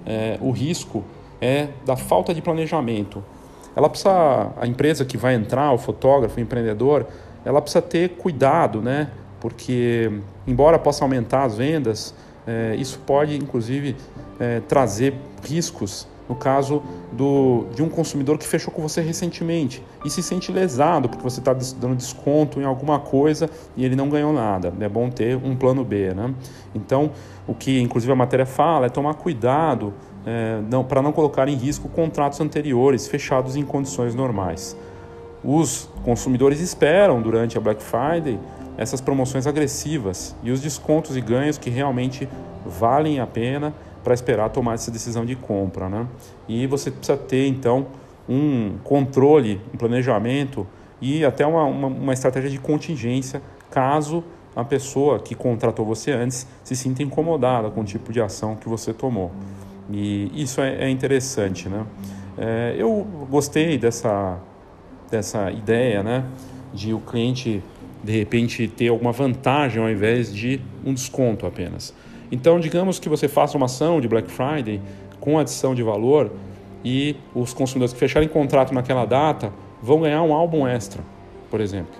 é, 0.06 0.38
o 0.40 0.50
risco 0.50 1.04
é 1.40 1.68
da 1.84 1.96
falta 1.96 2.34
de 2.34 2.42
planejamento 2.42 3.24
ela 3.80 3.88
precisa, 3.88 4.52
a 4.60 4.66
empresa 4.66 5.06
que 5.06 5.16
vai 5.16 5.34
entrar, 5.34 5.72
o 5.72 5.78
fotógrafo, 5.78 6.36
o 6.36 6.40
empreendedor, 6.40 7.06
ela 7.46 7.62
precisa 7.62 7.80
ter 7.80 8.10
cuidado, 8.10 8.82
né? 8.82 9.08
Porque, 9.40 10.12
embora 10.46 10.78
possa 10.78 11.02
aumentar 11.02 11.44
as 11.44 11.56
vendas, 11.56 12.14
é, 12.46 12.76
isso 12.76 12.98
pode, 13.06 13.34
inclusive, 13.34 13.96
é, 14.38 14.60
trazer 14.60 15.14
riscos 15.42 16.06
no 16.28 16.36
caso 16.36 16.82
do, 17.10 17.64
de 17.74 17.82
um 17.82 17.88
consumidor 17.88 18.36
que 18.38 18.46
fechou 18.46 18.72
com 18.72 18.82
você 18.82 19.00
recentemente 19.00 19.82
e 20.04 20.10
se 20.10 20.22
sente 20.22 20.52
lesado 20.52 21.08
porque 21.08 21.24
você 21.24 21.40
está 21.40 21.52
dando 21.52 21.96
desconto 21.96 22.60
em 22.60 22.64
alguma 22.64 23.00
coisa 23.00 23.50
e 23.76 23.84
ele 23.84 23.96
não 23.96 24.08
ganhou 24.08 24.32
nada. 24.32 24.72
É 24.78 24.88
bom 24.88 25.10
ter 25.10 25.36
um 25.36 25.56
plano 25.56 25.82
B. 25.82 26.14
Né? 26.14 26.32
Então, 26.72 27.10
o 27.48 27.54
que 27.54 27.80
inclusive 27.80 28.12
a 28.12 28.14
matéria 28.14 28.46
fala 28.46 28.86
é 28.86 28.88
tomar 28.88 29.14
cuidado 29.14 29.92
é, 30.26 30.60
não, 30.68 30.84
para 30.84 31.00
não 31.00 31.12
colocar 31.12 31.48
em 31.48 31.54
risco 31.54 31.88
contratos 31.88 32.40
anteriores 32.40 33.08
fechados 33.08 33.56
em 33.56 33.64
condições 33.64 34.14
normais. 34.14 34.76
Os 35.42 35.88
consumidores 36.04 36.60
esperam 36.60 37.22
durante 37.22 37.56
a 37.56 37.60
Black 37.60 37.82
Friday 37.82 38.38
essas 38.76 39.00
promoções 39.00 39.46
agressivas 39.46 40.36
e 40.42 40.50
os 40.50 40.60
descontos 40.60 41.16
e 41.16 41.20
ganhos 41.20 41.58
que 41.58 41.70
realmente 41.70 42.28
valem 42.64 43.20
a 43.20 43.26
pena 43.26 43.74
para 44.02 44.14
esperar 44.14 44.50
tomar 44.50 44.74
essa 44.74 44.90
decisão 44.90 45.24
de 45.24 45.36
compra. 45.36 45.88
Né? 45.88 46.06
E 46.48 46.66
você 46.66 46.90
precisa 46.90 47.16
ter 47.16 47.46
então 47.46 47.86
um 48.28 48.76
controle, 48.84 49.60
um 49.74 49.76
planejamento 49.76 50.66
e 51.00 51.24
até 51.24 51.46
uma, 51.46 51.64
uma, 51.64 51.88
uma 51.88 52.12
estratégia 52.12 52.50
de 52.50 52.58
contingência 52.58 53.42
caso 53.70 54.22
a 54.54 54.64
pessoa 54.64 55.18
que 55.18 55.34
contratou 55.34 55.84
você 55.84 56.12
antes 56.12 56.46
se 56.62 56.74
sinta 56.74 57.02
incomodada 57.02 57.70
com 57.70 57.80
o 57.80 57.84
tipo 57.84 58.12
de 58.12 58.20
ação 58.20 58.56
que 58.56 58.68
você 58.68 58.92
tomou. 58.92 59.30
E 59.92 60.30
isso 60.34 60.60
é, 60.60 60.84
é 60.84 60.90
interessante, 60.90 61.68
né? 61.68 61.84
É, 62.38 62.74
eu 62.78 63.06
gostei 63.28 63.76
dessa, 63.76 64.38
dessa 65.10 65.50
ideia, 65.50 66.02
né? 66.02 66.24
De 66.72 66.94
o 66.94 67.00
cliente 67.00 67.62
de 68.02 68.12
repente 68.12 68.66
ter 68.68 68.88
alguma 68.88 69.12
vantagem 69.12 69.82
ao 69.82 69.90
invés 69.90 70.32
de 70.32 70.60
um 70.84 70.94
desconto 70.94 71.46
apenas. 71.46 71.94
Então, 72.32 72.60
digamos 72.60 72.98
que 72.98 73.08
você 73.08 73.28
faça 73.28 73.56
uma 73.56 73.66
ação 73.66 74.00
de 74.00 74.08
Black 74.08 74.30
Friday 74.30 74.80
com 75.20 75.38
adição 75.38 75.74
de 75.74 75.82
valor 75.82 76.30
e 76.84 77.16
os 77.34 77.52
consumidores 77.52 77.92
que 77.92 77.98
fecharem 77.98 78.28
contrato 78.28 78.72
naquela 78.72 79.04
data 79.04 79.52
vão 79.82 80.00
ganhar 80.00 80.22
um 80.22 80.32
álbum 80.32 80.66
extra, 80.66 81.02
por 81.50 81.60
exemplo. 81.60 81.92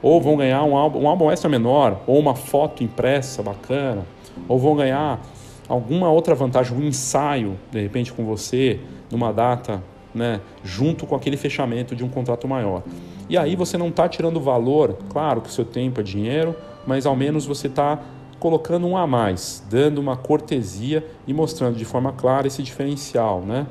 Ou 0.00 0.20
vão 0.20 0.36
ganhar 0.36 0.62
um 0.64 0.76
álbum, 0.76 1.00
um 1.00 1.08
álbum 1.08 1.30
extra 1.30 1.50
menor, 1.50 2.00
ou 2.06 2.18
uma 2.18 2.34
foto 2.34 2.84
impressa 2.84 3.42
bacana, 3.42 4.06
ou 4.48 4.58
vão 4.58 4.76
ganhar 4.76 5.20
alguma 5.68 6.10
outra 6.10 6.34
vantagem, 6.34 6.76
um 6.76 6.82
ensaio, 6.82 7.58
de 7.70 7.80
repente, 7.80 8.12
com 8.12 8.24
você, 8.24 8.80
numa 9.10 9.32
data, 9.32 9.82
né, 10.14 10.40
junto 10.62 11.06
com 11.06 11.14
aquele 11.14 11.36
fechamento 11.36 11.96
de 11.96 12.04
um 12.04 12.08
contrato 12.08 12.46
maior. 12.46 12.82
E 13.28 13.36
aí 13.36 13.56
você 13.56 13.78
não 13.78 13.88
está 13.88 14.08
tirando 14.08 14.40
valor, 14.40 14.98
claro 15.08 15.40
que 15.40 15.48
o 15.48 15.52
seu 15.52 15.64
tempo 15.64 16.00
é 16.00 16.02
dinheiro, 16.02 16.54
mas 16.86 17.06
ao 17.06 17.16
menos 17.16 17.46
você 17.46 17.66
está 17.66 17.98
colocando 18.38 18.86
um 18.86 18.96
a 18.96 19.06
mais, 19.06 19.64
dando 19.70 19.98
uma 19.98 20.16
cortesia 20.16 21.04
e 21.26 21.32
mostrando 21.32 21.76
de 21.76 21.84
forma 21.84 22.12
clara 22.12 22.46
esse 22.46 22.62
diferencial, 22.62 23.40
né? 23.40 23.66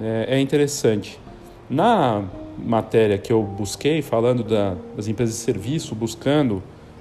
É, 0.00 0.36
é 0.36 0.40
interessante. 0.40 1.20
Na 1.68 2.24
matéria 2.58 3.16
que 3.18 3.32
eu 3.32 3.42
busquei, 3.42 4.02
falando 4.02 4.42
da, 4.42 4.74
das 4.96 5.06
empresas 5.06 5.36
de 5.36 5.40
serviço, 5.40 5.94
buscando 5.94 6.60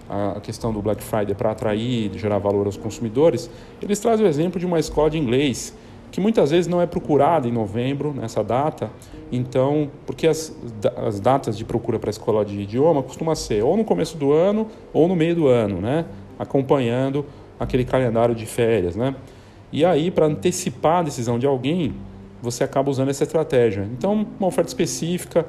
a 0.09 0.39
questão 0.41 0.73
do 0.73 0.81
Black 0.81 1.03
Friday 1.03 1.35
para 1.35 1.51
atrair 1.51 2.11
e 2.13 2.17
gerar 2.17 2.39
valor 2.39 2.65
aos 2.65 2.77
consumidores, 2.77 3.49
eles 3.81 3.99
trazem 3.99 4.25
o 4.25 4.29
exemplo 4.29 4.59
de 4.59 4.65
uma 4.65 4.79
escola 4.79 5.09
de 5.09 5.17
inglês 5.17 5.73
que 6.11 6.19
muitas 6.19 6.51
vezes 6.51 6.67
não 6.67 6.81
é 6.81 6.87
procurada 6.87 7.47
em 7.47 7.51
novembro, 7.51 8.13
nessa 8.13 8.43
data, 8.43 8.89
então, 9.31 9.89
porque 10.05 10.27
as, 10.27 10.55
as 11.05 11.19
datas 11.19 11.57
de 11.57 11.63
procura 11.63 11.99
para 11.99 12.09
a 12.09 12.11
escola 12.11 12.43
de 12.43 12.59
idioma 12.59 13.03
costuma 13.03 13.35
ser 13.35 13.63
ou 13.63 13.77
no 13.77 13.83
começo 13.83 14.17
do 14.17 14.33
ano 14.33 14.67
ou 14.91 15.07
no 15.07 15.15
meio 15.15 15.35
do 15.35 15.47
ano, 15.47 15.79
né? 15.79 16.05
acompanhando 16.37 17.25
aquele 17.59 17.85
calendário 17.85 18.33
de 18.33 18.45
férias. 18.45 18.95
Né? 18.95 19.13
E 19.71 19.85
aí, 19.85 20.09
para 20.09 20.25
antecipar 20.25 20.99
a 20.99 21.03
decisão 21.03 21.37
de 21.37 21.45
alguém, 21.45 21.93
você 22.41 22.63
acaba 22.63 22.89
usando 22.89 23.09
essa 23.09 23.23
estratégia. 23.23 23.87
Então, 23.91 24.25
uma 24.39 24.47
oferta 24.47 24.69
específica 24.69 25.45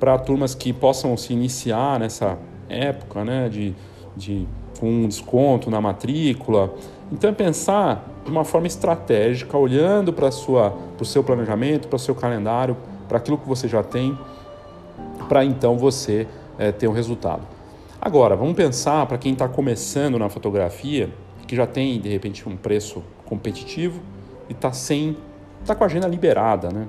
para 0.00 0.18
turmas 0.18 0.54
que 0.54 0.72
possam 0.72 1.16
se 1.16 1.32
iniciar 1.32 2.00
nessa 2.00 2.38
época 2.68 3.24
né? 3.24 3.48
de 3.48 3.74
de 4.20 4.46
com 4.78 4.88
um 4.88 5.08
desconto 5.08 5.70
na 5.70 5.80
matrícula. 5.80 6.72
Então 7.10 7.30
é 7.30 7.32
pensar 7.32 8.06
de 8.24 8.30
uma 8.30 8.44
forma 8.44 8.66
estratégica, 8.66 9.56
olhando 9.56 10.12
para 10.12 10.28
o 10.28 11.04
seu 11.04 11.24
planejamento, 11.24 11.88
para 11.88 11.96
o 11.96 11.98
seu 11.98 12.14
calendário, 12.14 12.76
para 13.08 13.18
aquilo 13.18 13.36
que 13.36 13.48
você 13.48 13.66
já 13.66 13.82
tem, 13.82 14.16
para 15.28 15.44
então 15.44 15.76
você 15.76 16.26
é, 16.58 16.70
ter 16.70 16.86
um 16.86 16.92
resultado. 16.92 17.42
Agora, 18.00 18.36
vamos 18.36 18.54
pensar 18.54 19.04
para 19.06 19.18
quem 19.18 19.32
está 19.32 19.48
começando 19.48 20.18
na 20.18 20.28
fotografia, 20.28 21.10
que 21.46 21.56
já 21.56 21.66
tem 21.66 22.00
de 22.00 22.08
repente 22.08 22.48
um 22.48 22.56
preço 22.56 23.02
competitivo 23.26 24.00
e 24.48 24.52
está 24.52 24.72
sem, 24.72 25.16
está 25.60 25.74
com 25.74 25.84
a 25.84 25.86
agenda 25.86 26.06
liberada, 26.06 26.70
né? 26.70 26.86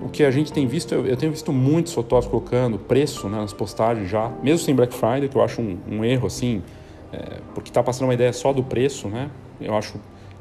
O 0.00 0.08
que 0.08 0.24
a 0.24 0.30
gente 0.30 0.52
tem 0.52 0.66
visto, 0.66 0.94
eu, 0.94 1.16
tenho 1.16 1.32
visto 1.32 1.52
muitos 1.52 1.92
fotógrafos 1.92 2.30
colocando 2.30 2.78
preço 2.78 3.28
né, 3.28 3.38
nas 3.38 3.52
postagens 3.52 4.08
já, 4.10 4.30
mesmo 4.42 4.58
sem 4.58 4.74
Black 4.74 4.94
Friday, 4.94 5.28
que 5.28 5.36
eu 5.36 5.42
acho 5.42 5.60
um, 5.60 5.78
um 5.90 6.04
erro 6.04 6.26
assim, 6.26 6.62
é, 7.12 7.40
porque 7.54 7.70
está 7.70 7.82
passando 7.82 8.08
uma 8.08 8.14
ideia 8.14 8.32
só 8.32 8.52
do 8.52 8.62
preço, 8.62 9.08
né? 9.08 9.30
Eu 9.60 9.74
acho 9.74 9.94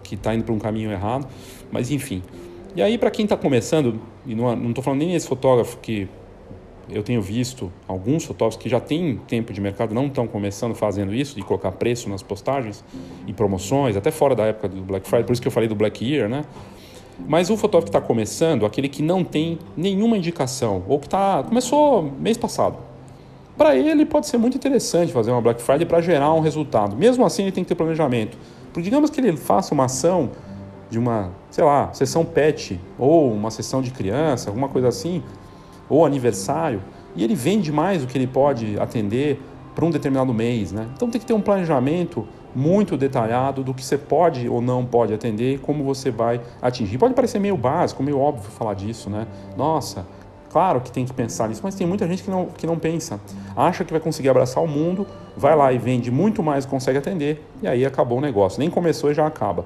que 0.03 0.15
está 0.15 0.35
indo 0.35 0.43
para 0.43 0.53
um 0.53 0.59
caminho 0.59 0.91
errado, 0.91 1.27
mas 1.71 1.89
enfim. 1.89 2.21
E 2.75 2.81
aí, 2.81 2.97
para 2.97 3.09
quem 3.09 3.23
está 3.23 3.37
começando, 3.37 4.01
e 4.25 4.35
não 4.35 4.69
estou 4.69 4.83
falando 4.83 4.99
nem 4.99 5.13
desse 5.13 5.27
fotógrafo 5.27 5.77
que 5.77 6.09
eu 6.89 7.01
tenho 7.01 7.21
visto 7.21 7.71
alguns 7.87 8.25
fotógrafos 8.25 8.61
que 8.61 8.69
já 8.69 8.79
têm 8.79 9.17
tempo 9.27 9.53
de 9.53 9.61
mercado, 9.61 9.95
não 9.95 10.07
estão 10.07 10.27
começando 10.27 10.75
fazendo 10.75 11.13
isso, 11.13 11.35
de 11.35 11.41
colocar 11.41 11.71
preço 11.71 12.09
nas 12.09 12.21
postagens 12.21 12.83
e 13.25 13.33
promoções, 13.33 13.95
até 13.95 14.11
fora 14.11 14.35
da 14.35 14.45
época 14.45 14.67
do 14.67 14.81
Black 14.81 15.07
Friday, 15.07 15.25
por 15.25 15.33
isso 15.33 15.41
que 15.41 15.47
eu 15.47 15.51
falei 15.51 15.69
do 15.69 15.75
Black 15.75 16.03
Year, 16.03 16.29
né? 16.29 16.43
Mas 17.27 17.49
o 17.49 17.57
fotógrafo 17.57 17.91
que 17.91 17.97
está 17.97 18.05
começando, 18.05 18.65
aquele 18.65 18.89
que 18.89 19.01
não 19.01 19.23
tem 19.23 19.59
nenhuma 19.75 20.17
indicação, 20.17 20.83
ou 20.87 20.99
que 20.99 21.07
tá, 21.07 21.43
começou 21.43 22.11
mês 22.19 22.37
passado, 22.37 22.77
para 23.57 23.75
ele 23.75 24.05
pode 24.05 24.27
ser 24.27 24.37
muito 24.37 24.57
interessante 24.57 25.13
fazer 25.13 25.31
uma 25.31 25.41
Black 25.41 25.61
Friday 25.61 25.85
para 25.85 26.01
gerar 26.01 26.33
um 26.33 26.41
resultado. 26.41 26.95
Mesmo 26.95 27.25
assim, 27.25 27.43
ele 27.43 27.51
tem 27.51 27.63
que 27.63 27.69
ter 27.69 27.75
planejamento. 27.75 28.37
Porque 28.67 28.81
digamos 28.81 29.09
que 29.09 29.21
ele 29.21 29.37
faça 29.37 29.73
uma 29.73 29.85
ação 29.85 30.31
de 30.89 30.99
uma, 30.99 31.31
sei 31.49 31.63
lá, 31.63 31.91
sessão 31.93 32.25
pet, 32.25 32.79
ou 32.99 33.31
uma 33.31 33.49
sessão 33.49 33.81
de 33.81 33.91
criança, 33.91 34.49
alguma 34.49 34.67
coisa 34.67 34.89
assim, 34.89 35.23
ou 35.89 36.05
aniversário, 36.05 36.81
e 37.15 37.23
ele 37.23 37.33
vende 37.33 37.71
mais 37.71 38.01
do 38.01 38.07
que 38.07 38.17
ele 38.17 38.27
pode 38.27 38.77
atender 38.79 39.39
para 39.73 39.85
um 39.85 39.89
determinado 39.89 40.33
mês. 40.33 40.71
Né? 40.71 40.87
Então 40.93 41.09
tem 41.09 41.19
que 41.19 41.25
ter 41.25 41.33
um 41.33 41.41
planejamento 41.41 42.27
muito 42.55 42.95
detalhado 42.95 43.63
do 43.63 43.73
que 43.73 43.83
você 43.83 43.97
pode 43.97 44.47
ou 44.47 44.61
não 44.61 44.85
pode 44.85 45.13
atender 45.13 45.55
e 45.55 45.57
como 45.57 45.83
você 45.83 46.09
vai 46.09 46.39
atingir. 46.61 46.97
Pode 46.97 47.13
parecer 47.13 47.37
meio 47.37 47.57
básico, 47.57 48.01
meio 48.01 48.19
óbvio 48.19 48.49
falar 48.49 48.73
disso, 48.73 49.09
né? 49.09 49.27
Nossa, 49.57 50.05
claro 50.49 50.79
que 50.79 50.89
tem 50.89 51.05
que 51.05 51.13
pensar 51.13 51.49
nisso, 51.49 51.61
mas 51.63 51.75
tem 51.75 51.85
muita 51.85 52.07
gente 52.07 52.23
que 52.23 52.29
não, 52.29 52.45
que 52.45 52.65
não 52.65 52.79
pensa. 52.79 53.19
Acha 53.55 53.83
que 53.83 53.91
vai 53.91 53.99
conseguir 53.99 54.29
abraçar 54.29 54.63
o 54.63 54.67
mundo, 54.67 55.05
vai 55.35 55.55
lá 55.55 55.73
e 55.73 55.77
vende 55.77 56.09
muito 56.09 56.41
mais 56.41 56.65
consegue 56.65 56.97
atender, 56.97 57.45
e 57.61 57.67
aí 57.67 57.85
acabou 57.85 58.19
o 58.19 58.21
negócio. 58.21 58.59
Nem 58.59 58.69
começou 58.69 59.11
e 59.11 59.13
já 59.13 59.27
acaba. 59.27 59.65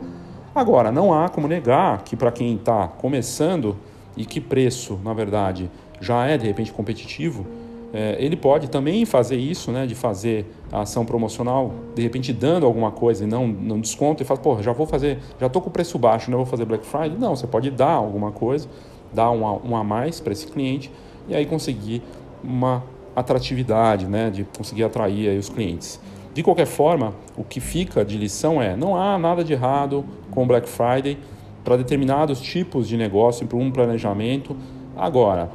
Agora, 0.53 0.91
não 0.91 1.13
há 1.13 1.29
como 1.29 1.47
negar 1.47 2.01
que 2.03 2.15
para 2.15 2.31
quem 2.31 2.55
está 2.55 2.87
começando 2.87 3.77
e 4.17 4.25
que 4.25 4.41
preço, 4.41 4.99
na 5.03 5.13
verdade, 5.13 5.69
já 6.01 6.25
é 6.25 6.37
de 6.37 6.47
repente 6.47 6.73
competitivo, 6.73 7.45
é, 7.91 8.17
ele 8.19 8.35
pode 8.35 8.69
também 8.69 9.03
fazer 9.05 9.37
isso, 9.37 9.71
né, 9.71 9.87
de 9.87 9.95
fazer 9.95 10.45
a 10.71 10.81
ação 10.81 11.05
promocional, 11.05 11.73
de 11.95 12.01
repente 12.01 12.31
dando 12.31 12.65
alguma 12.65 12.91
coisa 12.91 13.23
e 13.23 13.27
não, 13.27 13.47
não 13.47 13.79
desconto, 13.79 14.21
e 14.21 14.25
fala, 14.25 14.39
pô, 14.39 14.61
já 14.61 14.71
vou 14.71 14.85
fazer, 14.85 15.17
já 15.39 15.47
estou 15.47 15.61
com 15.61 15.69
o 15.69 15.71
preço 15.71 15.97
baixo, 15.97 16.29
não 16.29 16.37
vou 16.37 16.45
fazer 16.45 16.65
Black 16.65 16.85
Friday. 16.85 17.17
Não, 17.17 17.35
você 17.35 17.47
pode 17.47 17.71
dar 17.71 17.93
alguma 17.93 18.31
coisa, 18.31 18.67
dar 19.11 19.31
um 19.31 19.47
a, 19.47 19.53
um 19.57 19.75
a 19.75 19.83
mais 19.83 20.19
para 20.19 20.33
esse 20.33 20.45
cliente 20.45 20.91
e 21.27 21.35
aí 21.35 21.45
conseguir 21.45 22.03
uma 22.43 22.83
atratividade, 23.15 24.05
né, 24.05 24.29
de 24.29 24.43
conseguir 24.43 24.83
atrair 24.83 25.37
os 25.37 25.49
clientes. 25.49 25.99
De 26.33 26.43
qualquer 26.43 26.67
forma, 26.67 27.13
o 27.35 27.43
que 27.43 27.59
fica 27.59 28.05
de 28.05 28.17
lição 28.17 28.61
é: 28.61 28.75
não 28.75 28.95
há 28.95 29.17
nada 29.17 29.43
de 29.43 29.53
errado 29.53 30.05
com 30.29 30.45
Black 30.45 30.69
Friday 30.69 31.17
para 31.63 31.75
determinados 31.75 32.39
tipos 32.39 32.87
de 32.87 32.95
negócio, 32.95 33.45
para 33.47 33.57
um 33.57 33.71
planejamento. 33.71 34.55
Agora, 34.95 35.49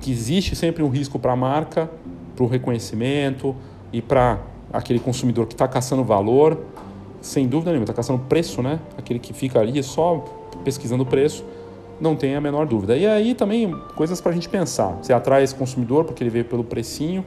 que 0.00 0.10
existe 0.10 0.56
sempre 0.56 0.82
um 0.82 0.88
risco 0.88 1.18
para 1.18 1.32
a 1.32 1.36
marca, 1.36 1.90
para 2.34 2.44
o 2.44 2.48
reconhecimento 2.48 3.54
e 3.92 4.00
para 4.00 4.38
aquele 4.72 4.98
consumidor 4.98 5.46
que 5.46 5.54
está 5.54 5.68
caçando 5.68 6.02
valor, 6.02 6.58
sem 7.20 7.46
dúvida 7.46 7.70
nenhuma, 7.70 7.84
está 7.84 7.94
caçando 7.94 8.20
preço, 8.20 8.62
né? 8.62 8.80
Aquele 8.96 9.18
que 9.18 9.32
fica 9.32 9.60
ali 9.60 9.82
só 9.82 10.24
pesquisando 10.64 11.04
preço, 11.04 11.44
não 12.00 12.16
tem 12.16 12.34
a 12.34 12.40
menor 12.40 12.66
dúvida. 12.66 12.96
E 12.96 13.06
aí 13.06 13.34
também 13.34 13.74
coisas 13.94 14.20
para 14.20 14.32
a 14.32 14.34
gente 14.34 14.48
pensar. 14.48 14.98
Você 15.02 15.12
atrai 15.12 15.42
esse 15.42 15.54
consumidor 15.54 16.04
porque 16.04 16.22
ele 16.22 16.30
veio 16.30 16.44
pelo 16.44 16.64
precinho 16.64 17.24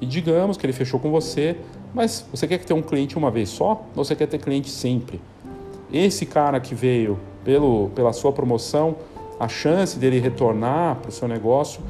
e 0.00 0.06
digamos 0.06 0.56
que 0.56 0.64
ele 0.64 0.72
fechou 0.72 0.98
com 0.98 1.10
você, 1.10 1.56
mas 1.94 2.26
você 2.30 2.46
quer 2.46 2.58
ter 2.58 2.72
um 2.72 2.82
cliente 2.82 3.16
uma 3.16 3.30
vez 3.30 3.50
só 3.50 3.84
ou 3.94 4.04
você 4.04 4.14
quer 4.14 4.26
ter 4.26 4.38
cliente 4.38 4.70
sempre? 4.70 5.20
Esse 5.92 6.24
cara 6.24 6.58
que 6.60 6.74
veio 6.74 7.18
pelo, 7.44 7.90
pela 7.94 8.12
sua 8.12 8.32
promoção, 8.32 8.96
a 9.38 9.48
chance 9.48 9.98
dele 9.98 10.18
retornar 10.18 10.96
para 10.96 11.10
o 11.10 11.12
seu 11.12 11.28
negócio 11.28 11.80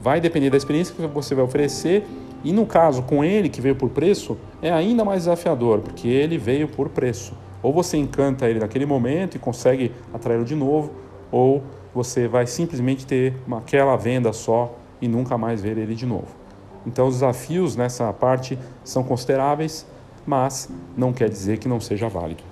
vai 0.00 0.20
depender 0.20 0.50
da 0.50 0.56
experiência 0.56 0.94
que 0.94 1.06
você 1.06 1.34
vai 1.34 1.44
oferecer. 1.44 2.06
E 2.42 2.52
no 2.52 2.64
caso 2.64 3.02
com 3.02 3.22
ele 3.22 3.48
que 3.48 3.60
veio 3.60 3.76
por 3.76 3.90
preço, 3.90 4.38
é 4.62 4.72
ainda 4.72 5.04
mais 5.04 5.22
desafiador, 5.22 5.80
porque 5.80 6.08
ele 6.08 6.38
veio 6.38 6.66
por 6.66 6.88
preço. 6.88 7.34
Ou 7.62 7.72
você 7.72 7.96
encanta 7.98 8.48
ele 8.48 8.58
naquele 8.58 8.86
momento 8.86 9.36
e 9.36 9.38
consegue 9.38 9.92
atraí-lo 10.12 10.44
de 10.44 10.54
novo, 10.54 10.90
ou 11.30 11.62
você 11.94 12.26
vai 12.26 12.46
simplesmente 12.46 13.06
ter 13.06 13.34
uma, 13.46 13.58
aquela 13.58 13.94
venda 13.96 14.32
só 14.32 14.74
e 15.00 15.08
nunca 15.08 15.36
mais 15.36 15.60
ver 15.60 15.76
ele 15.76 15.94
de 15.94 16.06
novo. 16.06 16.28
Então 16.86 17.08
os 17.08 17.16
desafios 17.16 17.76
nessa 17.76 18.10
parte 18.12 18.58
são 18.82 19.02
consideráveis, 19.02 19.86
mas 20.26 20.70
não 20.96 21.12
quer 21.12 21.28
dizer 21.28 21.58
que 21.58 21.68
não 21.68 21.80
seja 21.80 22.08
válido. 22.08 22.49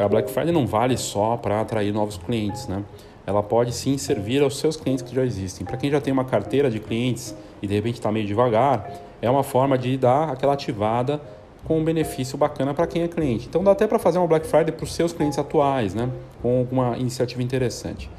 A 0.00 0.08
Black 0.08 0.30
Friday 0.30 0.52
não 0.52 0.66
vale 0.66 0.96
só 0.96 1.36
para 1.36 1.60
atrair 1.60 1.92
novos 1.92 2.16
clientes, 2.16 2.66
né? 2.68 2.82
Ela 3.26 3.42
pode 3.42 3.72
sim 3.72 3.98
servir 3.98 4.42
aos 4.42 4.58
seus 4.58 4.76
clientes 4.76 5.02
que 5.02 5.14
já 5.14 5.24
existem. 5.24 5.66
Para 5.66 5.76
quem 5.76 5.90
já 5.90 6.00
tem 6.00 6.12
uma 6.12 6.24
carteira 6.24 6.70
de 6.70 6.80
clientes 6.80 7.34
e 7.62 7.66
de 7.66 7.74
repente 7.74 7.94
está 7.94 8.10
meio 8.10 8.26
devagar, 8.26 8.90
é 9.20 9.30
uma 9.30 9.42
forma 9.42 9.76
de 9.76 9.96
dar 9.96 10.30
aquela 10.30 10.54
ativada 10.54 11.20
com 11.64 11.78
um 11.78 11.84
benefício 11.84 12.38
bacana 12.38 12.72
para 12.72 12.86
quem 12.86 13.02
é 13.02 13.08
cliente. 13.08 13.46
Então 13.48 13.62
dá 13.62 13.72
até 13.72 13.86
para 13.86 13.98
fazer 13.98 14.18
uma 14.18 14.26
Black 14.26 14.46
Friday 14.46 14.72
para 14.72 14.84
os 14.84 14.94
seus 14.94 15.12
clientes 15.12 15.38
atuais, 15.38 15.94
né? 15.94 16.08
Com 16.42 16.58
alguma 16.58 16.96
iniciativa 16.96 17.42
interessante. 17.42 18.10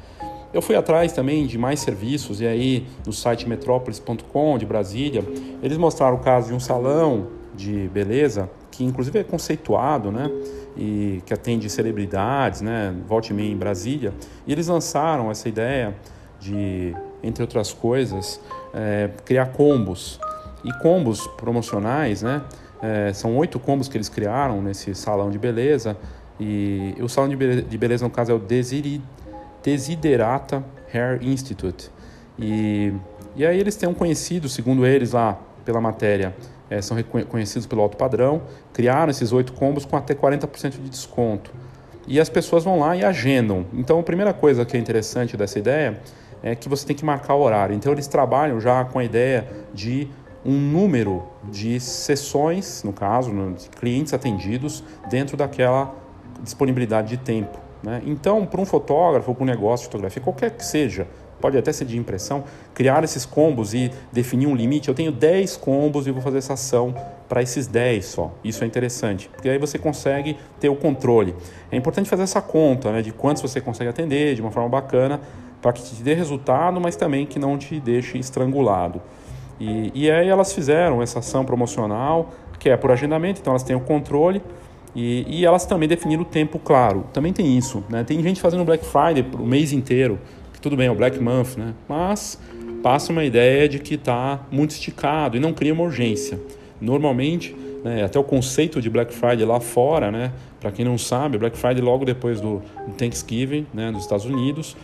Eu 0.54 0.60
fui 0.60 0.76
atrás 0.76 1.12
também 1.12 1.46
de 1.46 1.56
mais 1.56 1.80
serviços 1.80 2.40
e 2.40 2.46
aí 2.46 2.86
no 3.06 3.12
site 3.12 3.48
metrópolis.com 3.48 4.58
de 4.58 4.66
Brasília, 4.66 5.24
eles 5.62 5.78
mostraram 5.78 6.16
o 6.16 6.20
caso 6.20 6.48
de 6.48 6.54
um 6.54 6.60
salão 6.60 7.28
de 7.54 7.88
beleza 7.88 8.48
que 8.70 8.84
inclusive 8.84 9.18
é 9.18 9.24
conceituado, 9.24 10.10
né? 10.10 10.30
E 10.76 11.22
que 11.26 11.34
atende 11.34 11.68
celebridades, 11.68 12.60
né, 12.60 12.94
volte 13.06 13.32
em 13.32 13.56
Brasília, 13.56 14.12
e 14.46 14.52
eles 14.52 14.68
lançaram 14.68 15.30
essa 15.30 15.48
ideia 15.48 15.94
de, 16.40 16.94
entre 17.22 17.42
outras 17.42 17.72
coisas, 17.72 18.40
é, 18.74 19.10
criar 19.24 19.46
combos. 19.46 20.18
E 20.64 20.72
combos 20.74 21.26
promocionais, 21.26 22.22
né? 22.22 22.42
É, 22.80 23.12
são 23.12 23.36
oito 23.36 23.58
combos 23.58 23.88
que 23.88 23.96
eles 23.96 24.08
criaram 24.08 24.62
nesse 24.62 24.94
salão 24.94 25.28
de 25.30 25.38
beleza. 25.38 25.96
E 26.38 26.94
o 27.00 27.08
salão 27.08 27.28
de 27.28 27.78
beleza, 27.78 28.04
no 28.04 28.10
caso 28.10 28.32
é 28.32 28.34
o 28.34 28.40
Desiderata 29.62 30.64
Hair 30.92 31.18
Institute. 31.22 31.90
E, 32.38 32.92
e 33.36 33.44
aí 33.44 33.58
eles 33.58 33.76
têm 33.76 33.88
um 33.88 33.94
conhecido, 33.94 34.48
segundo 34.48 34.86
eles 34.86 35.12
lá 35.12 35.38
pela 35.64 35.80
matéria, 35.80 36.34
é, 36.72 36.80
são 36.80 36.96
reconhecidos 36.96 37.66
pelo 37.66 37.82
alto 37.82 37.98
padrão, 37.98 38.42
criaram 38.72 39.10
esses 39.10 39.30
oito 39.30 39.52
combos 39.52 39.84
com 39.84 39.94
até 39.94 40.14
40% 40.14 40.70
de 40.70 40.88
desconto. 40.88 41.52
E 42.08 42.18
as 42.18 42.30
pessoas 42.30 42.64
vão 42.64 42.80
lá 42.80 42.96
e 42.96 43.04
agendam. 43.04 43.66
Então, 43.74 44.00
a 44.00 44.02
primeira 44.02 44.32
coisa 44.32 44.64
que 44.64 44.76
é 44.76 44.80
interessante 44.80 45.36
dessa 45.36 45.58
ideia 45.58 46.00
é 46.42 46.54
que 46.54 46.68
você 46.68 46.86
tem 46.86 46.96
que 46.96 47.04
marcar 47.04 47.34
o 47.34 47.42
horário. 47.42 47.74
Então, 47.76 47.92
eles 47.92 48.06
trabalham 48.06 48.58
já 48.58 48.84
com 48.84 48.98
a 48.98 49.04
ideia 49.04 49.46
de 49.74 50.08
um 50.44 50.58
número 50.58 51.22
de 51.44 51.78
sessões, 51.78 52.82
no 52.82 52.92
caso, 52.92 53.30
de 53.52 53.68
clientes 53.68 54.14
atendidos 54.14 54.82
dentro 55.10 55.36
daquela 55.36 55.94
disponibilidade 56.42 57.08
de 57.08 57.16
tempo. 57.18 57.58
Né? 57.82 58.02
Então, 58.06 58.46
para 58.46 58.60
um 58.60 58.64
fotógrafo, 58.64 59.34
para 59.34 59.42
um 59.42 59.46
negócio 59.46 59.84
de 59.84 59.92
fotografia, 59.92 60.22
qualquer 60.22 60.50
que 60.52 60.64
seja, 60.64 61.06
pode 61.42 61.58
até 61.58 61.72
ser 61.72 61.84
de 61.84 61.98
impressão, 61.98 62.44
criar 62.72 63.02
esses 63.02 63.26
combos 63.26 63.74
e 63.74 63.90
definir 64.12 64.46
um 64.46 64.54
limite. 64.54 64.88
Eu 64.88 64.94
tenho 64.94 65.10
10 65.10 65.56
combos 65.56 66.06
e 66.06 66.12
vou 66.12 66.22
fazer 66.22 66.38
essa 66.38 66.52
ação 66.52 66.94
para 67.28 67.42
esses 67.42 67.66
10 67.66 68.04
só. 68.04 68.32
Isso 68.44 68.62
é 68.62 68.66
interessante, 68.66 69.28
porque 69.28 69.48
aí 69.48 69.58
você 69.58 69.76
consegue 69.78 70.38
ter 70.60 70.68
o 70.68 70.76
controle. 70.76 71.34
É 71.70 71.76
importante 71.76 72.08
fazer 72.08 72.22
essa 72.22 72.40
conta 72.40 72.92
né, 72.92 73.02
de 73.02 73.12
quantos 73.12 73.42
você 73.42 73.60
consegue 73.60 73.90
atender 73.90 74.36
de 74.36 74.40
uma 74.40 74.52
forma 74.52 74.68
bacana 74.68 75.20
para 75.60 75.72
que 75.72 75.82
te 75.82 76.02
dê 76.02 76.14
resultado, 76.14 76.80
mas 76.80 76.94
também 76.94 77.26
que 77.26 77.38
não 77.38 77.58
te 77.58 77.80
deixe 77.80 78.16
estrangulado. 78.18 79.02
E, 79.58 79.90
e 79.94 80.10
aí 80.10 80.28
elas 80.28 80.52
fizeram 80.52 81.02
essa 81.02 81.18
ação 81.18 81.44
promocional, 81.44 82.30
que 82.58 82.68
é 82.68 82.76
por 82.76 82.90
agendamento, 82.90 83.40
então 83.40 83.52
elas 83.52 83.62
têm 83.62 83.74
o 83.74 83.80
controle. 83.80 84.40
E, 84.94 85.24
e, 85.26 85.46
elas 85.46 85.64
também 85.64 85.88
definiram 85.88 86.22
o 86.22 86.26
tempo 86.26 86.58
claro. 86.58 87.06
Também 87.14 87.32
tem 87.32 87.56
isso, 87.56 87.82
né? 87.88 88.04
Tem 88.04 88.22
gente 88.22 88.40
fazendo 88.42 88.62
Black 88.62 88.84
Friday 88.84 89.24
o 89.38 89.46
mês 89.46 89.72
inteiro 89.72 90.18
tudo 90.62 90.76
bem, 90.76 90.86
é 90.86 90.90
o 90.90 90.94
Black 90.94 91.18
Month, 91.18 91.56
né? 91.56 91.74
Mas 91.88 92.38
passa 92.84 93.10
uma 93.10 93.24
ideia 93.24 93.68
de 93.68 93.80
que 93.80 93.94
está 93.94 94.40
muito 94.48 94.70
esticado 94.70 95.36
e 95.36 95.40
não 95.40 95.52
cria 95.52 95.74
uma 95.74 95.82
urgência. 95.82 96.40
Normalmente, 96.80 97.54
né, 97.82 98.04
até 98.04 98.18
o 98.18 98.22
conceito 98.22 98.80
de 98.80 98.88
Black 98.88 99.12
Friday 99.12 99.44
lá 99.44 99.58
fora, 99.58 100.12
né? 100.12 100.32
Para 100.60 100.70
quem 100.70 100.84
não 100.84 100.96
sabe, 100.96 101.36
Black 101.36 101.58
Friday 101.58 101.82
logo 101.82 102.04
depois 102.04 102.40
do 102.40 102.62
Thanksgiving, 102.96 103.66
né, 103.74 103.90
nos 103.90 104.04
Estados 104.04 104.24
Unidos, 104.24 104.76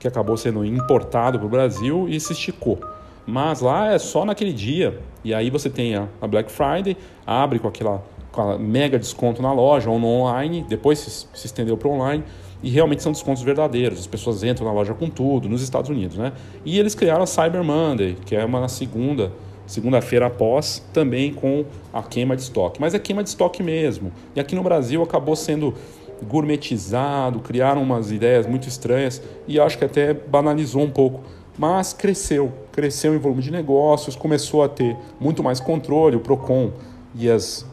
que 0.00 0.08
acabou 0.08 0.38
sendo 0.38 0.64
importado 0.64 1.38
para 1.38 1.46
o 1.46 1.50
Brasil 1.50 2.06
e 2.08 2.18
se 2.18 2.32
esticou. 2.32 2.80
Mas 3.26 3.60
lá 3.60 3.92
é 3.92 3.98
só 3.98 4.24
naquele 4.24 4.54
dia. 4.54 4.98
E 5.22 5.34
aí 5.34 5.50
você 5.50 5.68
tem 5.68 5.96
a, 5.96 6.08
Black 6.26 6.50
Friday, 6.50 6.96
abre 7.26 7.58
com 7.58 7.68
aquela, 7.68 8.02
com 8.32 8.56
mega 8.56 8.98
desconto 8.98 9.42
na 9.42 9.52
loja 9.52 9.90
ou 9.90 9.98
no 9.98 10.06
online, 10.06 10.64
depois 10.66 10.98
se, 10.98 11.10
se 11.10 11.46
estendeu 11.46 11.76
para 11.76 11.90
online 11.90 12.24
e 12.62 12.70
realmente 12.70 13.02
são 13.02 13.12
descontos 13.12 13.42
verdadeiros. 13.42 14.00
As 14.00 14.06
pessoas 14.06 14.42
entram 14.42 14.66
na 14.66 14.72
loja 14.72 14.94
com 14.94 15.08
tudo, 15.08 15.48
nos 15.48 15.62
Estados 15.62 15.90
Unidos, 15.90 16.16
né? 16.16 16.32
E 16.64 16.78
eles 16.78 16.94
criaram 16.94 17.22
a 17.22 17.26
Cyber 17.26 17.62
Monday, 17.62 18.16
que 18.24 18.34
é 18.34 18.44
uma 18.44 18.68
segunda, 18.68 19.32
segunda-feira 19.66 20.26
após, 20.26 20.82
também 20.92 21.32
com 21.32 21.64
a 21.92 22.02
queima 22.02 22.34
de 22.34 22.42
estoque. 22.42 22.80
Mas 22.80 22.94
é 22.94 22.98
queima 22.98 23.22
de 23.22 23.28
estoque 23.28 23.62
mesmo. 23.62 24.12
E 24.34 24.40
aqui 24.40 24.54
no 24.54 24.62
Brasil 24.62 25.02
acabou 25.02 25.36
sendo 25.36 25.74
gourmetizado, 26.22 27.40
criaram 27.40 27.82
umas 27.82 28.10
ideias 28.10 28.46
muito 28.46 28.68
estranhas 28.68 29.22
e 29.46 29.60
acho 29.60 29.76
que 29.76 29.84
até 29.84 30.14
banalizou 30.14 30.82
um 30.82 30.90
pouco. 30.90 31.22
Mas 31.58 31.92
cresceu, 31.92 32.52
cresceu 32.72 33.14
em 33.14 33.18
volume 33.18 33.42
de 33.42 33.50
negócios, 33.50 34.14
começou 34.14 34.62
a 34.62 34.68
ter 34.68 34.96
muito 35.18 35.42
mais 35.42 35.60
controle, 35.60 36.16
o 36.16 36.20
Procon 36.20 36.72
e 37.14 37.30
as 37.30 37.66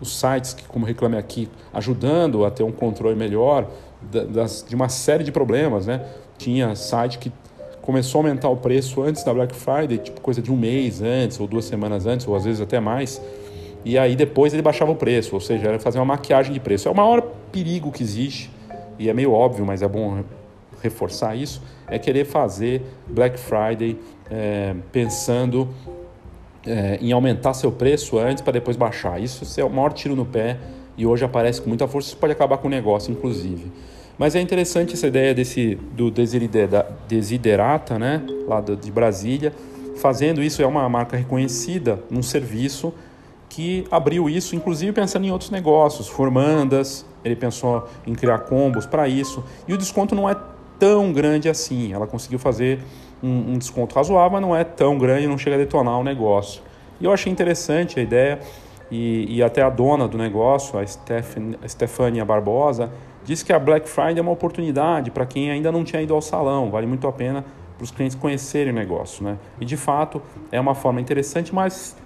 os 0.00 0.18
sites 0.18 0.54
que, 0.54 0.64
como 0.64 0.86
reclame 0.86 1.16
aqui, 1.16 1.48
ajudando 1.72 2.44
a 2.44 2.50
ter 2.50 2.62
um 2.62 2.72
controle 2.72 3.14
melhor, 3.14 3.68
das, 4.02 4.64
de 4.66 4.74
uma 4.74 4.88
série 4.88 5.24
de 5.24 5.32
problemas, 5.32 5.86
né? 5.86 6.04
Tinha 6.38 6.74
site 6.74 7.18
que 7.18 7.32
começou 7.82 8.20
a 8.20 8.24
aumentar 8.24 8.48
o 8.48 8.56
preço 8.56 9.02
antes 9.02 9.24
da 9.24 9.32
Black 9.32 9.54
Friday, 9.54 9.98
tipo 9.98 10.20
coisa 10.20 10.40
de 10.40 10.52
um 10.52 10.56
mês 10.56 11.02
antes, 11.02 11.40
ou 11.40 11.46
duas 11.46 11.64
semanas 11.64 12.06
antes, 12.06 12.26
ou 12.26 12.34
às 12.34 12.44
vezes 12.44 12.60
até 12.60 12.80
mais. 12.80 13.20
E 13.84 13.98
aí 13.98 14.14
depois 14.14 14.52
ele 14.52 14.62
baixava 14.62 14.92
o 14.92 14.96
preço, 14.96 15.34
ou 15.34 15.40
seja, 15.40 15.68
era 15.68 15.78
fazer 15.78 15.98
uma 15.98 16.04
maquiagem 16.04 16.52
de 16.52 16.60
preço. 16.60 16.88
É 16.88 16.90
o 16.90 16.94
maior 16.94 17.22
perigo 17.50 17.90
que 17.90 18.02
existe, 18.02 18.50
e 18.98 19.08
é 19.08 19.14
meio 19.14 19.32
óbvio, 19.32 19.64
mas 19.64 19.82
é 19.82 19.88
bom 19.88 20.22
reforçar 20.82 21.34
isso, 21.34 21.62
é 21.88 21.98
querer 21.98 22.24
fazer 22.24 22.82
Black 23.08 23.38
Friday 23.38 23.98
é, 24.30 24.74
pensando 24.92 25.68
é, 26.66 26.98
em 27.00 27.12
aumentar 27.12 27.54
seu 27.54 27.72
preço 27.72 28.18
antes 28.18 28.42
para 28.42 28.54
depois 28.54 28.76
baixar. 28.76 29.20
Isso 29.20 29.60
é 29.60 29.64
o 29.64 29.70
maior 29.70 29.92
tiro 29.92 30.14
no 30.14 30.24
pé 30.24 30.58
e 30.96 31.06
hoje 31.06 31.24
aparece 31.24 31.60
com 31.60 31.68
muita 31.68 31.88
força, 31.88 32.08
isso 32.08 32.16
pode 32.16 32.32
acabar 32.32 32.58
com 32.58 32.68
o 32.68 32.70
negócio, 32.70 33.10
inclusive. 33.10 33.70
Mas 34.20 34.34
é 34.34 34.40
interessante 34.42 34.92
essa 34.92 35.06
ideia 35.06 35.32
desse 35.34 35.76
do 35.92 36.10
Desiderata, 36.10 37.98
né, 37.98 38.22
lá 38.46 38.60
de 38.60 38.92
Brasília, 38.92 39.50
fazendo 39.96 40.42
isso 40.42 40.60
é 40.60 40.66
uma 40.66 40.86
marca 40.90 41.16
reconhecida 41.16 41.98
num 42.10 42.22
serviço 42.22 42.92
que 43.48 43.86
abriu 43.90 44.28
isso, 44.28 44.54
inclusive 44.54 44.92
pensando 44.92 45.24
em 45.24 45.30
outros 45.30 45.48
negócios, 45.48 46.06
formandas, 46.06 47.06
ele 47.24 47.34
pensou 47.34 47.88
em 48.06 48.14
criar 48.14 48.40
combos 48.40 48.84
para 48.84 49.08
isso, 49.08 49.42
e 49.66 49.72
o 49.72 49.78
desconto 49.78 50.14
não 50.14 50.28
é 50.28 50.36
tão 50.78 51.14
grande 51.14 51.48
assim. 51.48 51.94
Ela 51.94 52.06
conseguiu 52.06 52.38
fazer 52.38 52.80
um, 53.22 53.54
um 53.54 53.58
desconto 53.58 53.94
razoável, 53.94 54.32
mas 54.32 54.42
não 54.42 54.54
é 54.54 54.64
tão 54.64 54.98
grande, 54.98 55.26
não 55.28 55.38
chega 55.38 55.56
a 55.56 55.58
detonar 55.58 55.98
o 55.98 56.04
negócio. 56.04 56.60
E 57.00 57.06
eu 57.06 57.12
achei 57.12 57.32
interessante 57.32 57.98
a 57.98 58.02
ideia 58.02 58.38
e, 58.90 59.36
e 59.36 59.42
até 59.42 59.62
a 59.62 59.70
dona 59.70 60.06
do 60.06 60.18
negócio, 60.18 60.78
a, 60.78 60.82
a 60.82 61.68
Stefania 61.68 62.22
Barbosa, 62.22 62.92
disse 63.30 63.44
que 63.44 63.52
a 63.52 63.60
Black 63.60 63.88
Friday 63.88 64.18
é 64.18 64.22
uma 64.22 64.32
oportunidade 64.32 65.08
para 65.12 65.24
quem 65.24 65.52
ainda 65.52 65.70
não 65.70 65.84
tinha 65.84 66.02
ido 66.02 66.12
ao 66.12 66.20
salão, 66.20 66.68
vale 66.68 66.84
muito 66.84 67.06
a 67.06 67.12
pena 67.12 67.44
para 67.76 67.84
os 67.84 67.92
clientes 67.92 68.16
conhecerem 68.16 68.72
o 68.72 68.74
negócio. 68.74 69.22
Né? 69.22 69.38
E 69.60 69.64
de 69.64 69.76
fato 69.76 70.20
é 70.50 70.58
uma 70.58 70.74
forma 70.74 71.00
interessante, 71.00 71.54
mas 71.54 71.96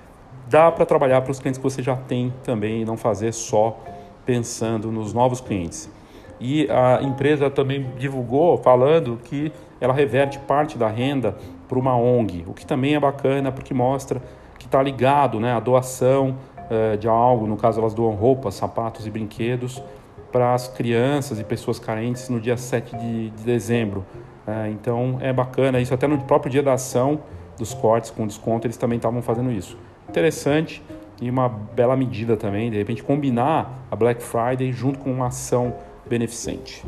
dá 0.50 0.70
para 0.70 0.84
trabalhar 0.84 1.22
para 1.22 1.30
os 1.30 1.38
clientes 1.40 1.56
que 1.56 1.64
você 1.64 1.82
já 1.82 1.96
tem 1.96 2.30
também 2.42 2.82
e 2.82 2.84
não 2.84 2.98
fazer 2.98 3.32
só 3.32 3.80
pensando 4.26 4.92
nos 4.92 5.14
novos 5.14 5.40
clientes. 5.40 5.90
E 6.38 6.68
a 6.70 7.02
empresa 7.02 7.48
também 7.48 7.90
divulgou 7.96 8.58
falando 8.58 9.18
que 9.24 9.50
ela 9.80 9.94
reverte 9.94 10.38
parte 10.40 10.76
da 10.76 10.88
renda 10.88 11.38
para 11.66 11.78
uma 11.78 11.96
ONG, 11.96 12.44
o 12.46 12.52
que 12.52 12.66
também 12.66 12.96
é 12.96 13.00
bacana 13.00 13.50
porque 13.50 13.72
mostra 13.72 14.20
que 14.58 14.66
está 14.66 14.82
ligado 14.82 15.40
né, 15.40 15.54
à 15.54 15.60
doação 15.60 16.36
eh, 16.68 16.98
de 16.98 17.08
algo, 17.08 17.46
no 17.46 17.56
caso 17.56 17.80
elas 17.80 17.94
doam 17.94 18.12
roupas, 18.12 18.56
sapatos 18.56 19.06
e 19.06 19.10
brinquedos 19.10 19.82
para 20.34 20.52
as 20.52 20.66
crianças 20.66 21.38
e 21.38 21.44
pessoas 21.44 21.78
carentes 21.78 22.28
no 22.28 22.40
dia 22.40 22.56
7 22.56 22.96
de, 22.96 23.30
de 23.30 23.44
dezembro. 23.44 24.04
Eh, 24.44 24.70
então 24.70 25.16
é 25.20 25.32
bacana 25.32 25.80
isso, 25.80 25.94
até 25.94 26.08
no 26.08 26.20
próprio 26.24 26.50
dia 26.50 26.60
da 26.60 26.72
ação 26.72 27.22
dos 27.56 27.72
cortes 27.72 28.10
com 28.10 28.26
desconto 28.26 28.66
eles 28.66 28.76
também 28.76 28.96
estavam 28.96 29.22
fazendo 29.22 29.52
isso. 29.52 29.78
Interessante 30.08 30.82
e 31.22 31.30
uma 31.30 31.48
bela 31.48 31.96
medida 31.96 32.36
também, 32.36 32.68
de 32.68 32.76
repente 32.76 33.00
combinar 33.00 33.86
a 33.88 33.94
Black 33.94 34.20
Friday 34.20 34.72
junto 34.72 34.98
com 34.98 35.12
uma 35.12 35.28
ação 35.28 35.72
beneficente. 36.04 36.82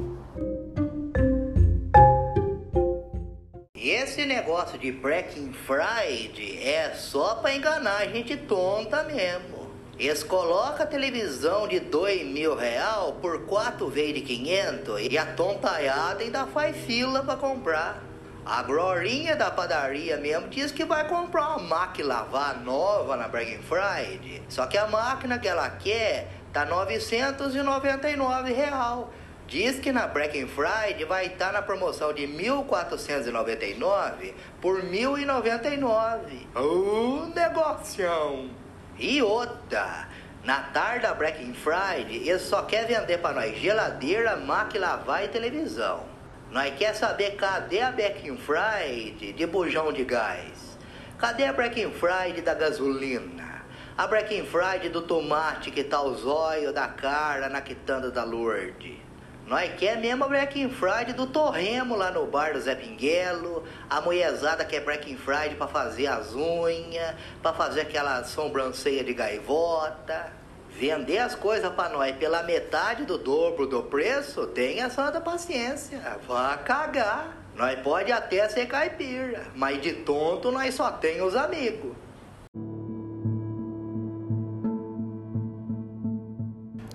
Esse 3.76 4.26
negócio 4.26 4.76
de 4.76 4.90
Breaking 4.90 5.52
Friday 5.52 6.64
é 6.64 6.90
só 6.96 7.36
para 7.36 7.54
enganar 7.54 7.98
a 7.98 8.06
gente 8.06 8.36
tonta 8.36 9.04
mesmo. 9.04 9.55
Eles 9.98 10.22
colocam 10.22 10.84
a 10.84 10.86
televisão 10.86 11.66
de 11.66 11.80
dois 11.80 12.22
mil 12.22 12.54
real 12.54 13.14
por 13.14 13.46
quatro 13.46 13.88
vezes 13.88 14.16
de 14.16 14.20
500 14.20 15.00
e 15.10 15.16
a 15.16 15.24
tontaiada 15.24 16.22
ainda 16.22 16.46
faz 16.46 16.76
fila 16.84 17.22
para 17.22 17.36
comprar. 17.36 18.02
A 18.44 18.62
Glorinha 18.62 19.34
da 19.34 19.50
padaria 19.50 20.18
mesmo 20.18 20.48
diz 20.48 20.70
que 20.70 20.84
vai 20.84 21.08
comprar 21.08 21.56
uma 21.56 21.60
máquina 21.60 22.08
lavar 22.08 22.60
nova 22.60 23.16
na 23.16 23.26
Black 23.26 23.56
Friday. 23.62 24.42
Só 24.50 24.66
que 24.66 24.76
a 24.76 24.86
máquina 24.86 25.38
que 25.38 25.48
ela 25.48 25.70
quer 25.70 26.28
tá 26.52 26.66
999 26.66 28.52
real. 28.52 29.10
Diz 29.46 29.80
que 29.80 29.92
na 29.92 30.06
Black 30.06 30.46
Friday 30.46 31.06
vai 31.06 31.24
estar 31.26 31.46
tá 31.46 31.52
na 31.52 31.62
promoção 31.62 32.12
de 32.12 32.28
1.499 32.28 34.34
por 34.60 34.82
1.099. 34.82 36.46
Um 36.54 37.32
negocião! 37.34 38.65
E 38.98 39.20
outra, 39.20 40.08
na 40.42 40.60
tarde 40.60 41.00
da 41.00 41.12
Black 41.12 41.52
Friday, 41.52 42.28
eles 42.28 42.42
só 42.42 42.62
querem 42.62 42.96
vender 42.96 43.18
para 43.18 43.34
nós 43.34 43.58
geladeira, 43.58 44.36
máquina 44.36 44.92
lavar 44.92 45.22
e 45.22 45.28
televisão. 45.28 46.04
Nós 46.50 46.74
quer 46.76 46.94
saber 46.94 47.32
cadê 47.32 47.82
a 47.82 47.92
Black 47.92 48.34
Friday 48.38 49.34
de 49.36 49.46
bujão 49.46 49.92
de 49.92 50.02
gás? 50.02 50.78
Cadê 51.18 51.44
a 51.44 51.52
Black 51.52 51.74
Friday 51.90 52.40
da 52.40 52.54
gasolina? 52.54 53.66
A 53.98 54.06
Black 54.06 54.42
Friday 54.44 54.88
do 54.88 55.02
tomate 55.02 55.70
que 55.70 55.84
tá 55.84 56.00
os 56.00 56.24
olhos 56.24 56.72
da 56.72 56.88
Carla 56.88 57.50
na 57.50 57.60
quitanda 57.60 58.10
da 58.10 58.24
Lourdes. 58.24 59.05
Nós 59.46 59.72
quer 59.78 59.96
mesmo 60.00 60.24
a 60.24 60.28
Black 60.28 60.68
Friday 60.70 61.12
do 61.12 61.24
Torremo 61.24 61.94
lá 61.94 62.10
no 62.10 62.26
bar 62.26 62.52
do 62.52 62.60
Zé 62.60 62.74
Pinguelo, 62.74 63.62
a 63.88 64.00
mulherzada 64.00 64.64
que 64.64 64.74
é 64.74 64.80
Black 64.80 65.14
Friday 65.16 65.54
para 65.54 65.68
fazer 65.68 66.08
as 66.08 66.34
unhas, 66.34 67.14
para 67.40 67.52
fazer 67.52 67.82
aquela 67.82 68.24
sobrancelha 68.24 69.04
de 69.04 69.14
gaivota. 69.14 70.32
Vender 70.70 71.18
as 71.18 71.36
coisas 71.36 71.72
para 71.72 71.90
nós 71.90 72.16
pela 72.16 72.42
metade 72.42 73.04
do 73.04 73.16
dobro 73.16 73.68
do 73.68 73.84
preço, 73.84 74.48
tenha 74.48 74.90
santa 74.90 75.20
paciência, 75.20 76.00
vá 76.26 76.56
cagar. 76.56 77.36
Nós 77.54 77.78
pode 77.78 78.10
até 78.10 78.48
ser 78.48 78.66
caipira, 78.66 79.46
mas 79.54 79.80
de 79.80 79.92
tonto 79.92 80.50
nós 80.50 80.74
só 80.74 80.90
tem 80.90 81.22
os 81.22 81.36
amigos. 81.36 81.92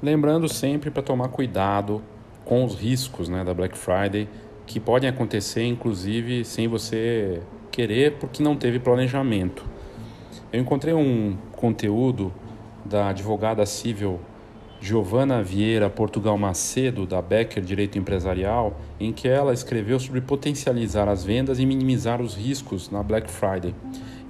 Lembrando 0.03 0.49
sempre 0.49 0.91
para 0.91 1.01
tomar 1.01 1.29
cuidado 1.29 2.03
com 2.51 2.65
os 2.65 2.75
riscos 2.75 3.29
né, 3.29 3.45
da 3.45 3.53
Black 3.53 3.77
Friday, 3.77 4.27
que 4.67 4.77
podem 4.77 5.09
acontecer 5.09 5.63
inclusive 5.63 6.43
sem 6.43 6.67
você 6.67 7.41
querer, 7.71 8.17
porque 8.17 8.43
não 8.43 8.57
teve 8.57 8.77
planejamento. 8.77 9.63
Eu 10.51 10.59
encontrei 10.59 10.93
um 10.93 11.37
conteúdo 11.53 12.29
da 12.83 13.07
advogada 13.07 13.65
civil 13.65 14.19
Giovana 14.81 15.41
Vieira 15.41 15.89
Portugal 15.89 16.37
Macedo, 16.37 17.05
da 17.05 17.21
Becker 17.21 17.63
Direito 17.63 17.97
Empresarial, 17.97 18.77
em 18.99 19.13
que 19.13 19.29
ela 19.29 19.53
escreveu 19.53 19.97
sobre 19.97 20.19
potencializar 20.19 21.07
as 21.07 21.23
vendas 21.23 21.57
e 21.57 21.65
minimizar 21.65 22.21
os 22.21 22.35
riscos 22.35 22.89
na 22.89 23.01
Black 23.01 23.31
Friday. 23.31 23.73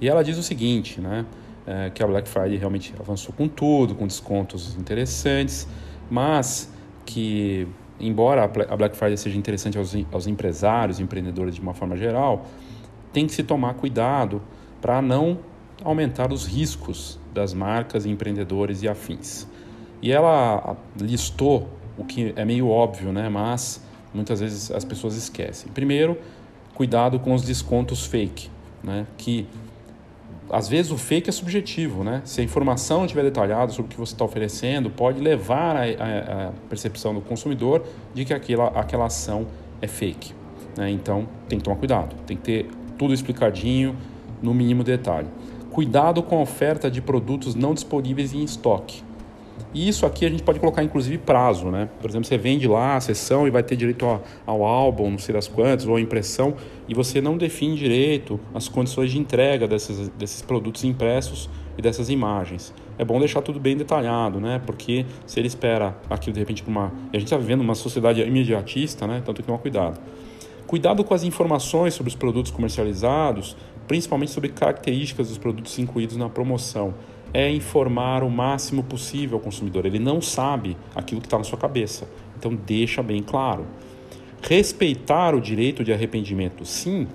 E 0.00 0.08
ela 0.08 0.22
diz 0.22 0.38
o 0.38 0.44
seguinte, 0.44 1.00
né? 1.00 1.26
É, 1.66 1.90
que 1.90 2.00
a 2.00 2.06
Black 2.06 2.28
Friday 2.28 2.56
realmente 2.56 2.94
avançou 3.00 3.34
com 3.34 3.48
tudo, 3.48 3.96
com 3.96 4.06
descontos 4.06 4.76
interessantes, 4.76 5.66
mas 6.08 6.72
que 7.04 7.66
embora 8.00 8.44
a 8.44 8.76
Black 8.76 8.96
Friday 8.96 9.16
seja 9.16 9.38
interessante 9.38 9.78
aos, 9.78 9.94
aos 10.10 10.26
empresários, 10.26 11.00
empreendedores 11.00 11.54
de 11.54 11.60
uma 11.60 11.74
forma 11.74 11.96
geral, 11.96 12.46
tem 13.12 13.26
que 13.26 13.32
se 13.32 13.42
tomar 13.42 13.74
cuidado 13.74 14.42
para 14.80 15.00
não 15.02 15.38
aumentar 15.84 16.32
os 16.32 16.46
riscos 16.46 17.18
das 17.32 17.52
marcas, 17.52 18.06
empreendedores 18.06 18.82
e 18.82 18.88
afins. 18.88 19.46
E 20.00 20.10
ela 20.10 20.76
listou 21.00 21.68
o 21.96 22.04
que 22.04 22.32
é 22.36 22.44
meio 22.44 22.68
óbvio, 22.68 23.12
né? 23.12 23.28
mas 23.28 23.82
muitas 24.12 24.40
vezes 24.40 24.70
as 24.70 24.84
pessoas 24.84 25.16
esquecem. 25.16 25.70
Primeiro, 25.72 26.18
cuidado 26.74 27.18
com 27.18 27.34
os 27.34 27.42
descontos 27.42 28.04
fake, 28.06 28.50
né? 28.82 29.06
que 29.16 29.46
às 30.50 30.68
vezes 30.68 30.90
o 30.92 30.98
fake 30.98 31.28
é 31.28 31.32
subjetivo, 31.32 32.04
né? 32.04 32.22
Se 32.24 32.40
a 32.40 32.44
informação 32.44 32.98
não 32.98 33.06
estiver 33.06 33.22
detalhada 33.22 33.72
sobre 33.72 33.90
o 33.90 33.94
que 33.94 33.98
você 33.98 34.12
está 34.12 34.24
oferecendo, 34.24 34.90
pode 34.90 35.20
levar 35.20 35.76
a, 35.76 36.52
percepção 36.68 37.14
do 37.14 37.20
consumidor 37.20 37.84
de 38.12 38.24
que 38.24 38.34
aquela, 38.34 38.68
aquela 38.68 39.06
ação 39.06 39.46
é 39.80 39.86
fake. 39.86 40.34
Né? 40.76 40.90
Então 40.90 41.28
tem 41.48 41.58
que 41.58 41.64
tomar 41.64 41.76
cuidado, 41.76 42.14
tem 42.26 42.36
que 42.36 42.42
ter 42.42 42.70
tudo 42.98 43.14
explicadinho, 43.14 43.96
no 44.42 44.52
mínimo 44.52 44.82
detalhe. 44.82 45.28
Cuidado 45.70 46.22
com 46.22 46.38
a 46.38 46.42
oferta 46.42 46.90
de 46.90 47.00
produtos 47.00 47.54
não 47.54 47.72
disponíveis 47.72 48.34
em 48.34 48.42
estoque. 48.42 49.02
E 49.74 49.88
isso 49.88 50.04
aqui 50.04 50.26
a 50.26 50.28
gente 50.28 50.42
pode 50.42 50.60
colocar 50.60 50.82
inclusive 50.82 51.16
prazo, 51.18 51.70
né? 51.70 51.88
Por 52.00 52.10
exemplo, 52.10 52.26
você 52.26 52.36
vende 52.36 52.68
lá 52.68 52.96
a 52.96 53.00
sessão 53.00 53.46
e 53.46 53.50
vai 53.50 53.62
ter 53.62 53.74
direito 53.74 54.04
ao, 54.04 54.22
ao 54.44 54.64
álbum, 54.64 55.10
não 55.10 55.18
sei 55.18 55.34
das 55.34 55.48
quantas, 55.48 55.86
ou 55.86 55.98
impressão, 55.98 56.54
e 56.86 56.94
você 56.94 57.20
não 57.20 57.38
define 57.38 57.74
direito 57.74 58.38
as 58.52 58.68
condições 58.68 59.10
de 59.10 59.18
entrega 59.18 59.66
desses, 59.66 60.08
desses 60.10 60.42
produtos 60.42 60.84
impressos 60.84 61.48
e 61.78 61.82
dessas 61.82 62.10
imagens. 62.10 62.74
É 62.98 63.04
bom 63.04 63.18
deixar 63.18 63.40
tudo 63.40 63.58
bem 63.58 63.76
detalhado, 63.76 64.40
né? 64.40 64.60
Porque 64.64 65.06
se 65.26 65.40
ele 65.40 65.48
espera 65.48 65.96
aquilo 66.10 66.34
de 66.34 66.40
repente 66.40 66.62
para 66.62 66.70
uma. 66.70 66.92
E 67.12 67.16
a 67.16 67.18
gente 67.18 67.28
está 67.28 67.38
vivendo 67.38 67.62
uma 67.62 67.74
sociedade 67.74 68.20
imediatista, 68.20 69.06
né? 69.06 69.18
Então 69.22 69.32
tem 69.32 69.42
que 69.42 69.46
tomar 69.46 69.58
cuidado. 69.58 69.98
Cuidado 70.66 71.02
com 71.02 71.14
as 71.14 71.22
informações 71.22 71.94
sobre 71.94 72.10
os 72.10 72.14
produtos 72.14 72.50
comercializados, 72.50 73.56
principalmente 73.88 74.30
sobre 74.30 74.50
características 74.50 75.28
dos 75.28 75.38
produtos 75.38 75.78
incluídos 75.78 76.16
na 76.16 76.28
promoção 76.28 76.94
é 77.32 77.50
informar 77.50 78.22
o 78.22 78.30
máximo 78.30 78.82
possível 78.82 79.38
ao 79.38 79.42
consumidor. 79.42 79.86
Ele 79.86 79.98
não 79.98 80.20
sabe 80.20 80.76
aquilo 80.94 81.20
que 81.20 81.26
está 81.26 81.38
na 81.38 81.44
sua 81.44 81.58
cabeça. 81.58 82.08
Então, 82.38 82.54
deixa 82.54 83.02
bem 83.02 83.22
claro. 83.22 83.66
Respeitar 84.42 85.34
o 85.34 85.40
direito 85.40 85.84
de 85.84 85.92
arrependimento. 85.92 86.64
Sim, 86.64 87.06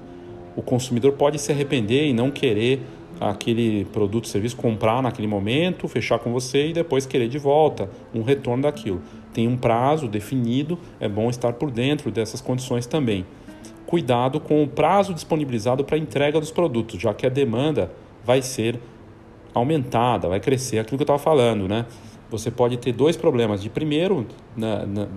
o 0.56 0.62
consumidor 0.62 1.14
pode 1.14 1.40
se 1.40 1.52
arrepender 1.52 2.08
e 2.08 2.14
não 2.14 2.32
querer 2.32 2.82
aquele 3.20 3.86
produto 3.86 4.26
ou 4.26 4.32
serviço, 4.32 4.56
comprar 4.56 5.02
naquele 5.02 5.28
momento, 5.28 5.88
fechar 5.88 6.20
com 6.20 6.32
você 6.32 6.70
e 6.70 6.74
depois 6.74 7.06
querer 7.06 7.28
de 7.28 7.38
volta 7.38 7.90
um 8.14 8.22
retorno 8.22 8.64
daquilo. 8.64 9.02
Tem 9.34 9.48
um 9.48 9.58
prazo 9.58 10.08
definido, 10.08 10.80
é 11.00 11.08
bom 11.08 11.30
estar 11.30 11.54
por 11.54 11.72
dentro 11.72 12.12
dessas 12.12 12.42
condições 12.42 12.86
também. 12.86 13.26
Cuidado 13.86 14.40
com 14.40 14.64
o 14.64 14.68
prazo 14.68 15.14
disponibilizado 15.14 15.84
para 15.84 15.98
entrega 15.98 16.40
dos 16.40 16.52
produtos, 16.52 17.00
já 17.00 17.14
que 17.14 17.26
a 17.26 17.30
demanda 17.30 17.92
vai 18.24 18.42
ser 18.42 18.80
aumentada, 19.58 20.28
vai 20.28 20.40
crescer. 20.40 20.80
Aquilo 20.80 20.98
que 20.98 21.02
eu 21.02 21.06
estava 21.06 21.20
falando, 21.20 21.68
né? 21.68 21.86
Você 22.30 22.52
pode 22.52 22.78
ter 22.78 22.92
dois 22.92 23.16
problemas. 23.16 23.62
De 23.62 23.70
primeiro, 23.70 24.26
na, 24.56 24.86
na, 24.86 25.08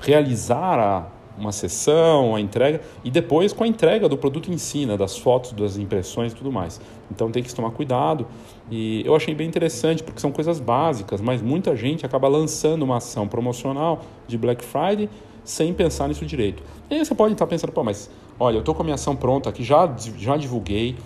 realizar 0.00 0.78
a, 0.78 1.06
uma 1.36 1.52
sessão, 1.52 2.34
a 2.34 2.40
entrega, 2.40 2.80
e 3.04 3.10
depois 3.10 3.52
com 3.52 3.64
a 3.64 3.66
entrega 3.66 4.08
do 4.08 4.16
produto 4.16 4.50
em 4.50 4.58
si, 4.58 4.86
né? 4.86 4.96
das 4.96 5.16
fotos, 5.16 5.52
das 5.52 5.76
impressões 5.76 6.32
e 6.32 6.36
tudo 6.36 6.52
mais. 6.52 6.80
Então 7.10 7.30
tem 7.30 7.42
que 7.42 7.54
tomar 7.54 7.70
cuidado. 7.70 8.26
E 8.70 9.02
eu 9.04 9.14
achei 9.14 9.34
bem 9.34 9.48
interessante, 9.48 10.02
porque 10.02 10.20
são 10.20 10.30
coisas 10.30 10.60
básicas, 10.60 11.20
mas 11.20 11.42
muita 11.42 11.74
gente 11.76 12.06
acaba 12.06 12.28
lançando 12.28 12.82
uma 12.82 12.98
ação 12.98 13.26
promocional 13.26 14.02
de 14.26 14.36
Black 14.38 14.64
Friday 14.64 15.08
sem 15.44 15.72
pensar 15.72 16.08
nisso 16.08 16.24
direito. 16.24 16.62
E 16.88 16.94
aí 16.94 17.04
você 17.04 17.14
pode 17.14 17.32
estar 17.32 17.46
pensando, 17.46 17.72
pô, 17.72 17.82
mas 17.82 18.10
olha, 18.38 18.56
eu 18.56 18.60
estou 18.60 18.74
com 18.74 18.82
a 18.82 18.84
minha 18.84 18.94
ação 18.94 19.16
pronta 19.16 19.50
aqui, 19.50 19.64
já, 19.64 19.92
já 20.16 20.36
divulguei, 20.36 20.96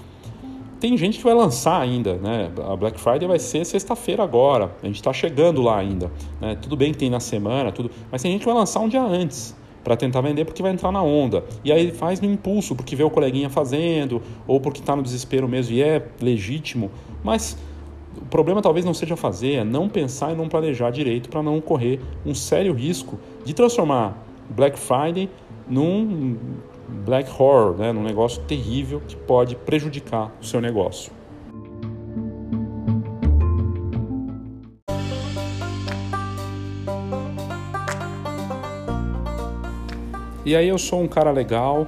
tem 0.79 0.97
gente 0.97 1.18
que 1.18 1.24
vai 1.24 1.35
lançar 1.35 1.81
ainda, 1.81 2.14
né? 2.14 2.51
A 2.70 2.77
Black 2.77 3.01
Friday 3.01 3.27
vai 3.27 3.39
ser 3.39 3.64
sexta-feira 3.64 4.22
agora. 4.22 4.72
A 4.83 4.87
gente 4.87 4.97
está 4.97 5.12
chegando 5.12 5.62
lá 5.62 5.79
ainda. 5.79 6.11
Né? 6.41 6.57
Tudo 6.61 6.77
bem 6.77 6.93
que 6.93 6.99
tem 6.99 7.11
na 7.11 7.20
semana, 7.20 7.72
tudo, 7.72 7.91
mas 8.11 8.22
tem 8.22 8.33
gente 8.33 8.41
que 8.41 8.47
vai 8.47 8.55
lançar 8.55 8.81
um 8.81 8.89
dia 8.89 9.03
antes 9.03 9.55
para 9.83 9.97
tentar 9.97 10.20
vender 10.20 10.45
porque 10.45 10.62
vai 10.62 10.72
entrar 10.72 10.91
na 10.91 11.03
onda. 11.03 11.45
E 11.64 11.70
aí 11.70 11.93
faz 11.93 12.20
no 12.20 12.29
impulso, 12.29 12.74
porque 12.74 12.97
vê 12.97 13.05
o 13.05 13.11
coleguinha 13.11 13.49
fazendo, 13.49 14.20
ou 14.47 14.61
porque 14.61 14.81
está 14.81 14.97
no 14.97 15.03
desespero 15.03 15.49
mesmo 15.49 15.74
e 15.74 15.83
é 15.83 16.05
legítimo. 16.20 16.91
Mas 17.22 17.57
o 18.16 18.24
problema 18.24 18.61
talvez 18.61 18.85
não 18.85 18.93
seja 18.93 19.16
fazer, 19.16 19.53
é 19.55 19.64
não 19.64 19.89
pensar 19.89 20.33
e 20.33 20.35
não 20.35 20.49
planejar 20.49 20.91
direito 20.91 21.29
para 21.29 21.43
não 21.43 21.61
correr 21.61 22.01
um 22.24 22.35
sério 22.35 22.74
risco 22.74 23.18
de 23.45 23.55
transformar 23.55 24.27
Black 24.51 24.79
Friday 24.79 25.31
num 25.68 26.37
black 26.89 27.30
horror, 27.30 27.76
né, 27.76 27.93
num 27.93 28.03
negócio 28.03 28.43
terrível 28.43 29.01
que 29.07 29.16
pode 29.16 29.57
prejudicar 29.57 30.32
o 30.41 30.45
seu 30.45 30.61
negócio. 30.61 31.12
E 40.45 40.55
aí 40.55 40.68
eu 40.68 40.78
sou 40.78 41.03
um 41.03 41.09
cara 41.09 41.32
legal 41.32 41.87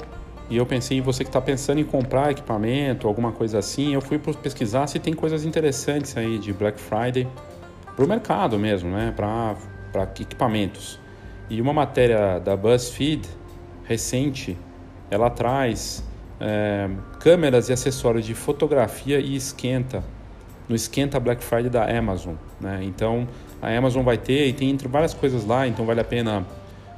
e 0.51 0.57
eu 0.57 0.67
pensei 0.67 0.99
em 0.99 1.01
você 1.01 1.23
que 1.23 1.29
está 1.29 1.41
pensando 1.41 1.79
em 1.79 1.85
comprar 1.85 2.33
equipamento, 2.33 3.07
alguma 3.07 3.31
coisa 3.31 3.61
assim. 3.61 3.95
Eu 3.95 4.01
fui 4.01 4.19
pesquisar 4.19 4.89
se 4.89 4.99
tem 4.99 5.15
coisas 5.15 5.45
interessantes 5.45 6.17
aí 6.17 6.39
de 6.39 6.53
Black 6.53 6.81
Friday 6.81 7.29
para 7.95 8.05
o 8.05 8.09
mercado 8.09 8.59
mesmo, 8.59 8.91
né? 8.91 9.13
Para 9.15 9.57
equipamentos. 10.21 10.99
E 11.49 11.61
uma 11.61 11.73
matéria 11.73 12.41
da 12.41 12.57
BuzzFeed 12.57 13.29
recente 13.85 14.59
ela 15.11 15.31
traz 15.31 16.05
é, 16.41 16.89
câmeras 17.21 17.69
e 17.69 17.73
acessórios 17.73 18.25
de 18.25 18.35
fotografia 18.35 19.19
e 19.19 19.35
esquenta 19.35 20.03
no 20.69 20.77
esquenta 20.77 21.19
Black 21.19 21.43
Friday 21.43 21.71
da 21.71 21.85
Amazon, 21.85 22.35
né? 22.61 22.81
Então 22.83 23.27
a 23.61 23.71
Amazon 23.71 24.05
vai 24.05 24.19
ter 24.19 24.47
e 24.47 24.53
tem 24.53 24.69
entre 24.71 24.87
várias 24.87 25.15
coisas 25.15 25.45
lá, 25.45 25.67
então 25.67 25.87
vale 25.87 26.01
a 26.01 26.05
pena 26.05 26.47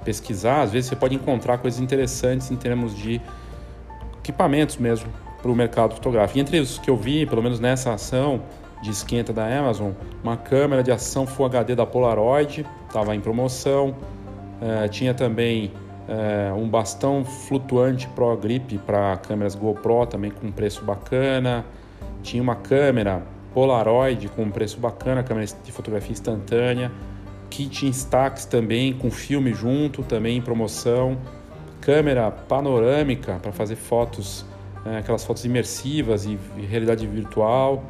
pesquisar. 0.05 0.63
Às 0.63 0.73
vezes 0.73 0.89
você 0.89 0.97
pode 0.97 1.15
encontrar 1.15 1.59
coisas 1.59 1.81
interessantes 1.81 2.51
em 2.51 2.57
termos 2.57 2.97
de 2.97 3.21
equipamentos 4.19 4.77
mesmo 4.77 5.09
para 5.41 5.51
o 5.51 5.55
mercado 5.55 5.95
fotográfico. 5.95 6.39
E 6.39 6.41
entre 6.41 6.59
os 6.59 6.79
que 6.79 6.91
eu 6.91 6.97
vi, 6.97 7.25
pelo 7.27 7.43
menos 7.43 7.61
nessa 7.61 7.95
ação 7.95 8.43
de 8.83 8.91
esquenta 8.91 9.33
da 9.33 9.47
Amazon, 9.47 9.93
uma 10.23 10.37
câmera 10.37 10.83
de 10.83 10.91
ação 10.91 11.27
Full 11.27 11.47
HD 11.47 11.75
da 11.75 11.87
Polaroid 11.87 12.67
estava 12.87 13.15
em 13.15 13.21
promoção. 13.21 13.95
É, 14.61 14.89
tinha 14.89 15.15
também 15.15 15.73
é, 16.11 16.53
um 16.53 16.69
bastão 16.69 17.25
flutuante 17.25 18.09
Pro 18.09 18.37
Grip 18.37 18.77
para 18.79 19.17
câmeras 19.19 19.55
GoPro 19.55 20.07
também 20.07 20.33
com 20.33 20.51
preço 20.51 20.85
bacana. 20.85 21.65
Tinha 22.21 22.43
uma 22.43 22.57
câmera 22.57 23.23
Polaroid 23.55 24.29
com 24.29 24.51
preço 24.51 24.81
bacana, 24.81 25.23
câmera 25.23 25.47
de 25.47 25.71
fotografia 25.71 26.13
instantânea. 26.13 26.91
Kit 27.49 27.87
Instax 27.87 28.45
também 28.45 28.93
com 28.93 29.11
filme 29.11 29.55
junto, 29.55 30.03
também 30.03 30.37
em 30.39 30.43
promoção. 30.43 31.17
Câmera 31.81 32.31
panorâmica 32.31 33.39
para 33.41 33.53
fazer 33.53 33.77
fotos, 33.77 34.45
é, 34.85 34.99
aquelas 34.99 35.25
fotos 35.25 35.45
imersivas 35.45 36.25
e 36.25 36.37
realidade 36.69 37.07
virtual. 37.07 37.85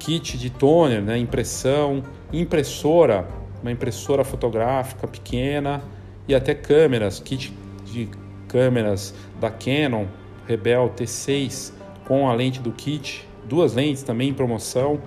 kit 0.00 0.36
de 0.36 0.50
toner, 0.50 1.00
né, 1.00 1.16
impressão, 1.16 2.02
impressora, 2.32 3.26
uma 3.62 3.70
impressora 3.70 4.24
fotográfica 4.24 5.06
pequena 5.06 5.82
e 6.28 6.34
até 6.34 6.54
câmeras, 6.54 7.18
kit 7.18 7.52
de 7.86 8.08
câmeras 8.46 9.14
da 9.40 9.50
Canon 9.50 10.06
Rebel 10.46 10.92
T6 10.94 11.72
com 12.06 12.28
a 12.28 12.34
lente 12.34 12.60
do 12.60 12.70
kit, 12.70 13.26
duas 13.44 13.74
lentes 13.74 14.02
também 14.02 14.28
em 14.28 14.34
promoção, 14.34 15.00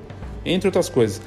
entre 0.44 0.68
outras 0.68 0.90
coisas. 0.90 1.22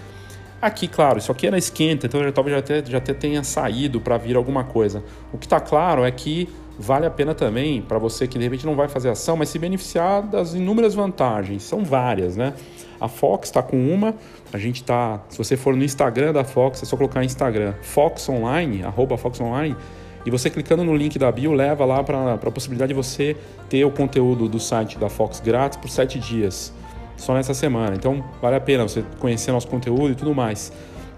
Aqui, 0.61 0.89
claro, 0.89 1.19
isso 1.19 1.31
aqui 1.31 1.47
é 1.47 1.51
na 1.51 1.59
esquenta, 1.59 2.07
então 2.07 2.21
talvez 2.33 2.55
já 2.55 2.59
até, 2.61 2.91
já 2.91 2.99
até 2.99 3.13
tenha 3.13 3.45
saído 3.45 4.01
para 4.01 4.17
vir 4.17 4.35
alguma 4.35 4.65
coisa. 4.65 5.05
O 5.33 5.39
que 5.39 5.47
está 5.47 5.61
claro 5.61 6.05
é 6.05 6.11
que 6.11 6.49
vale 6.79 7.07
a 7.07 7.11
pena 7.11 7.35
também 7.35 7.83
para 7.83 7.99
você 7.99 8.27
que 8.27 8.39
de 8.39 8.45
repente 8.45 8.67
não 8.67 8.75
vai 8.75 8.89
fazer 8.89 9.09
ação, 9.09 9.37
mas 9.37 9.49
se 9.49 9.59
beneficiar 9.59 10.23
das 10.23 10.55
inúmeras 10.55 10.95
vantagens. 10.95 11.63
São 11.63 11.85
várias, 11.85 12.37
né? 12.37 12.55
A 13.01 13.09
Fox 13.09 13.49
está 13.49 13.63
com 13.63 13.77
uma, 13.93 14.15
a 14.53 14.59
gente 14.59 14.77
está, 14.77 15.21
se 15.29 15.37
você 15.37 15.57
for 15.57 15.77
no 15.77 15.85
Instagram 15.85 16.33
da 16.33 16.45
Fox, 16.45 16.83
é 16.83 16.87
só 16.87 16.97
colocar 16.97 17.23
Instagram 17.25 17.75
Fox 17.83 18.29
Online, 18.29 18.83
arroba 18.83 19.17
Fox 19.17 19.41
Online, 19.41 19.77
e 20.25 20.31
você 20.31 20.49
clicando 20.49 20.83
no 20.85 20.97
link 20.97 21.19
da 21.19 21.31
bio 21.31 21.53
leva 21.53 21.85
lá 21.85 22.03
para 22.03 22.35
a 22.35 22.51
possibilidade 22.51 22.89
de 22.89 22.95
você 22.95 23.37
ter 23.69 23.85
o 23.85 23.91
conteúdo 23.91 24.49
do 24.49 24.59
site 24.59 24.99
da 24.99 25.11
Fox 25.11 25.41
grátis 25.41 25.77
por 25.77 25.91
sete 25.91 26.19
dias, 26.19 26.73
só 27.17 27.35
nessa 27.35 27.53
semana. 27.53 27.95
Então 27.95 28.25
vale 28.41 28.57
a 28.57 28.61
pena 28.61 28.85
você 28.85 29.05
conhecer 29.19 29.53
nosso 29.53 29.69
conteúdo 29.69 30.13
e 30.13 30.15
tudo 30.15 30.35
mais. 30.35 30.73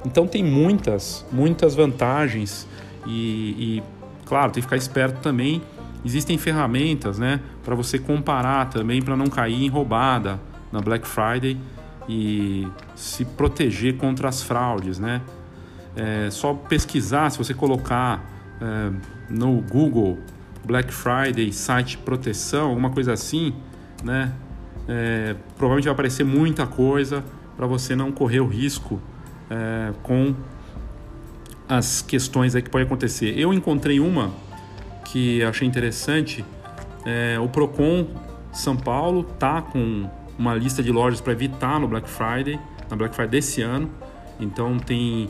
Então 0.05 0.27
tem 0.27 0.43
muitas, 0.43 1.25
muitas 1.31 1.75
vantagens 1.75 2.67
e, 3.07 3.79
e 3.79 3.83
claro, 4.27 4.53
tem 4.53 4.61
que 4.61 4.67
ficar 4.67 4.77
esperto 4.77 5.21
também. 5.23 5.63
Existem 6.05 6.37
ferramentas, 6.37 7.19
né, 7.19 7.41
para 7.65 7.75
você 7.75 7.99
comparar 7.99 8.69
também 8.69 9.01
para 9.01 9.17
não 9.17 9.27
cair 9.27 9.65
em 9.65 9.69
roubada 9.69 10.39
na 10.71 10.81
Black 10.81 11.07
Friday 11.07 11.59
e 12.09 12.69
se 12.95 13.25
proteger 13.25 13.97
contra 13.97 14.29
as 14.29 14.43
fraudes, 14.43 14.99
né? 14.99 15.23
É 15.97 16.29
só 16.31 16.53
pesquisar, 16.53 17.31
se 17.31 17.39
você 17.39 17.55
colocar 17.55 18.23
é, 18.61 18.93
no 19.31 19.61
Google 19.63 20.19
Black 20.65 20.93
Friday 20.93 21.53
site 21.53 21.97
proteção, 21.99 22.69
alguma 22.69 22.91
coisa 22.91 23.13
assim, 23.13 23.55
né? 24.05 24.33
É, 24.89 25.35
provavelmente 25.57 25.87
vai 25.87 25.95
aparecer 25.95 26.25
muita 26.25 26.67
coisa 26.67 27.25
para 27.57 27.67
você 27.67 27.97
não 27.97 28.13
correr 28.13 28.41
o 28.41 28.47
risco 28.47 29.01
é, 29.51 29.93
com 30.03 30.35
as 31.69 32.03
questões 32.03 32.55
aí 32.55 32.63
que 32.63 32.71
pode 32.71 32.85
acontecer. 32.85 33.39
Eu 33.39 33.53
encontrei 33.53 34.01
uma 34.01 34.31
que 35.05 35.43
achei 35.43 35.67
interessante. 35.67 36.45
É, 37.05 37.39
o 37.39 37.49
Procon 37.49 38.07
São 38.53 38.77
Paulo 38.77 39.23
tá 39.23 39.63
com 39.63 40.09
uma 40.39 40.55
lista 40.55 40.83
de 40.83 40.93
lojas 40.93 41.21
para 41.21 41.33
evitar 41.33 41.81
no 41.81 41.89
Black 41.89 42.09
Friday, 42.09 42.59
na 42.91 42.97
Black 42.97 43.15
Friday 43.15 43.41
desse 43.41 43.63
ano. 43.63 43.91
Então 44.39 44.79
tem 44.79 45.29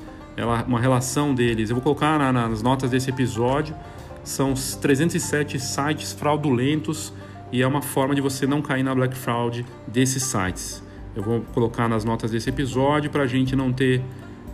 uma 0.67 0.81
relação 0.81 1.35
deles. 1.35 1.71
Eu 1.71 1.77
vou 1.77 1.83
colocar 1.83 2.19
nas 2.33 2.63
notas 2.63 2.91
desse 2.91 3.11
episódio. 3.11 3.75
São 4.23 4.55
307 4.55 5.59
sites 5.59 6.13
fraudulentos 6.13 7.13
e 7.53 7.63
é 7.63 7.67
uma 7.67 7.81
forma 7.81 8.15
de 8.15 8.21
você 8.21 8.47
não 8.47 8.61
cair 8.61 8.83
na 8.83 8.95
Black 8.95 9.17
Fraud 9.17 9.65
desses 9.87 10.25
sites. 10.25 10.83
Eu 11.15 11.23
vou 11.23 11.41
colocar 11.55 11.89
nas 11.89 12.05
notas 12.05 12.33
desse 12.33 12.51
episódio 12.51 13.09
para 13.09 13.23
a 13.23 13.27
gente 13.27 13.55
não 13.55 13.73
ter 13.73 14.03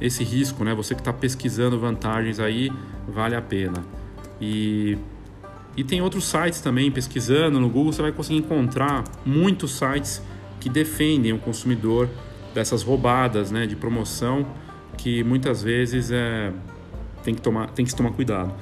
esse 0.03 0.25
risco, 0.25 0.65
né? 0.65 0.75
Você 0.75 0.95
que 0.95 1.01
está 1.01 1.13
pesquisando 1.13 1.79
vantagens 1.79 2.41
aí, 2.41 2.71
vale 3.09 3.37
a 3.37 3.41
pena. 3.41 3.85
E, 4.41 4.99
e 5.77 5.85
tem 5.85 6.03
outros 6.03 6.25
sites 6.25 6.61
também, 6.61 6.91
pesquisando 6.91 7.61
no 7.61 7.69
Google, 7.69 7.93
você 7.93 8.03
vai 8.03 8.11
conseguir 8.11 8.41
encontrar 8.41 9.05
muitos 9.25 9.79
sites 9.79 10.21
que 10.59 10.69
defendem 10.69 11.33
o 11.33 11.39
consumidor 11.39 12.09
dessas 12.53 12.83
roubadas 12.83 13.51
né, 13.51 13.67
de 13.67 13.77
promoção 13.77 14.47
que 14.99 15.23
muitas 15.25 15.63
vezes 15.63 16.11
é, 16.11 16.53
tem, 17.23 17.35
que 17.35 17.41
tomar, 17.41 17.69
tem 17.71 17.85
que 17.85 17.91
se 17.91 17.97
tomar 17.97 18.11
cuidado. 18.11 18.53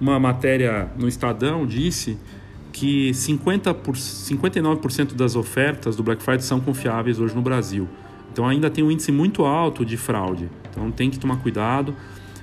Uma 0.00 0.18
matéria 0.18 0.90
no 0.96 1.08
Estadão 1.08 1.66
disse 1.66 2.16
que 2.72 3.12
50 3.12 3.74
por, 3.74 3.94
59% 3.94 5.14
das 5.14 5.34
ofertas 5.34 5.96
do 5.96 6.02
Black 6.02 6.22
Friday 6.22 6.44
são 6.44 6.60
confiáveis 6.60 7.18
hoje 7.18 7.34
no 7.34 7.42
Brasil. 7.42 7.88
Então 8.32 8.46
ainda 8.46 8.68
tem 8.68 8.84
um 8.84 8.90
índice 8.90 9.10
muito 9.10 9.44
alto 9.44 9.84
de 9.84 9.96
fraude. 9.96 10.50
Então 10.76 10.90
tem 10.90 11.10
que 11.10 11.18
tomar 11.18 11.36
cuidado. 11.36 11.94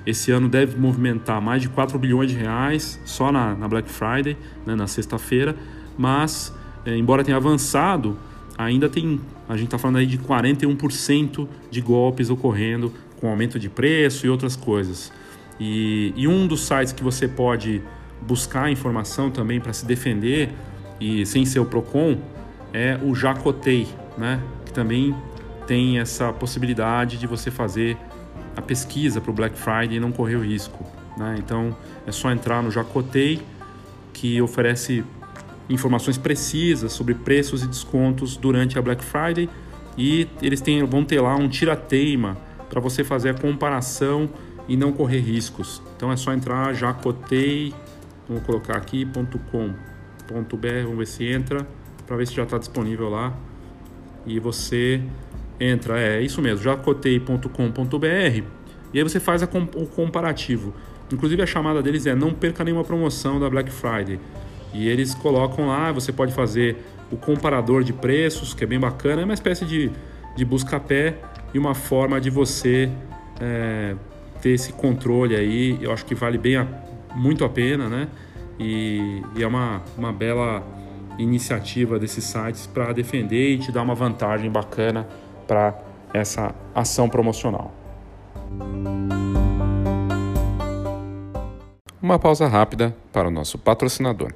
Esse 0.04 0.32
ano 0.32 0.48
deve 0.48 0.76
movimentar 0.76 1.40
mais 1.40 1.62
de 1.62 1.68
4 1.68 1.98
bilhões 1.98 2.30
de 2.30 2.36
reais 2.36 3.00
só 3.04 3.30
na, 3.30 3.54
na 3.54 3.68
Black 3.68 3.88
Friday, 3.88 4.36
né, 4.66 4.74
na 4.74 4.86
sexta-feira. 4.86 5.56
Mas, 5.96 6.52
é, 6.84 6.96
embora 6.96 7.24
tenha 7.24 7.36
avançado, 7.36 8.18
ainda 8.58 8.88
tem, 8.88 9.20
a 9.48 9.56
gente 9.56 9.66
está 9.66 9.78
falando 9.78 9.96
aí 9.96 10.06
de 10.06 10.18
41% 10.18 11.48
de 11.70 11.80
golpes 11.80 12.28
ocorrendo 12.28 12.92
com 13.20 13.28
aumento 13.28 13.58
de 13.58 13.70
preço 13.70 14.26
e 14.26 14.28
outras 14.28 14.56
coisas. 14.56 15.12
E, 15.58 16.12
e 16.16 16.28
um 16.28 16.46
dos 16.46 16.66
sites 16.66 16.92
que 16.92 17.02
você 17.02 17.28
pode 17.28 17.80
buscar 18.20 18.70
informação 18.70 19.30
também 19.30 19.60
para 19.60 19.72
se 19.72 19.86
defender 19.86 20.50
e 21.00 21.24
sem 21.24 21.44
ser 21.44 21.60
o 21.60 21.64
Procon 21.64 22.18
é 22.72 22.98
o 23.02 23.14
Jacotei, 23.14 23.86
né? 24.18 24.40
Que 24.66 24.72
também 24.72 25.14
tem 25.66 25.98
essa 25.98 26.32
possibilidade 26.32 27.16
de 27.16 27.26
você 27.26 27.50
fazer 27.50 27.96
a 28.56 28.62
pesquisa 28.62 29.20
para 29.20 29.30
o 29.30 29.34
Black 29.34 29.56
Friday 29.58 29.96
e 29.96 30.00
não 30.00 30.12
correr 30.12 30.36
o 30.36 30.44
risco. 30.44 30.84
Né? 31.16 31.36
Então 31.38 31.76
é 32.06 32.12
só 32.12 32.30
entrar 32.30 32.62
no 32.62 32.70
Jacotei, 32.70 33.42
que 34.12 34.40
oferece 34.40 35.04
informações 35.68 36.18
precisas 36.18 36.92
sobre 36.92 37.14
preços 37.14 37.62
e 37.62 37.66
descontos 37.66 38.36
durante 38.36 38.78
a 38.78 38.82
Black 38.82 39.04
Friday 39.04 39.48
e 39.96 40.28
eles 40.42 40.60
têm, 40.60 40.84
vão 40.84 41.04
ter 41.04 41.20
lá 41.20 41.34
um 41.36 41.48
tira-teima 41.48 42.36
para 42.68 42.80
você 42.80 43.04
fazer 43.04 43.30
a 43.30 43.34
comparação 43.34 44.28
e 44.68 44.76
não 44.76 44.92
correr 44.92 45.20
riscos. 45.20 45.82
Então 45.96 46.10
é 46.10 46.16
só 46.16 46.32
entrar 46.32 46.74
jacotei, 46.74 47.72
vamos 48.28 48.44
colocar 48.44 48.76
aqui 48.76 49.06
.com.br, 49.50 50.68
vamos 50.82 50.98
ver 50.98 51.06
se 51.06 51.24
entra 51.24 51.66
para 52.06 52.16
ver 52.16 52.26
se 52.26 52.34
já 52.34 52.42
está 52.42 52.58
disponível 52.58 53.08
lá 53.08 53.32
e 54.26 54.38
você 54.38 55.02
entra, 55.60 55.98
é 56.00 56.20
isso 56.20 56.42
mesmo, 56.42 56.62
jacotei.com.br 56.62 58.44
e 58.94 58.98
aí 58.98 59.02
você 59.02 59.18
faz 59.18 59.42
a, 59.42 59.46
o 59.46 59.86
comparativo. 59.86 60.72
Inclusive 61.12 61.42
a 61.42 61.46
chamada 61.46 61.82
deles 61.82 62.06
é 62.06 62.14
não 62.14 62.32
perca 62.32 62.62
nenhuma 62.62 62.84
promoção 62.84 63.40
da 63.40 63.50
Black 63.50 63.70
Friday. 63.70 64.20
E 64.72 64.88
eles 64.88 65.14
colocam 65.14 65.66
lá, 65.66 65.90
você 65.90 66.12
pode 66.12 66.32
fazer 66.32 66.76
o 67.10 67.16
comparador 67.16 67.82
de 67.82 67.92
preços, 67.92 68.54
que 68.54 68.62
é 68.62 68.66
bem 68.66 68.78
bacana, 68.78 69.22
é 69.22 69.24
uma 69.24 69.34
espécie 69.34 69.64
de, 69.64 69.90
de 70.36 70.44
busca-pé 70.44 71.16
e 71.52 71.58
uma 71.58 71.74
forma 71.74 72.20
de 72.20 72.30
você 72.30 72.88
é, 73.40 73.96
ter 74.40 74.50
esse 74.50 74.72
controle 74.72 75.34
aí. 75.34 75.76
Eu 75.80 75.92
acho 75.92 76.04
que 76.04 76.14
vale 76.14 76.38
bem 76.38 76.56
a, 76.56 76.66
muito 77.16 77.44
a 77.44 77.48
pena, 77.48 77.88
né? 77.88 78.08
E, 78.60 79.22
e 79.36 79.42
é 79.42 79.46
uma, 79.46 79.82
uma 79.98 80.12
bela 80.12 80.64
iniciativa 81.18 81.98
desses 81.98 82.24
sites 82.24 82.66
para 82.66 82.92
defender 82.92 83.54
e 83.54 83.58
te 83.58 83.72
dar 83.72 83.82
uma 83.82 83.94
vantagem 83.94 84.50
bacana 84.50 85.06
para 85.46 85.78
essa 86.12 86.54
ação 86.74 87.08
promocional. 87.08 87.72
Uma 92.00 92.18
pausa 92.18 92.46
rápida 92.46 92.94
para 93.12 93.28
o 93.28 93.30
nosso 93.30 93.58
patrocinador. 93.58 94.32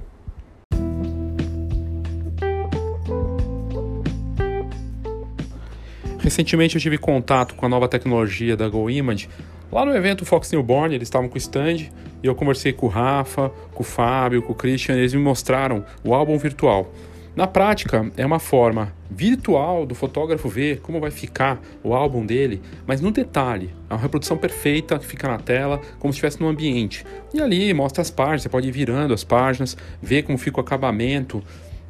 Recentemente 6.18 6.76
eu 6.76 6.80
tive 6.80 6.98
contato 6.98 7.54
com 7.54 7.64
a 7.64 7.68
nova 7.68 7.88
tecnologia 7.88 8.56
da 8.56 8.68
GoImage 8.68 9.28
lá 9.70 9.84
no 9.84 9.94
evento 9.94 10.24
Fox 10.24 10.50
Newborn, 10.50 10.94
eles 10.94 11.06
estavam 11.06 11.28
com 11.28 11.36
o 11.36 11.38
stand 11.38 11.88
e 12.22 12.26
eu 12.26 12.34
conversei 12.34 12.72
com 12.72 12.86
o 12.86 12.88
Rafa, 12.88 13.50
com 13.72 13.82
o 13.82 13.86
Fábio, 13.86 14.42
com 14.42 14.52
o 14.52 14.54
Christian, 14.54 14.96
eles 14.96 15.14
me 15.14 15.20
mostraram 15.20 15.84
o 16.02 16.14
álbum 16.14 16.36
virtual. 16.36 16.92
Na 17.38 17.46
prática, 17.46 18.10
é 18.16 18.26
uma 18.26 18.40
forma 18.40 18.92
virtual 19.08 19.86
do 19.86 19.94
fotógrafo 19.94 20.48
ver 20.48 20.80
como 20.80 20.98
vai 20.98 21.12
ficar 21.12 21.62
o 21.84 21.94
álbum 21.94 22.26
dele, 22.26 22.60
mas 22.84 23.00
no 23.00 23.12
detalhe, 23.12 23.70
é 23.88 23.94
uma 23.94 24.00
reprodução 24.00 24.36
perfeita 24.36 24.98
que 24.98 25.06
fica 25.06 25.28
na 25.28 25.38
tela, 25.38 25.80
como 26.00 26.12
se 26.12 26.16
estivesse 26.16 26.40
no 26.40 26.48
ambiente. 26.48 27.06
E 27.32 27.40
ali 27.40 27.72
mostra 27.72 28.02
as 28.02 28.10
páginas, 28.10 28.42
você 28.42 28.48
pode 28.48 28.66
ir 28.66 28.72
virando 28.72 29.14
as 29.14 29.22
páginas, 29.22 29.76
ver 30.02 30.24
como 30.24 30.36
fica 30.36 30.56
o 30.56 30.60
acabamento, 30.60 31.40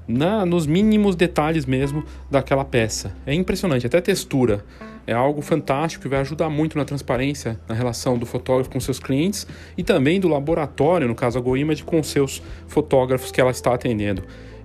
na, 0.07 0.44
nos 0.44 0.66
mínimos 0.66 1.16
detalhes 1.16 1.64
mesmo 1.64 2.05
daquela 2.30 2.62
peça. 2.62 3.16
É 3.24 3.32
impressionante, 3.32 3.86
até 3.86 4.03
textura. 4.03 4.62
É 5.07 5.14
algo 5.14 5.40
fantástico 5.40 6.03
que 6.03 6.09
vai 6.11 6.20
ajudar 6.20 6.51
muito 6.51 6.76
na 6.76 6.84
transparência 6.84 7.59
na 7.66 7.74
relação 7.74 8.18
do 8.18 8.26
fotógrafo 8.26 8.68
com 8.68 8.80
seus 8.80 8.99
clientes 8.99 9.46
e 9.78 9.82
também 9.82 10.20
do 10.20 10.28
laboratório, 10.28 11.09
no 11.09 11.14
caso 11.14 11.38
a 11.38 11.40
GoImage, 11.40 11.84
com 11.84 12.03
seus 12.03 12.42
fotógrafos 12.66 13.32
que 13.32 13.40
ela 13.40 13.51
está 13.51 13.72
atendendo 13.72 14.22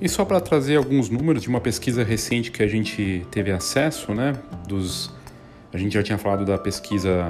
E 0.00 0.08
só 0.08 0.24
para 0.24 0.40
trazer 0.40 0.76
alguns 0.76 1.10
números 1.10 1.42
de 1.42 1.48
uma 1.48 1.60
pesquisa 1.60 2.04
recente 2.04 2.52
que 2.52 2.62
a 2.62 2.68
gente 2.68 3.26
teve 3.30 3.50
acesso, 3.50 4.14
né, 4.14 4.34
dos 4.66 5.12
a 5.72 5.76
gente 5.76 5.94
já 5.94 6.02
tinha 6.02 6.16
falado 6.16 6.46
da 6.46 6.56
pesquisa 6.56 7.28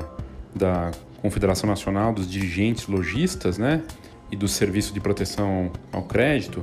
da 0.55 0.93
Confederação 1.21 1.69
Nacional 1.69 2.12
dos 2.12 2.31
Dirigentes 2.31 2.87
Logistas, 2.87 3.59
né, 3.59 3.83
e 4.31 4.37
do 4.37 4.47
Serviço 4.47 4.93
de 4.93 5.01
Proteção 5.01 5.73
ao 5.91 6.03
Crédito, 6.03 6.62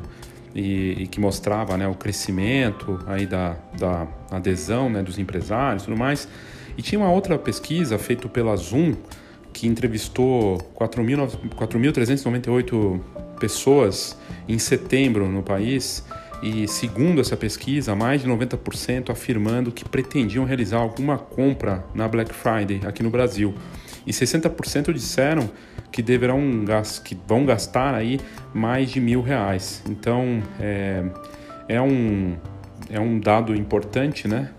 e, 0.53 1.03
e 1.03 1.07
que 1.07 1.19
mostrava, 1.19 1.75
né, 1.75 1.87
o 1.87 1.95
crescimento 1.95 2.99
aí 3.07 3.25
da, 3.25 3.57
da 3.77 4.07
adesão, 4.31 4.89
né, 4.89 5.03
dos 5.03 5.19
empresários, 5.19 5.83
e 5.83 5.87
tudo 5.87 5.97
mais. 5.97 6.29
E 6.77 6.81
tinha 6.81 6.99
uma 6.99 7.11
outra 7.11 7.37
pesquisa 7.37 7.97
feita 7.97 8.29
pela 8.29 8.55
Zoom 8.55 8.95
que 9.51 9.67
entrevistou 9.67 10.57
4.398 10.77 13.01
pessoas 13.39 14.17
em 14.47 14.57
setembro 14.57 15.27
no 15.27 15.43
país 15.43 16.03
e, 16.41 16.67
segundo 16.67 17.21
essa 17.21 17.35
pesquisa, 17.35 17.95
mais 17.95 18.21
de 18.21 18.27
90% 18.27 19.09
afirmando 19.09 19.71
que 19.71 19.83
pretendiam 19.83 20.45
realizar 20.45 20.77
alguma 20.77 21.17
compra 21.17 21.85
na 21.93 22.07
Black 22.07 22.33
Friday 22.33 22.81
aqui 22.85 23.01
no 23.01 23.09
Brasil. 23.09 23.53
E 24.05 24.11
60% 24.11 24.93
disseram 24.93 25.49
que 25.91 26.01
deverão 26.01 26.41
que 27.03 27.17
vão 27.27 27.45
gastar 27.45 27.95
aí 27.95 28.19
mais 28.53 28.91
de 28.91 28.99
mil 28.99 29.21
reais. 29.21 29.81
Então 29.89 30.43
é, 30.59 31.03
é, 31.67 31.81
um, 31.81 32.35
é 32.89 32.99
um 32.99 33.19
dado 33.19 33.55
importante, 33.55 34.27
né? 34.27 34.51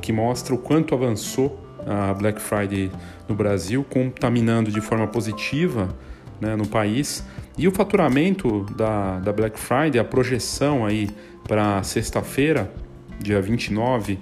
Que 0.00 0.12
mostra 0.12 0.54
o 0.54 0.58
quanto 0.58 0.94
avançou 0.94 1.64
a 1.86 2.12
Black 2.14 2.40
Friday 2.40 2.90
no 3.28 3.34
Brasil, 3.34 3.84
contaminando 3.88 4.70
de 4.70 4.80
forma 4.80 5.06
positiva 5.06 5.94
né, 6.40 6.56
no 6.56 6.66
país. 6.66 7.24
E 7.58 7.66
o 7.66 7.72
faturamento 7.72 8.64
da, 8.76 9.18
da 9.18 9.32
Black 9.32 9.58
Friday, 9.58 9.98
a 9.98 10.04
projeção 10.04 10.86
aí 10.86 11.10
para 11.42 11.82
sexta-feira, 11.82 12.72
dia 13.20 13.42
29 13.42 14.16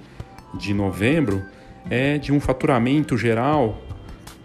de 0.55 0.73
novembro, 0.73 1.43
é 1.91 2.17
de 2.17 2.33
um 2.33 2.41
faturamento 2.41 3.15
geral 3.15 3.79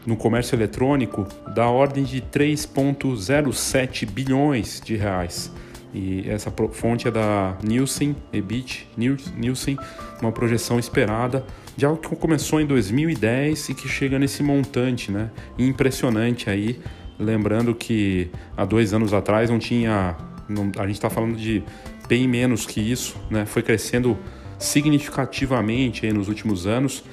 no 0.05 0.17
comércio 0.17 0.55
eletrônico 0.55 1.25
da 1.55 1.69
ordem 1.69 2.03
de 2.03 2.19
3,07 2.21 4.05
bilhões 4.05 4.81
de 4.83 4.97
reais. 4.97 5.53
E 5.93 6.29
essa 6.29 6.51
fonte 6.71 7.07
é 7.07 7.11
da 7.11 7.57
Nielsen, 7.63 8.13
EBIT, 8.33 8.89
Nielsen, 8.97 9.77
uma 10.21 10.33
projeção 10.33 10.77
esperada 10.77 11.45
de 11.77 11.85
algo 11.85 12.01
que 12.01 12.13
começou 12.15 12.59
em 12.59 12.65
2010 12.65 13.69
e 13.69 13.73
que 13.73 13.87
chega 13.87 14.19
nesse 14.19 14.43
montante, 14.43 15.11
né? 15.11 15.29
Impressionante 15.57 16.49
aí 16.49 16.79
Lembrando 17.19 17.75
que 17.75 18.29
há 18.57 18.65
dois 18.65 18.93
anos 18.93 19.13
atrás 19.13 19.49
não 19.49 19.59
tinha. 19.59 20.15
Não, 20.49 20.71
a 20.77 20.87
gente 20.87 20.95
está 20.95 21.09
falando 21.09 21.35
de 21.35 21.63
bem 22.07 22.27
menos 22.27 22.65
que 22.65 22.81
isso, 22.81 23.15
né? 23.29 23.45
Foi 23.45 23.61
crescendo 23.61 24.17
significativamente 24.57 26.11
nos 26.11 26.27
últimos 26.27 26.67
anos. 26.67 27.03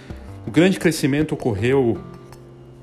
O 0.47 0.51
grande 0.51 0.79
crescimento 0.79 1.33
ocorreu 1.33 1.99